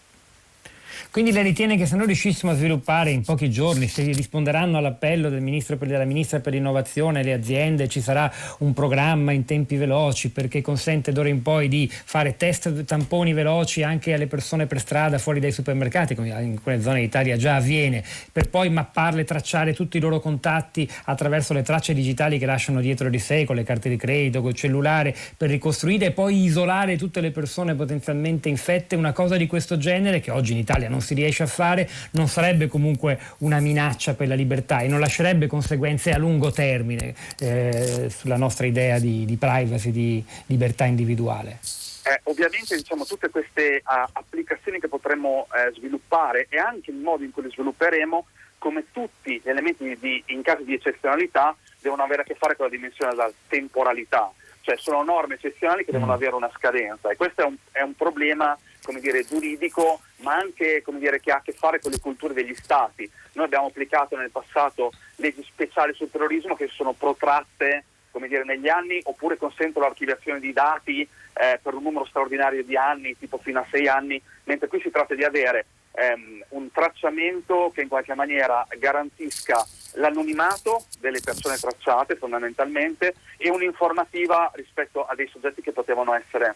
Quindi 1.11 1.31
lei 1.31 1.43
ritiene 1.43 1.77
che 1.77 1.85
se 1.85 1.95
noi 1.95 2.05
riuscissimo 2.05 2.51
a 2.51 2.55
sviluppare 2.55 3.11
in 3.11 3.23
pochi 3.23 3.49
giorni, 3.49 3.87
se 3.87 4.03
risponderanno 4.03 4.77
all'appello 4.77 5.29
del 5.29 5.41
ministro 5.41 5.75
della 5.75 6.05
ministra 6.05 6.39
per 6.39 6.53
l'innovazione, 6.53 7.23
le 7.23 7.33
aziende, 7.33 7.87
ci 7.87 8.01
sarà 8.01 8.31
un 8.59 8.73
programma 8.73 9.31
in 9.31 9.45
tempi 9.45 9.75
veloci 9.75 10.29
perché 10.29 10.61
consente 10.61 11.11
d'ora 11.11 11.29
in 11.29 11.41
poi 11.41 11.67
di 11.67 11.89
fare 11.89 12.35
test 12.37 12.83
tamponi 12.83 13.33
veloci 13.33 13.83
anche 13.83 14.13
alle 14.13 14.27
persone 14.27 14.67
per 14.67 14.79
strada 14.79 15.17
fuori 15.17 15.39
dai 15.39 15.51
supermercati, 15.51 16.15
come 16.15 16.29
in 16.41 16.61
quelle 16.61 16.81
zone 16.81 17.01
d'Italia 17.01 17.37
già 17.37 17.55
avviene, 17.55 18.03
per 18.31 18.49
poi 18.49 18.69
mapparle, 18.69 19.23
tracciare 19.23 19.73
tutti 19.73 19.97
i 19.97 19.99
loro 19.99 20.19
contatti 20.19 20.89
attraverso 21.05 21.53
le 21.53 21.61
tracce 21.61 21.93
digitali 21.93 22.37
che 22.37 22.45
lasciano 22.45 22.81
dietro 22.81 23.09
di 23.09 23.19
sé, 23.19 23.45
con 23.45 23.55
le 23.55 23.63
carte 23.63 23.89
di 23.89 23.97
credito, 23.97 24.41
col 24.41 24.53
cellulare, 24.53 25.15
per 25.37 25.49
ricostruire 25.49 26.07
e 26.07 26.11
poi 26.11 26.43
isolare 26.43 26.97
tutte 26.97 27.21
le 27.21 27.31
persone 27.31 27.75
potenzialmente 27.75 28.49
infette, 28.49 28.95
una 28.95 29.13
cosa 29.13 29.37
di 29.37 29.47
questo 29.47 29.77
genere 29.77 30.19
che 30.19 30.31
oggi 30.31 30.51
in 30.51 30.59
Italia 30.59 30.88
non 30.89 31.01
si 31.01 31.13
riesce 31.13 31.43
a 31.43 31.47
fare, 31.47 31.89
non 32.11 32.27
sarebbe 32.27 32.67
comunque 32.67 33.19
una 33.39 33.59
minaccia 33.59 34.13
per 34.15 34.27
la 34.27 34.35
libertà 34.35 34.79
e 34.81 34.87
non 34.87 34.99
lascerebbe 34.99 35.47
conseguenze 35.47 36.11
a 36.11 36.17
lungo 36.17 36.51
termine 36.51 37.13
eh, 37.39 38.09
sulla 38.09 38.37
nostra 38.37 38.65
idea 38.65 38.99
di, 38.99 39.25
di 39.25 39.37
privacy, 39.37 39.91
di 39.91 40.23
libertà 40.47 40.85
individuale. 40.85 41.59
Eh, 42.03 42.21
ovviamente 42.23 42.75
diciamo, 42.75 43.05
tutte 43.05 43.29
queste 43.29 43.81
ah, 43.83 44.09
applicazioni 44.11 44.79
che 44.79 44.87
potremmo 44.87 45.47
eh, 45.53 45.71
sviluppare 45.75 46.47
e 46.49 46.57
anche 46.57 46.91
il 46.91 46.97
modo 46.97 47.23
in 47.23 47.31
cui 47.31 47.43
le 47.43 47.49
svilupperemo, 47.49 48.25
come 48.57 48.85
tutti 48.91 49.39
gli 49.43 49.49
elementi 49.49 49.95
di- 49.99 50.23
in 50.27 50.41
caso 50.41 50.63
di 50.63 50.73
eccezionalità, 50.73 51.55
devono 51.79 52.03
avere 52.03 52.23
a 52.23 52.25
che 52.25 52.35
fare 52.35 52.55
con 52.55 52.65
la 52.65 52.71
dimensione 52.71 53.11
della 53.11 53.31
temporalità, 53.47 54.31
cioè 54.61 54.77
sono 54.77 55.03
norme 55.03 55.35
eccezionali 55.35 55.85
che 55.85 55.91
devono 55.91 56.13
avere 56.13 56.35
una 56.35 56.51
scadenza 56.55 57.09
e 57.09 57.15
questo 57.15 57.41
è 57.41 57.45
un, 57.45 57.55
è 57.71 57.81
un 57.81 57.95
problema 57.95 58.57
come 58.83 58.99
dire, 58.99 59.23
giuridico 59.23 60.01
ma 60.17 60.35
anche 60.35 60.81
come 60.81 60.99
dire, 60.99 61.19
che 61.19 61.31
ha 61.31 61.37
a 61.37 61.41
che 61.41 61.53
fare 61.53 61.79
con 61.79 61.91
le 61.91 61.99
culture 61.99 62.33
degli 62.33 62.55
stati. 62.55 63.09
Noi 63.33 63.45
abbiamo 63.45 63.67
applicato 63.67 64.15
nel 64.17 64.31
passato 64.31 64.91
leggi 65.17 65.43
speciali 65.43 65.93
sul 65.93 66.09
terrorismo 66.09 66.55
che 66.55 66.67
sono 66.67 66.93
protratte 66.93 67.85
come 68.11 68.27
dire, 68.27 68.43
negli 68.43 68.67
anni 68.67 68.99
oppure 69.03 69.37
consentono 69.37 69.85
l'archiviazione 69.85 70.39
di 70.39 70.51
dati 70.51 71.01
eh, 71.01 71.59
per 71.61 71.73
un 71.73 71.83
numero 71.83 72.05
straordinario 72.05 72.63
di 72.63 72.75
anni, 72.75 73.17
tipo 73.17 73.37
fino 73.37 73.59
a 73.59 73.67
sei 73.69 73.87
anni, 73.87 74.21
mentre 74.45 74.67
qui 74.67 74.81
si 74.81 74.89
tratta 74.89 75.15
di 75.15 75.23
avere 75.23 75.65
ehm, 75.99 76.45
un 76.49 76.71
tracciamento 76.71 77.71
che 77.73 77.81
in 77.81 77.89
qualche 77.89 78.15
maniera 78.15 78.65
garantisca 78.77 79.65
l'anonimato 79.93 80.85
delle 80.99 81.19
persone 81.19 81.57
tracciate 81.57 82.15
fondamentalmente 82.15 83.15
e 83.37 83.49
un'informativa 83.49 84.51
rispetto 84.55 85.05
a 85.05 85.13
dei 85.15 85.27
soggetti 85.27 85.61
che 85.61 85.73
potevano 85.73 86.13
essere 86.13 86.55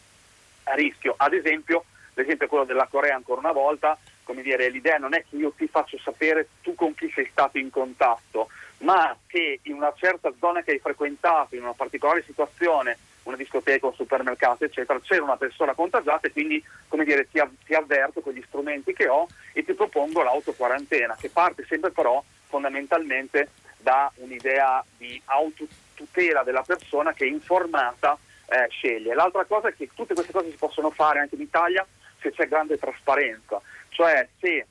a 0.63 0.73
rischio. 0.75 1.15
Ad 1.17 1.33
esempio, 1.33 1.83
l'esempio 2.13 2.45
è 2.45 2.49
quello 2.49 2.63
della 2.63 2.87
Corea 2.89 3.15
ancora 3.15 3.41
una 3.41 3.51
volta, 3.51 3.97
come 4.23 4.41
dire, 4.41 4.69
l'idea 4.69 4.97
non 4.97 5.13
è 5.13 5.25
che 5.29 5.35
io 5.35 5.51
ti 5.51 5.67
faccio 5.67 5.97
sapere 5.97 6.47
tu 6.61 6.73
con 6.75 6.95
chi 6.95 7.11
sei 7.13 7.27
stato 7.29 7.57
in 7.57 7.69
contatto, 7.69 8.47
ma 8.79 9.15
che 9.27 9.59
in 9.63 9.73
una 9.73 9.93
certa 9.97 10.31
zona 10.39 10.61
che 10.61 10.71
hai 10.71 10.79
frequentato, 10.79 11.55
in 11.55 11.63
una 11.63 11.73
particolare 11.73 12.23
situazione, 12.23 12.97
una 13.23 13.37
discoteca, 13.37 13.87
un 13.87 13.93
supermercato, 13.93 14.65
eccetera, 14.65 14.99
c'era 14.99 15.23
una 15.23 15.37
persona 15.37 15.73
contagiata 15.73 16.27
e 16.27 16.31
quindi 16.31 16.63
come 16.87 17.03
dire, 17.03 17.27
ti, 17.29 17.39
av- 17.39 17.53
ti 17.65 17.73
avverto 17.73 18.21
con 18.21 18.33
gli 18.33 18.43
strumenti 18.47 18.93
che 18.93 19.07
ho 19.07 19.27
e 19.53 19.63
ti 19.63 19.73
propongo 19.73 20.23
l'autoquarantena, 20.23 21.15
che 21.19 21.29
parte 21.29 21.65
sempre 21.67 21.91
però 21.91 22.23
fondamentalmente 22.47 23.49
da 23.77 24.11
un'idea 24.15 24.83
di 24.97 25.21
autotutela 25.25 26.43
della 26.43 26.63
persona 26.63 27.13
che 27.13 27.25
informata 27.25 28.17
eh, 28.47 28.67
sceglie. 28.69 29.13
L'altra 29.13 29.45
cosa 29.45 29.69
è 29.69 29.75
che 29.75 29.89
tutte 29.93 30.13
queste 30.13 30.31
cose 30.31 30.51
si 30.51 30.57
possono 30.57 30.89
fare 30.89 31.19
anche 31.19 31.35
in 31.35 31.41
Italia 31.41 31.85
se 32.19 32.31
c'è 32.31 32.47
grande 32.47 32.77
trasparenza, 32.77 33.61
cioè 33.89 34.27
se 34.39 34.67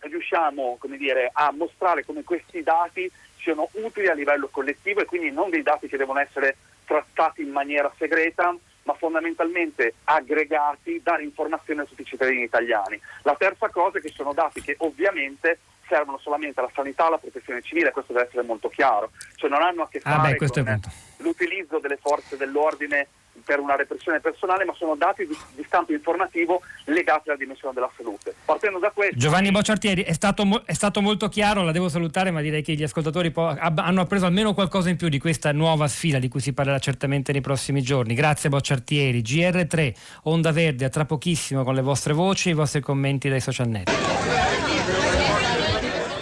riusciamo 0.00 0.78
dire, 0.96 1.30
a 1.32 1.50
mostrare 1.52 2.04
come 2.04 2.22
questi 2.22 2.62
dati 2.62 3.10
siano 3.38 3.68
utili 3.72 4.08
a 4.08 4.14
livello 4.14 4.48
collettivo 4.48 5.00
e 5.00 5.04
quindi 5.04 5.30
non 5.30 5.50
dei 5.50 5.62
dati 5.62 5.88
che 5.88 5.96
devono 5.96 6.20
essere 6.20 6.56
trattati 6.86 7.42
in 7.42 7.50
maniera 7.50 7.92
segreta, 7.98 8.56
ma 8.84 8.94
fondamentalmente 8.94 9.94
aggregati, 10.04 11.00
dare 11.02 11.24
informazioni 11.24 11.80
a 11.80 11.84
tutti 11.84 12.02
i 12.02 12.06
cittadini 12.06 12.42
italiani. 12.44 12.98
La 13.22 13.34
terza 13.36 13.68
cosa 13.68 13.98
è 13.98 14.00
che 14.00 14.08
sono 14.14 14.32
dati 14.32 14.62
che 14.62 14.76
ovviamente 14.78 15.58
servono 15.88 16.18
solamente 16.18 16.60
alla 16.60 16.70
sanità 16.74 17.04
e 17.04 17.06
alla 17.08 17.18
protezione 17.18 17.62
civile, 17.62 17.90
questo 17.90 18.12
deve 18.12 18.26
essere 18.26 18.42
molto 18.42 18.68
chiaro, 18.68 19.10
cioè 19.36 19.50
non 19.50 19.62
hanno 19.62 19.82
a 19.82 19.88
che 19.88 20.00
Ah, 20.02 20.16
fare 20.16 20.30
beh, 20.32 20.36
questo 20.36 20.60
è 20.60 20.62
con. 20.62 20.90
L'utilizzo 21.26 21.78
delle 21.78 21.98
forze 22.00 22.36
dell'ordine 22.36 23.08
per 23.44 23.60
una 23.60 23.76
repressione 23.76 24.20
personale, 24.20 24.64
ma 24.64 24.74
sono 24.74 24.94
dati 24.96 25.26
di, 25.26 25.36
di 25.54 25.62
stampo 25.66 25.92
informativo 25.92 26.62
legati 26.84 27.28
alla 27.28 27.38
dimensione 27.38 27.74
della 27.74 27.90
salute. 27.96 28.34
Partendo 28.44 28.78
da 28.78 28.90
questo, 28.90 29.16
Giovanni 29.16 29.50
Bocciartieri, 29.50 30.02
è 30.02 30.12
stato, 30.12 30.62
è 30.64 30.72
stato 30.72 31.00
molto 31.00 31.28
chiaro, 31.28 31.62
la 31.62 31.72
devo 31.72 31.88
salutare, 31.88 32.30
ma 32.30 32.40
direi 32.40 32.62
che 32.62 32.74
gli 32.74 32.82
ascoltatori 32.82 33.30
po- 33.30 33.46
ab- 33.48 33.78
hanno 33.78 34.00
appreso 34.00 34.26
almeno 34.26 34.54
qualcosa 34.54 34.88
in 34.88 34.96
più 34.96 35.08
di 35.08 35.18
questa 35.18 35.52
nuova 35.52 35.86
sfida 35.86 36.18
di 36.18 36.28
cui 36.28 36.40
si 36.40 36.52
parlerà 36.52 36.78
certamente 36.78 37.32
nei 37.32 37.40
prossimi 37.40 37.82
giorni. 37.82 38.14
Grazie 38.14 38.48
Bocciartieri. 38.48 39.20
GR3, 39.20 39.94
Onda 40.24 40.52
Verde, 40.52 40.86
a 40.86 40.88
tra 40.88 41.04
pochissimo 41.04 41.62
con 41.62 41.74
le 41.74 41.82
vostre 41.82 42.14
voci 42.14 42.48
e 42.48 42.52
i 42.52 42.54
vostri 42.54 42.80
commenti 42.80 43.28
dai 43.28 43.40
social 43.40 43.68
network. 43.68 44.65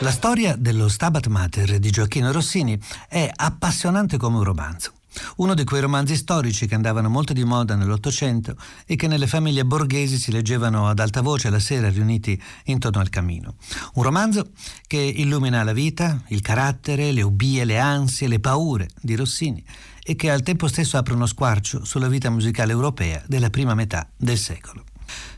La 0.04 0.10
storia 0.10 0.54
dello 0.54 0.88
Stabat 0.88 1.28
Mater 1.28 1.78
di 1.78 1.90
Gioacchino 1.90 2.30
Rossini 2.30 2.78
è 3.08 3.30
appassionante 3.34 4.18
come 4.18 4.36
un 4.36 4.42
romanzo. 4.42 4.92
Uno 5.36 5.54
di 5.54 5.64
quei 5.64 5.80
romanzi 5.80 6.14
storici 6.14 6.66
che 6.66 6.74
andavano 6.74 7.08
molto 7.08 7.32
di 7.32 7.42
moda 7.42 7.74
nell'Ottocento 7.74 8.54
e 8.84 8.96
che 8.96 9.08
nelle 9.08 9.26
famiglie 9.26 9.64
borghesi 9.64 10.18
si 10.18 10.30
leggevano 10.30 10.88
ad 10.88 10.98
alta 10.98 11.22
voce 11.22 11.48
la 11.48 11.58
sera 11.58 11.88
riuniti 11.88 12.38
intorno 12.64 13.00
al 13.00 13.08
camino. 13.08 13.54
Un 13.94 14.02
romanzo 14.02 14.50
che 14.86 14.98
illumina 14.98 15.64
la 15.64 15.72
vita, 15.72 16.20
il 16.28 16.42
carattere, 16.42 17.10
le 17.10 17.22
ubbie, 17.22 17.64
le 17.64 17.78
ansie, 17.78 18.28
le 18.28 18.40
paure 18.40 18.90
di 19.00 19.14
Rossini 19.14 19.64
e 20.02 20.16
che 20.16 20.30
al 20.30 20.42
tempo 20.42 20.68
stesso 20.68 20.98
apre 20.98 21.14
uno 21.14 21.24
squarcio 21.24 21.82
sulla 21.82 22.08
vita 22.08 22.28
musicale 22.28 22.72
europea 22.72 23.22
della 23.26 23.48
prima 23.48 23.72
metà 23.72 24.06
del 24.18 24.36
secolo. 24.36 24.84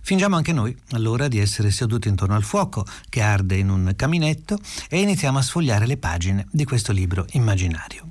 Fingiamo 0.06 0.36
anche 0.36 0.52
noi, 0.52 0.72
allora, 0.92 1.26
di 1.26 1.40
essere 1.40 1.72
seduti 1.72 2.06
intorno 2.06 2.36
al 2.36 2.44
fuoco 2.44 2.84
che 3.08 3.22
arde 3.22 3.56
in 3.56 3.70
un 3.70 3.92
caminetto 3.96 4.56
e 4.88 5.00
iniziamo 5.00 5.38
a 5.38 5.42
sfogliare 5.42 5.84
le 5.84 5.96
pagine 5.96 6.46
di 6.52 6.64
questo 6.64 6.92
libro 6.92 7.26
immaginario. 7.32 8.06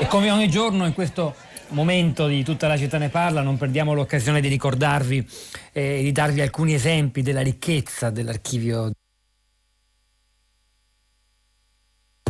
E 0.00 0.06
come 0.08 0.32
ogni 0.32 0.48
giorno 0.48 0.84
in 0.84 0.94
questo 0.94 1.36
momento 1.68 2.26
di 2.26 2.42
tutta 2.42 2.66
la 2.66 2.76
città 2.76 2.98
ne 2.98 3.08
parla, 3.08 3.40
non 3.40 3.56
perdiamo 3.56 3.94
l'occasione 3.94 4.40
di 4.40 4.48
ricordarvi 4.48 5.24
e 5.70 6.00
di 6.02 6.10
darvi 6.10 6.40
alcuni 6.40 6.74
esempi 6.74 7.22
della 7.22 7.42
ricchezza 7.42 8.10
dell'archivio 8.10 8.90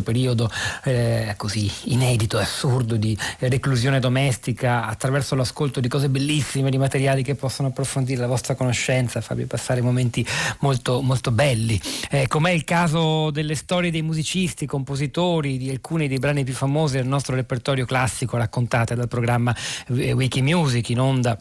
periodo 0.07 0.49
eh, 0.83 1.33
così 1.35 1.69
inedito 1.85 2.39
e 2.39 2.43
assurdo 2.43 2.95
di 2.95 3.17
reclusione 3.39 3.99
domestica 3.99 4.85
attraverso 4.85 5.35
l'ascolto 5.35 5.79
di 5.79 5.87
cose 5.87 6.07
bellissime, 6.07 6.69
di 6.69 6.77
materiali 6.77 7.23
che 7.23 7.35
possono 7.35 7.69
approfondire 7.69 8.21
la 8.21 8.27
vostra 8.27 8.55
conoscenza, 8.55 9.19
farvi 9.19 9.45
passare 9.45 9.81
momenti 9.81 10.25
molto, 10.59 11.01
molto 11.01 11.31
belli. 11.31 11.79
Eh, 12.09 12.27
com'è 12.27 12.51
il 12.51 12.63
caso 12.63 13.31
delle 13.31 13.55
storie 13.55 13.91
dei 13.91 14.01
musicisti, 14.01 14.65
compositori, 14.65 15.57
di 15.57 15.69
alcuni 15.69 16.07
dei 16.07 16.19
brani 16.19 16.43
più 16.43 16.53
famosi 16.53 16.95
del 16.95 17.07
nostro 17.07 17.35
repertorio 17.35 17.85
classico 17.85 18.37
raccontate 18.37 18.95
dal 18.95 19.07
programma 19.07 19.53
Wikimusic 19.87 20.89
in 20.89 20.99
onda 20.99 21.37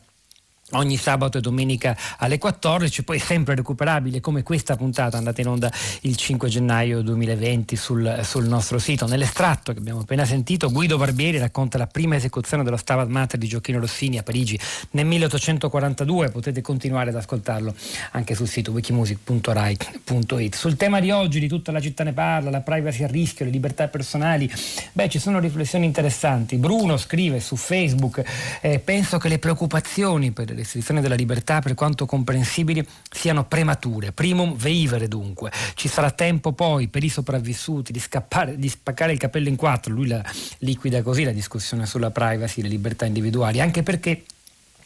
ogni 0.73 0.97
sabato 0.97 1.39
e 1.39 1.41
domenica 1.41 1.97
alle 2.19 2.39
14, 2.39 3.05
poi 3.05 3.21
sempre 3.21 3.55
recuperabile 3.55 4.21
come 4.21 4.43
questa 4.43 4.75
puntata 4.75 5.17
andata 5.17 5.41
in 5.41 5.47
onda 5.47 5.71
il 6.01 6.17
5 6.17 6.49
gennaio 6.49 7.03
2020 7.03 7.77
sul, 7.77 8.21
sul, 8.25 8.47
nostro 8.47 8.81
sito. 8.81 9.07
Nell'estratto 9.07 9.73
che 9.73 9.79
abbiamo 9.79 10.01
appena 10.01 10.25
sentito 10.25 10.71
Guido 10.71 10.99
Barbieri 10.99 11.39
racconta 11.39 11.79
la 11.79 11.87
prima 11.87 12.17
esecuzione 12.17 12.65
dello 12.65 12.77
Stabat 12.77 13.07
Mater 13.07 13.39
di 13.39 13.47
Giochino 13.47 13.79
Rossini 13.79 14.19
a 14.19 14.25
Parigi 14.25 14.59
nel 14.91 15.07
1842, 15.07 16.31
potete 16.31 16.61
continuare 16.63 17.11
ad 17.11 17.17
ascoltarlo 17.17 17.73
anche 18.13 18.35
sul 18.35 18.49
sito 18.49 18.73
wikimusic.rai.it. 18.73 20.55
Sul 20.55 20.77
tema 20.77 20.99
di 20.99 21.13
oggi 21.13 21.39
di 21.39 21.47
tutta 21.47 21.71
la 21.71 21.81
città 21.81 22.03
ne 22.03 22.13
parla, 22.13 22.51
la 22.51 22.61
privacy 22.61 23.05
a 23.05 23.07
rischio, 23.07 23.45
le 23.45 23.53
libertà 23.53 23.87
personali, 23.87 24.51
beh 24.93 25.09
ci 25.09 25.21
sono 25.21 25.39
riflessioni 25.39 25.87
interessanti. 25.87 26.57
Bruno 26.57 26.97
scrive 26.97 27.39
su 27.39 27.55
Facebook, 27.55 28.23
eh, 28.61 28.81
penso 28.81 29.19
che 29.19 29.29
le 29.29 29.39
preoccupazioni 29.39 30.33
per 30.33 30.56
restrizioni 30.57 31.01
della 31.01 31.15
libertà, 31.15 31.61
per 31.61 31.75
quanto 31.75 32.07
comprensibili, 32.07 32.87
siano 33.11 33.45
premature. 33.45 34.13
Primum 34.13 34.57
veivere 34.57 35.09
dunque. 35.09 35.51
Ci 35.75 35.89
sarà 35.89 36.11
tempo 36.11 36.53
poi 36.53 36.89
per 36.89 37.05
i 37.05 37.09
sopravvissuti 37.09 37.93
di, 37.93 38.01
scappare, 38.01 38.57
di 38.59 38.69
spaccare 38.69 39.13
il 39.13 39.19
capello 39.19 39.49
in 39.49 39.57
quattro. 39.57 39.93
Lui 39.93 40.09
la 40.09 40.25
liquida 40.59 41.03
così 41.03 41.25
la 41.25 41.33
discussione 41.33 41.87
sulla 41.87 42.11
privacy, 42.11 42.63
le 42.63 42.69
libertà 42.69 43.05
individuali, 43.05 43.61
anche 43.61 43.83
perché 43.83 44.25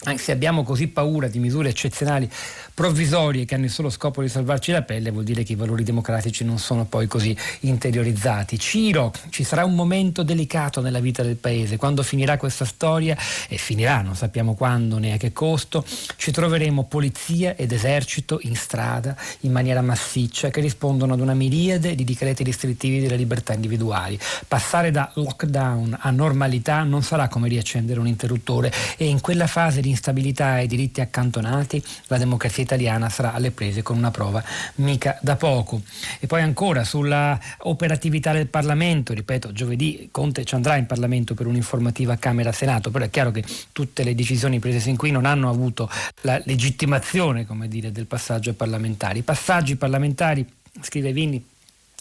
anche 0.05 0.23
se 0.23 0.33
abbiamo 0.33 0.63
così 0.63 0.89
paura 0.89 1.29
di 1.29 1.39
misure 1.39 1.69
eccezionali 1.69 2.31
provvisorie 2.73 3.45
che 3.45 3.55
hanno 3.55 3.67
il 3.67 3.71
solo 3.71 3.91
scopo 3.91 4.23
di 4.23 4.29
salvarci 4.29 4.73
la 4.73 4.81
pelle, 4.81 5.11
vuol 5.11 5.25
dire 5.25 5.43
che 5.43 5.53
i 5.53 5.57
valori 5.57 5.85
democratici 5.85 6.43
non 6.43 6.59
sono 6.59 6.87
poi 6.87 7.07
così 7.07 7.37
interiorizzati. 7.61 8.59
Ciro, 8.59 9.13
ci 9.29 9.45
sarà 9.45 9.67
un 9.67 9.75
momento 9.75 10.23
delicato 10.23 10.81
nella 10.81 11.01
vita 11.01 11.23
del 11.23 11.37
paese, 11.37 11.77
quando 11.77 12.03
finirà 12.03 12.39
questa 12.39 12.65
storia, 12.65 13.15
e 13.47 13.59
finirà, 13.59 14.01
non 14.01 14.17
sappiamo 14.17 14.55
quando 14.55 14.97
né 14.97 15.13
a 15.13 15.17
che 15.19 15.35
costo, 15.35 15.85
ci 16.17 16.31
troveremo 16.31 16.85
polizia 16.85 17.55
ed 17.55 17.73
esercito 17.73 18.39
in 18.45 18.57
strada 18.57 19.15
in 19.41 19.53
maniera 19.53 19.83
massiccia 19.83 20.49
che 20.49 20.63
rispondono 20.63 21.13
ad 21.13 21.21
una 21.21 21.35
miriade 21.35 21.95
di 21.95 22.05
decreti 22.05 22.43
restrittivi 22.43 23.01
delle 23.01 23.17
libertà 23.17 23.53
individuali. 23.53 24.19
Passare 24.49 24.91
da 24.91 25.11
lockdown 25.13 25.99
a 26.01 26.11
normalità 26.11 26.83
non 26.85 27.03
sarà 27.03 27.29
come 27.29 27.49
riaccendere 27.49 28.01
un 28.01 28.07
interruttore 28.07 28.73
e 28.97 29.05
in 29.07 29.21
quella 29.21 29.47
fase 29.47 29.83
di 29.83 29.90
instabilità 29.91 30.61
e 30.61 30.67
diritti 30.67 31.01
accantonati, 31.01 31.83
la 32.07 32.19
democrazia 32.19 32.63
italiana 32.63 33.09
sarà 33.09 33.33
alle 33.33 33.51
prese 33.51 33.83
con 33.83 33.97
una 33.97 34.11
prova 34.11 34.43
mica 34.77 35.19
da 35.21 35.37
poco. 35.37 35.83
E 36.19 36.27
poi 36.27 36.43
ancora 36.43 36.85
sulla 36.85 37.39
operatività 37.59 38.33
del 38.33 38.47
Parlamento, 38.47 39.13
ripeto, 39.13 39.53
giovedì 39.53 40.09
Conte 40.11 40.45
ci 40.45 40.55
andrà 40.55 40.77
in 40.77 40.87
Parlamento 40.87 41.35
per 41.35 41.47
un'informativa 41.47 42.17
Camera-Senato, 42.17 42.91
però 42.91 43.05
è 43.05 43.11
chiaro 43.11 43.31
che 43.31 43.45
tutte 43.73 44.03
le 44.03 44.15
decisioni 44.15 44.59
prese 44.59 44.81
sin 44.81 44.97
qui 44.97 45.11
non 45.11 45.27
hanno 45.27 45.49
avuto 45.49 45.91
la 46.23 46.41
legittimazione, 46.45 47.47
come 47.47 47.69
dire, 47.69 47.93
del 47.93 48.07
passaggio 48.07 48.51
ai 48.51 48.57
parlamentari. 48.57 49.23
Passaggi 49.23 49.77
parlamentari, 49.77 50.47
scrive 50.81 51.13
Vini, 51.13 51.45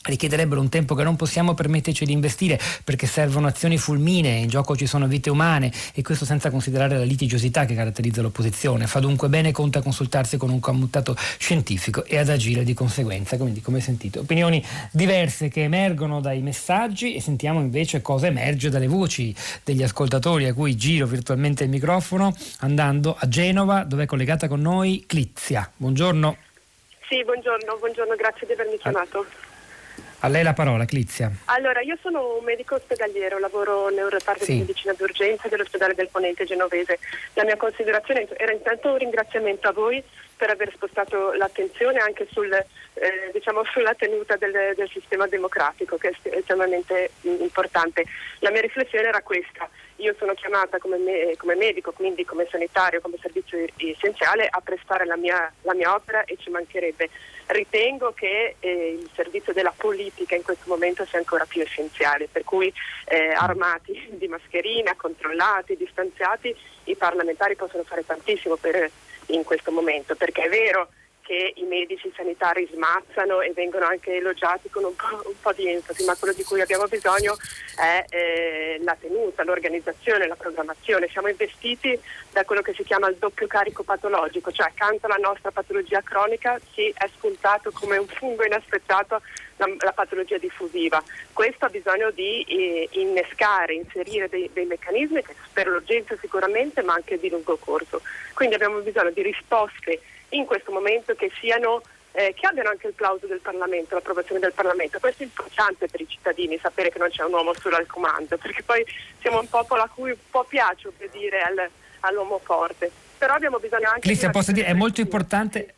richiederebbero 0.04 0.62
un 0.62 0.70
tempo 0.70 0.96
che 0.96 1.04
non 1.04 1.16
possiamo 1.16 1.54
permetterci 1.54 2.06
di 2.06 2.14
investire 2.14 2.60
perché 2.84 3.06
servono 3.06 3.48
azioni 3.48 3.78
fulminee, 3.78 4.38
in 4.38 4.48
gioco 4.48 4.76
ci 4.76 4.86
sono 4.86 5.08
vite 5.08 5.30
umane 5.30 5.72
e 5.94 6.02
questo 6.02 6.26
senza 6.26 6.50
considerare 6.50 6.98
la 6.98 7.04
litigiosità 7.04 7.66
che 7.66 7.76
caratterizza 7.76 8.22
l'opposizione. 8.22 8.88
Fa 8.88 9.00
dunque 9.00 9.28
bene 9.28 9.52
conta 9.52 9.80
a 9.80 9.82
consultarsi 9.82 10.38
con 10.38 10.50
un 10.50 10.60
commutato 10.60 11.16
scientifico 11.38 12.06
e 12.06 12.18
ad 12.18 12.30
agire 12.30 12.64
di 12.64 12.74
conseguenza. 12.74 13.38
Quindi 13.38 13.62
come 13.62 13.82
sentite, 13.82 14.20
opinioni 14.20 14.64
diverse 14.92 15.50
che 15.50 15.64
emergono 15.64 16.22
dai 16.22 16.42
messaggi 16.42 17.16
e 17.16 17.22
sentiamo 17.22 17.60
invece 17.60 18.02
cosa 18.02 18.28
emerge 18.28 18.70
dalle 18.70 18.88
voci 18.88 19.36
degli 19.64 19.84
ascoltatori 19.84 20.46
a 20.46 20.54
cui 20.54 20.76
giro 20.76 21.06
virtualmente 21.06 21.64
il 21.64 21.70
microfono 21.70 22.34
andando 22.60 23.16
a 23.18 23.28
Genova 23.28 23.84
dove 23.84 24.04
è 24.04 24.06
collegata 24.06 24.48
con 24.48 24.62
noi 24.62 25.04
Clizia. 25.06 25.70
Buongiorno. 25.76 26.38
Sì, 27.08 27.24
buongiorno, 27.24 27.78
buongiorno, 27.80 28.16
grazie 28.16 28.46
di 28.46 28.54
avermi 28.54 28.78
chiamato. 28.78 29.26
A 30.22 30.28
lei 30.28 30.44
la 30.44 30.54
parola, 30.54 30.84
Clizia. 30.84 31.32
Allora, 31.46 31.80
io 31.80 31.98
sono 32.02 32.38
un 32.40 32.44
medico 32.44 32.76
ospedaliero, 32.76 33.40
lavoro 33.40 33.88
nel 33.88 34.10
reparto 34.10 34.44
sì. 34.44 34.52
di 34.52 34.60
medicina 34.60 34.92
d'urgenza 34.92 35.48
dell'ospedale 35.48 35.96
del 35.96 36.10
Ponente 36.12 36.44
genovese. 36.44 37.00
La 37.36 37.46
mia 37.46 37.56
considerazione 37.56 38.28
era 38.36 38.52
intanto 38.52 38.90
un 38.90 38.98
ringraziamento 38.98 39.70
a 39.70 39.72
voi 39.72 40.04
per 40.36 40.50
aver 40.50 40.72
spostato 40.74 41.32
l'attenzione 41.34 42.00
anche 42.00 42.28
sul, 42.32 42.52
eh, 42.52 43.30
diciamo, 43.32 43.64
sulla 43.72 43.94
tenuta 43.94 44.36
del, 44.36 44.74
del, 44.76 44.90
sistema 44.90 45.26
democratico, 45.26 45.96
che 45.96 46.10
è 46.10 46.30
estremamente 46.36 47.12
importante. 47.22 48.04
La 48.40 48.52
mia 48.52 48.62
riflessione 48.62 49.08
era 49.08 49.22
questa. 49.22 49.70
Io 49.98 50.14
sono 50.18 50.34
chiamata 50.34 50.80
come, 50.80 50.98
me, 50.98 51.36
come 51.38 51.56
medico, 51.56 51.94
quindi 51.94 52.26
come 52.26 52.46
sanitario, 52.50 53.00
come 53.00 53.18
servizio 53.22 53.58
essenziale, 53.78 54.48
a 54.50 54.60
prestare 54.60 55.06
la 55.06 55.16
mia, 55.16 55.52
la 55.62 55.74
mia 55.74 55.94
opera 55.94 56.26
e 56.26 56.36
ci 56.38 56.50
mancherebbe 56.50 57.10
ritengo 57.50 58.14
che 58.14 58.56
eh, 58.60 58.98
il 59.00 59.10
servizio 59.16 59.54
della 59.54 59.74
politica 59.76 60.36
in 60.36 60.44
questo 60.44 60.66
momento 60.68 61.06
sia 61.06 61.18
ancora 61.18 61.46
più 61.46 61.62
essenziale, 61.62 62.28
per 62.32 62.44
cui 62.44 62.72
eh, 63.06 63.30
armati 63.30 64.08
di 64.12 64.28
mascherina, 64.28 64.96
controllati, 64.96 65.76
distanziati, 65.76 66.56
i 66.86 66.96
parlamentari 66.96 67.56
possono 67.56 67.84
fare 67.84 68.06
tantissimo 68.06 68.56
per, 68.56 68.90
in 69.28 69.44
questo 69.44 69.72
momento, 69.72 70.16
perché 70.16 70.44
è 70.44 70.50
vero 70.50 70.90
che 71.30 71.54
i 71.58 71.64
medici 71.66 72.12
sanitari 72.16 72.68
smazzano 72.74 73.42
e 73.42 73.54
vengono 73.54 73.86
anche 73.86 74.16
elogiati 74.16 74.68
con 74.72 74.84
un 74.84 74.96
po', 74.96 75.28
un 75.28 75.40
po 75.40 75.54
di 75.54 75.70
enfasi, 75.70 76.04
ma 76.04 76.16
quello 76.16 76.34
di 76.34 76.44
cui 76.44 76.60
abbiamo 76.60 76.88
bisogno 76.88 77.38
è 77.76 78.04
eh, 78.10 78.80
la 78.82 78.98
tenuta, 79.00 79.44
l'organizzazione, 79.44 80.26
la 80.26 80.36
programmazione. 80.36 81.08
Siamo 81.08 81.28
investiti 81.28 81.98
da 82.32 82.44
quello 82.46 82.64
che 82.64 82.74
si 82.74 82.84
chiama 82.84 83.10
il 83.10 83.18
doppio 83.18 83.46
carico 83.46 83.84
patologico, 83.84 84.52
cioè 84.52 84.70
accanto 84.70 85.06
alla 85.06 85.18
nostra 85.22 85.52
patologia 85.52 86.02
cronica 86.02 86.60
si 86.74 86.92
è 86.98 87.08
spuntato 87.16 87.70
come 87.74 87.98
un 87.98 88.08
fungo 88.08 88.44
inaspettato 88.44 89.22
la, 89.58 89.68
la 89.82 89.92
patologia 89.92 90.40
diffusiva. 90.40 91.00
Questo 91.32 91.66
ha 91.66 91.70
bisogno 91.70 92.10
di 92.10 92.42
eh, 92.42 92.88
innescare, 92.94 93.76
inserire 93.76 94.30
dei, 94.30 94.50
dei 94.52 94.66
meccanismi 94.66 95.24
per 95.54 95.68
l'urgenza 95.68 96.18
sicuramente, 96.20 96.82
ma 96.82 96.94
anche 96.94 97.20
di 97.20 97.30
lungo 97.30 97.56
corso. 97.58 98.02
Quindi 98.34 98.56
abbiamo 98.56 98.80
bisogno 98.80 99.12
di 99.12 99.22
risposte 99.22 100.02
in 100.30 100.46
questo 100.46 100.72
momento 100.72 101.14
che 101.16 101.32
siano 101.40 101.82
eh, 102.12 102.34
che 102.36 102.48
abbiano 102.48 102.70
anche 102.70 102.88
il 102.88 102.94
plauso 102.94 103.28
del 103.28 103.40
Parlamento, 103.40 103.96
l'approvazione 103.96 104.40
del 104.40 104.54
Parlamento. 104.54 105.00
Questo 105.00 105.24
è 105.24 105.26
importante 105.26 105.88
per 105.88 106.02
i 106.02 106.08
cittadini, 106.08 106.58
sapere 106.60 106.90
che 106.92 106.98
non 106.98 107.10
c'è 107.10 107.24
un 107.24 107.34
uomo 107.34 107.54
solo 107.54 107.76
al 107.76 107.86
comando, 107.86 108.38
perché 108.38 108.64
poi 108.64 108.84
siamo 109.22 109.40
un 109.40 109.48
popolo 109.48 109.84
a 109.84 109.90
cui 109.94 110.12
un 110.12 110.18
po' 110.30 110.44
piace 110.44 110.88
obbedire 110.88 111.42
al, 111.42 111.70
all'uomo 112.02 112.40
forte. 112.44 112.92
Però 113.18 113.34
abbiamo 113.34 113.60
bisogno 113.60 113.90
anche 113.90 114.02
Clissia, 114.02 114.30
posso 114.30 114.52
dire, 114.52 114.68
è 114.68 114.74
molto 114.74 115.02
importante 115.02 115.76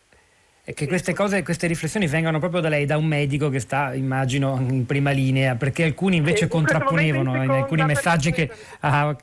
che 0.64 0.88
queste 0.88 1.14
cose, 1.14 1.44
queste 1.44 1.68
riflessioni 1.68 2.08
vengano 2.08 2.40
proprio 2.40 2.62
da 2.62 2.70
lei, 2.70 2.86
da 2.86 2.96
un 2.96 3.06
medico 3.06 3.50
che 3.50 3.60
sta, 3.60 3.94
immagino, 3.94 4.58
in 4.60 4.86
prima 4.86 5.12
linea, 5.12 5.56
perché 5.56 5.84
alcuni 5.84 6.18
invece 6.18 6.48
contrapponevano 6.48 7.36
in, 7.36 7.44
in 7.44 7.50
alcuni 7.50 7.84
messaggi 7.84 8.32
che... 8.32 8.50
Ah, 8.80 9.16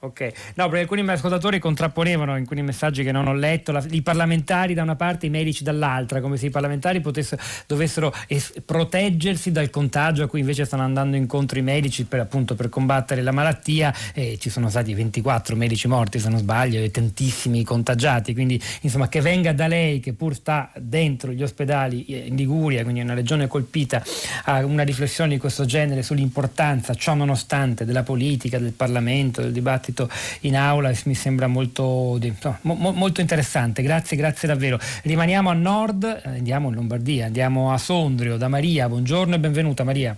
Ok, 0.00 0.32
no, 0.54 0.68
perché 0.68 0.82
alcuni 0.82 1.10
ascoltatori 1.10 1.58
contrapponevano 1.58 2.30
in 2.30 2.42
alcuni 2.42 2.62
messaggi 2.62 3.02
che 3.02 3.10
non 3.10 3.26
ho 3.26 3.34
letto 3.34 3.72
la, 3.72 3.84
i 3.90 4.00
parlamentari 4.00 4.72
da 4.72 4.82
una 4.82 4.94
parte 4.94 5.26
e 5.26 5.28
i 5.28 5.32
medici 5.32 5.64
dall'altra, 5.64 6.20
come 6.20 6.36
se 6.36 6.46
i 6.46 6.50
parlamentari 6.50 7.00
potessero, 7.00 7.42
dovessero 7.66 8.14
es- 8.28 8.62
proteggersi 8.64 9.50
dal 9.50 9.70
contagio 9.70 10.22
a 10.22 10.28
cui 10.28 10.38
invece 10.38 10.66
stanno 10.66 10.84
andando 10.84 11.16
incontro 11.16 11.58
i 11.58 11.62
medici 11.62 12.04
per, 12.04 12.20
appunto, 12.20 12.54
per 12.54 12.68
combattere 12.68 13.22
la 13.22 13.32
malattia. 13.32 13.92
E 14.14 14.38
ci 14.38 14.50
sono 14.50 14.70
stati 14.70 14.94
24 14.94 15.56
medici 15.56 15.88
morti, 15.88 16.20
se 16.20 16.28
non 16.28 16.38
sbaglio, 16.38 16.80
e 16.80 16.92
tantissimi 16.92 17.64
contagiati. 17.64 18.34
Quindi, 18.34 18.62
insomma, 18.82 19.08
che 19.08 19.20
venga 19.20 19.52
da 19.52 19.66
lei, 19.66 19.98
che 19.98 20.12
pur 20.12 20.32
sta 20.36 20.70
dentro 20.76 21.32
gli 21.32 21.42
ospedali 21.42 22.28
in 22.28 22.36
Liguria, 22.36 22.84
quindi 22.84 23.00
una 23.00 23.14
regione 23.14 23.48
colpita, 23.48 24.00
a 24.44 24.64
una 24.64 24.84
riflessione 24.84 25.30
di 25.30 25.38
questo 25.38 25.64
genere 25.64 26.04
sull'importanza, 26.04 26.94
ciò 26.94 27.14
nonostante, 27.14 27.84
della 27.84 28.04
politica, 28.04 28.60
del 28.60 28.70
Parlamento, 28.70 29.40
del 29.40 29.50
dibattito 29.50 29.86
dibattito 29.88 30.08
in 30.40 30.56
aula 30.56 30.92
mi 31.04 31.14
sembra 31.14 31.46
molto, 31.46 32.18
mo, 32.62 32.92
molto 32.92 33.20
interessante. 33.20 33.82
Grazie, 33.82 34.16
grazie 34.16 34.48
davvero. 34.48 34.78
Rimaniamo 35.02 35.50
a 35.50 35.54
nord, 35.54 36.04
eh, 36.04 36.28
andiamo 36.28 36.68
in 36.68 36.74
Lombardia, 36.74 37.26
andiamo 37.26 37.72
a 37.72 37.78
Sondrio 37.78 38.36
da 38.36 38.48
Maria. 38.48 38.88
Buongiorno 38.88 39.34
e 39.34 39.38
benvenuta 39.38 39.84
Maria. 39.84 40.16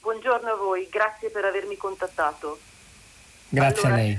Buongiorno 0.00 0.50
a 0.50 0.56
voi, 0.56 0.88
grazie 0.90 1.30
per 1.30 1.44
avermi 1.44 1.76
contattato. 1.76 2.58
Grazie 3.48 3.86
allora, 3.86 3.94
a 3.94 4.04
lei. 4.04 4.18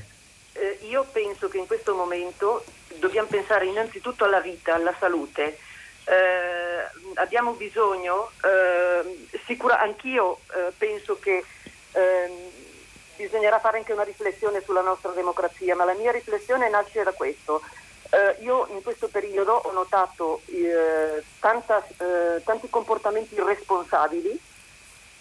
Eh, 0.53 0.80
io 0.89 1.05
penso 1.11 1.47
che 1.47 1.57
in 1.57 1.67
questo 1.67 1.95
momento 1.95 2.63
dobbiamo 2.99 3.28
pensare 3.28 3.65
innanzitutto 3.65 4.26
alla 4.26 4.39
vita, 4.39 4.76
alla 4.76 4.93
salute. 4.99 5.57
Eh, 6.05 7.15
abbiamo 7.15 7.53
bisogno, 7.53 8.32
eh, 8.43 9.28
sicura, 9.45 9.80
anch'io 9.80 10.39
eh, 10.55 10.72
penso 10.76 11.20
che 11.20 11.43
ehm, 11.91 12.59
bisognerà 13.30 13.59
fare 13.59 13.77
anche 13.77 13.93
una 13.93 14.03
riflessione 14.03 14.61
sulla 14.61 14.82
nostra 14.82 15.11
democrazia, 15.11 15.75
ma 15.75 15.86
la 15.86 15.93
mia 15.93 16.11
riflessione 16.11 16.67
nasce 16.67 17.03
da 17.03 17.13
questo. 17.13 17.61
Eh, 18.09 18.41
io 18.43 18.65
in 18.71 18.82
questo 18.82 19.07
periodo 19.07 19.53
ho 19.53 19.71
notato 19.71 20.41
eh, 20.47 21.23
tanta, 21.39 21.86
eh, 21.86 22.41
tanti 22.43 22.67
comportamenti 22.67 23.36
irresponsabili 23.36 24.39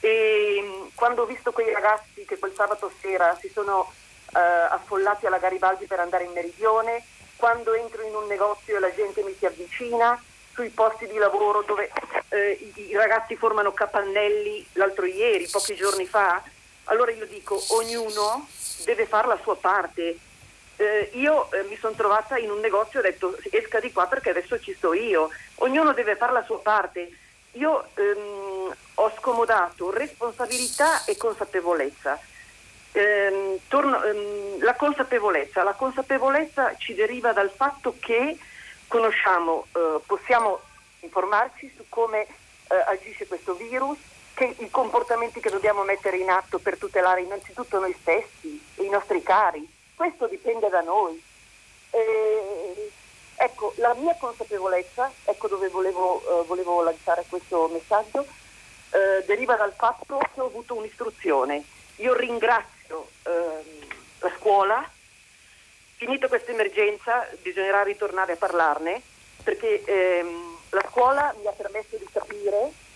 e 0.00 0.60
mm, 0.62 0.86
quando 0.94 1.22
ho 1.22 1.26
visto 1.26 1.52
quei 1.52 1.70
ragazzi 1.70 2.24
che 2.24 2.38
quel 2.38 2.54
sabato 2.54 2.90
sera 2.98 3.36
si 3.38 3.50
sono 3.52 3.92
eh, 4.34 4.38
affollati 4.38 5.26
alla 5.26 5.36
Garibaldi 5.36 5.84
per 5.84 6.00
andare 6.00 6.24
in 6.24 6.32
meridione, 6.32 7.04
quando 7.36 7.74
entro 7.74 8.02
in 8.02 8.14
un 8.14 8.26
negozio 8.26 8.78
e 8.78 8.80
la 8.80 8.94
gente 8.94 9.22
mi 9.22 9.34
si 9.38 9.44
avvicina, 9.44 10.20
sui 10.54 10.70
posti 10.70 11.06
di 11.06 11.18
lavoro 11.18 11.62
dove 11.62 11.90
eh, 12.30 12.72
i, 12.74 12.88
i 12.88 12.96
ragazzi 12.96 13.36
formano 13.36 13.72
capannelli 13.72 14.66
l'altro 14.72 15.04
ieri, 15.04 15.46
pochi 15.48 15.74
giorni 15.74 16.06
fa, 16.06 16.42
allora 16.88 17.10
io 17.12 17.26
dico, 17.26 17.62
ognuno 17.68 18.46
deve 18.84 19.06
fare 19.06 19.26
la 19.26 19.38
sua 19.42 19.56
parte. 19.56 20.18
Eh, 20.76 21.10
io 21.14 21.50
eh, 21.52 21.64
mi 21.64 21.76
sono 21.76 21.94
trovata 21.94 22.38
in 22.38 22.50
un 22.50 22.60
negozio 22.60 23.00
e 23.00 23.02
ho 23.02 23.10
detto 23.10 23.36
esca 23.50 23.80
di 23.80 23.92
qua 23.92 24.06
perché 24.06 24.30
adesso 24.30 24.60
ci 24.60 24.74
sto 24.74 24.92
io. 24.92 25.30
Ognuno 25.56 25.92
deve 25.92 26.16
fare 26.16 26.32
la 26.32 26.44
sua 26.44 26.60
parte. 26.60 27.10
Io 27.52 27.88
ehm, 27.94 28.74
ho 28.94 29.12
scomodato 29.18 29.90
responsabilità 29.90 31.04
e 31.04 31.16
consapevolezza. 31.16 32.18
Ehm, 32.92 33.58
torno, 33.68 34.02
ehm, 34.02 34.62
la 34.62 34.74
consapevolezza, 34.74 35.62
la 35.62 35.74
consapevolezza 35.74 36.76
ci 36.76 36.94
deriva 36.94 37.32
dal 37.32 37.50
fatto 37.50 37.96
che 37.98 38.38
conosciamo, 38.86 39.66
eh, 39.72 40.00
possiamo 40.06 40.60
informarci 41.00 41.72
su 41.76 41.84
come 41.88 42.22
eh, 42.22 42.74
agisce 42.86 43.26
questo 43.26 43.54
virus, 43.54 43.98
che, 44.38 44.54
i 44.58 44.70
comportamenti 44.70 45.40
che 45.40 45.50
dobbiamo 45.50 45.82
mettere 45.82 46.16
in 46.16 46.30
atto 46.30 46.60
per 46.60 46.78
tutelare 46.78 47.22
innanzitutto 47.22 47.80
noi 47.80 47.94
stessi 48.00 48.64
e 48.76 48.84
i 48.84 48.88
nostri 48.88 49.20
cari. 49.20 49.68
Questo 49.96 50.28
dipende 50.28 50.68
da 50.68 50.80
noi. 50.80 51.20
E, 51.90 52.90
ecco, 53.34 53.72
la 53.78 53.94
mia 53.94 54.14
consapevolezza, 54.14 55.10
ecco 55.24 55.48
dove 55.48 55.68
volevo, 55.68 56.22
uh, 56.24 56.46
volevo 56.46 56.82
lanciare 56.82 57.24
questo 57.28 57.68
messaggio, 57.72 58.20
uh, 58.20 59.24
deriva 59.26 59.56
dal 59.56 59.72
fatto 59.72 60.18
che 60.32 60.40
ho 60.40 60.46
avuto 60.46 60.76
un'istruzione. 60.76 61.64
Io 61.96 62.14
ringrazio 62.14 63.08
uh, 63.24 63.86
la 64.20 64.32
scuola, 64.38 64.88
finita 65.96 66.28
questa 66.28 66.52
emergenza 66.52 67.28
bisognerà 67.42 67.82
ritornare 67.82 68.34
a 68.34 68.36
parlarne, 68.36 69.02
perché 69.42 69.82
ehm, 69.84 70.58
la 70.70 70.84
scuola 70.88 71.34
mi 71.40 71.46
ha 71.48 71.52
permesso 71.52 71.96
di 71.96 72.06
capire 72.12 72.86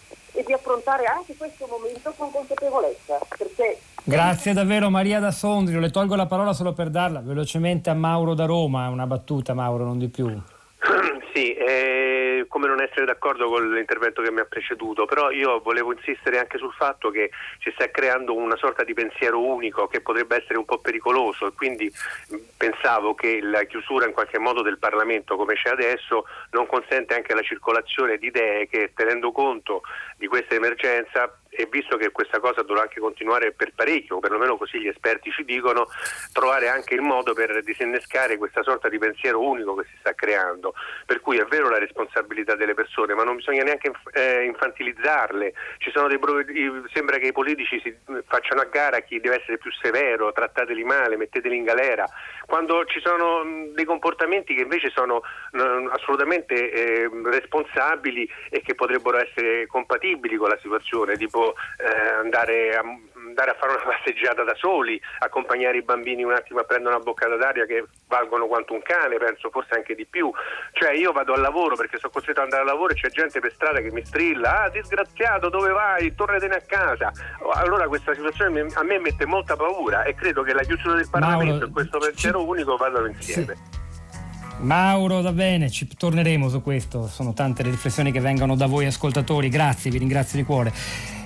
e 0.42 0.44
di 0.44 0.52
affrontare 0.52 1.04
anche 1.04 1.34
questo 1.36 1.66
momento 1.70 2.12
con 2.16 2.30
consapevolezza. 2.30 3.18
Perché 3.36 3.78
Grazie 4.04 4.52
davvero 4.52 4.90
Maria 4.90 5.20
da 5.20 5.30
Sondrio, 5.30 5.78
le 5.78 5.90
tolgo 5.90 6.16
la 6.16 6.26
parola 6.26 6.52
solo 6.52 6.72
per 6.72 6.90
darla 6.90 7.20
velocemente 7.20 7.88
a 7.88 7.94
Mauro 7.94 8.34
da 8.34 8.46
Roma, 8.46 8.88
una 8.88 9.06
battuta 9.06 9.54
Mauro, 9.54 9.84
non 9.84 9.98
di 9.98 10.08
più. 10.08 10.26
Sì, 11.34 11.54
eh, 11.54 12.44
come 12.46 12.66
non 12.66 12.82
essere 12.82 13.06
d'accordo 13.06 13.48
con 13.48 13.72
l'intervento 13.72 14.20
che 14.20 14.30
mi 14.30 14.40
ha 14.40 14.44
preceduto, 14.44 15.06
però 15.06 15.30
io 15.30 15.60
volevo 15.60 15.92
insistere 15.92 16.38
anche 16.38 16.58
sul 16.58 16.74
fatto 16.74 17.10
che 17.10 17.30
si 17.60 17.70
sta 17.72 17.90
creando 17.90 18.34
una 18.34 18.56
sorta 18.56 18.84
di 18.84 18.92
pensiero 18.92 19.40
unico 19.40 19.86
che 19.86 20.02
potrebbe 20.02 20.36
essere 20.36 20.58
un 20.58 20.66
po' 20.66 20.78
pericoloso 20.78 21.46
e 21.46 21.52
quindi 21.54 21.90
pensavo 22.54 23.14
che 23.14 23.40
la 23.40 23.64
chiusura 23.64 24.04
in 24.04 24.12
qualche 24.12 24.38
modo 24.38 24.60
del 24.60 24.78
Parlamento 24.78 25.36
come 25.36 25.54
c'è 25.54 25.70
adesso 25.70 26.26
non 26.50 26.66
consente 26.66 27.14
anche 27.14 27.34
la 27.34 27.42
circolazione 27.42 28.18
di 28.18 28.26
idee 28.26 28.68
che 28.68 28.92
tenendo 28.94 29.32
conto 29.32 29.80
di 30.18 30.26
questa 30.26 30.54
emergenza 30.54 31.34
e 31.54 31.68
visto 31.70 31.98
che 31.98 32.10
questa 32.10 32.40
cosa 32.40 32.62
dovrà 32.62 32.82
anche 32.82 32.98
continuare 32.98 33.52
per 33.52 33.72
parecchio, 33.74 34.16
o 34.16 34.20
perlomeno 34.20 34.56
così 34.56 34.80
gli 34.80 34.88
esperti 34.88 35.30
ci 35.30 35.44
dicono, 35.44 35.86
trovare 36.32 36.68
anche 36.68 36.94
il 36.94 37.02
modo 37.02 37.34
per 37.34 37.62
disinnescare 37.62 38.38
questa 38.38 38.62
sorta 38.62 38.88
di 38.88 38.98
pensiero 38.98 39.40
unico 39.40 39.74
che 39.74 39.84
si 39.90 39.96
sta 40.00 40.14
creando. 40.14 40.72
Per 41.04 41.20
cui 41.20 41.36
è 41.36 41.44
vero 41.44 41.68
la 41.68 41.78
responsabilità 41.78 42.54
delle 42.54 42.72
persone, 42.72 43.14
ma 43.14 43.22
non 43.22 43.36
bisogna 43.36 43.64
neanche 43.64 43.92
eh, 44.12 44.44
infantilizzarle. 44.44 45.52
Dei, 45.78 46.82
sembra 46.92 47.18
che 47.18 47.26
i 47.26 47.32
politici 47.32 47.80
si 47.80 47.94
facciano 48.26 48.62
a 48.62 48.64
gara 48.64 49.00
chi 49.00 49.20
deve 49.20 49.40
essere 49.40 49.58
più 49.58 49.70
severo, 49.72 50.32
trattateli 50.32 50.84
male, 50.84 51.16
metteteli 51.16 51.56
in 51.56 51.64
galera, 51.64 52.06
quando 52.46 52.84
ci 52.86 53.00
sono 53.00 53.44
dei 53.74 53.84
comportamenti 53.84 54.54
che 54.54 54.62
invece 54.62 54.90
sono 54.90 55.22
assolutamente 55.90 56.72
eh, 56.72 57.10
responsabili 57.24 58.28
e 58.48 58.62
che 58.62 58.74
potrebbero 58.74 59.18
essere 59.18 59.66
compatibili 59.66 60.36
con 60.36 60.48
la 60.48 60.58
situazione, 60.60 61.16
tipo 61.16 61.41
eh, 61.50 62.08
andare, 62.22 62.76
a, 62.76 62.82
andare, 63.26 63.50
a, 63.50 63.54
fare 63.54 63.72
una 63.72 63.82
passeggiata 63.82 64.44
da 64.44 64.54
soli, 64.54 65.00
accompagnare 65.18 65.78
i 65.78 65.82
bambini 65.82 66.22
un 66.22 66.32
attimo 66.32 66.60
a 66.60 66.64
prendere 66.64 66.94
una 66.94 67.02
boccata 67.02 67.36
d'aria 67.36 67.66
che 67.66 67.84
valgono 68.06 68.46
quanto 68.46 68.72
un 68.72 68.82
cane, 68.82 69.16
penso 69.16 69.50
forse 69.50 69.74
anche 69.74 69.94
di 69.94 70.06
più. 70.06 70.30
Cioè 70.72 70.92
io 70.92 71.12
vado 71.12 71.32
al 71.34 71.40
lavoro 71.40 71.76
perché 71.76 71.98
sono 71.98 72.12
costretto 72.12 72.40
ad 72.40 72.46
andare 72.46 72.62
al 72.62 72.68
lavoro 72.68 72.92
e 72.92 72.96
c'è 72.96 73.08
gente 73.08 73.40
per 73.40 73.52
strada 73.52 73.80
che 73.80 73.90
mi 73.90 74.04
strilla, 74.04 74.62
ah 74.62 74.70
disgraziato 74.70 75.48
dove 75.48 75.70
vai? 75.70 76.14
Tornatene 76.14 76.54
a 76.54 76.62
casa. 76.66 77.12
Allora 77.54 77.88
questa 77.88 78.14
situazione 78.14 78.66
a 78.72 78.82
me 78.82 78.98
mette 78.98 79.26
molta 79.26 79.56
paura 79.56 80.04
e 80.04 80.14
credo 80.14 80.42
che 80.42 80.52
la 80.52 80.62
chiusura 80.62 80.94
del 80.94 81.08
Parlamento 81.10 81.52
Mauro, 81.52 81.66
e 81.66 81.70
questo 81.70 81.98
pensiero 81.98 82.40
ci... 82.40 82.46
unico 82.46 82.76
vadano 82.76 83.06
insieme. 83.06 83.54
Sì. 83.54 83.80
Mauro, 84.62 85.22
va 85.22 85.32
bene, 85.32 85.70
ci 85.70 85.88
torneremo 85.88 86.48
su 86.48 86.62
questo, 86.62 87.08
sono 87.08 87.32
tante 87.32 87.64
le 87.64 87.70
riflessioni 87.70 88.12
che 88.12 88.20
vengono 88.20 88.54
da 88.54 88.66
voi 88.66 88.86
ascoltatori, 88.86 89.48
grazie, 89.48 89.90
vi 89.90 89.98
ringrazio 89.98 90.38
di 90.38 90.44
cuore. 90.44 90.72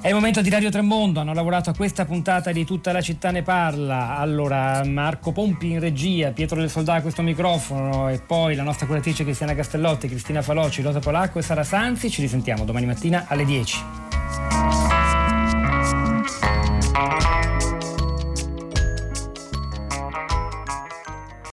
È 0.06 0.10
il 0.10 0.14
momento 0.14 0.40
di 0.40 0.50
Radio 0.50 0.70
Tremondo, 0.70 1.18
hanno 1.18 1.34
lavorato 1.34 1.70
a 1.70 1.74
questa 1.74 2.04
puntata 2.04 2.52
di 2.52 2.64
Tutta 2.64 2.92
la 2.92 3.00
città 3.00 3.32
ne 3.32 3.42
parla. 3.42 4.16
Allora, 4.18 4.84
Marco 4.84 5.32
Pompi 5.32 5.72
in 5.72 5.80
regia, 5.80 6.30
Pietro 6.30 6.60
del 6.60 6.70
Soldato 6.70 6.98
a 6.98 7.02
questo 7.02 7.22
microfono 7.22 8.08
e 8.08 8.20
poi 8.20 8.54
la 8.54 8.62
nostra 8.62 8.86
curatrice 8.86 9.24
Cristiana 9.24 9.56
Castellotti, 9.56 10.06
Cristina 10.06 10.42
Faloci, 10.42 10.80
Rosa 10.80 11.00
Polacco 11.00 11.40
e 11.40 11.42
Sara 11.42 11.64
Sanzi. 11.64 12.08
Ci 12.08 12.20
risentiamo 12.20 12.64
domani 12.64 12.86
mattina 12.86 13.24
alle 13.26 13.44
10. 13.44 13.84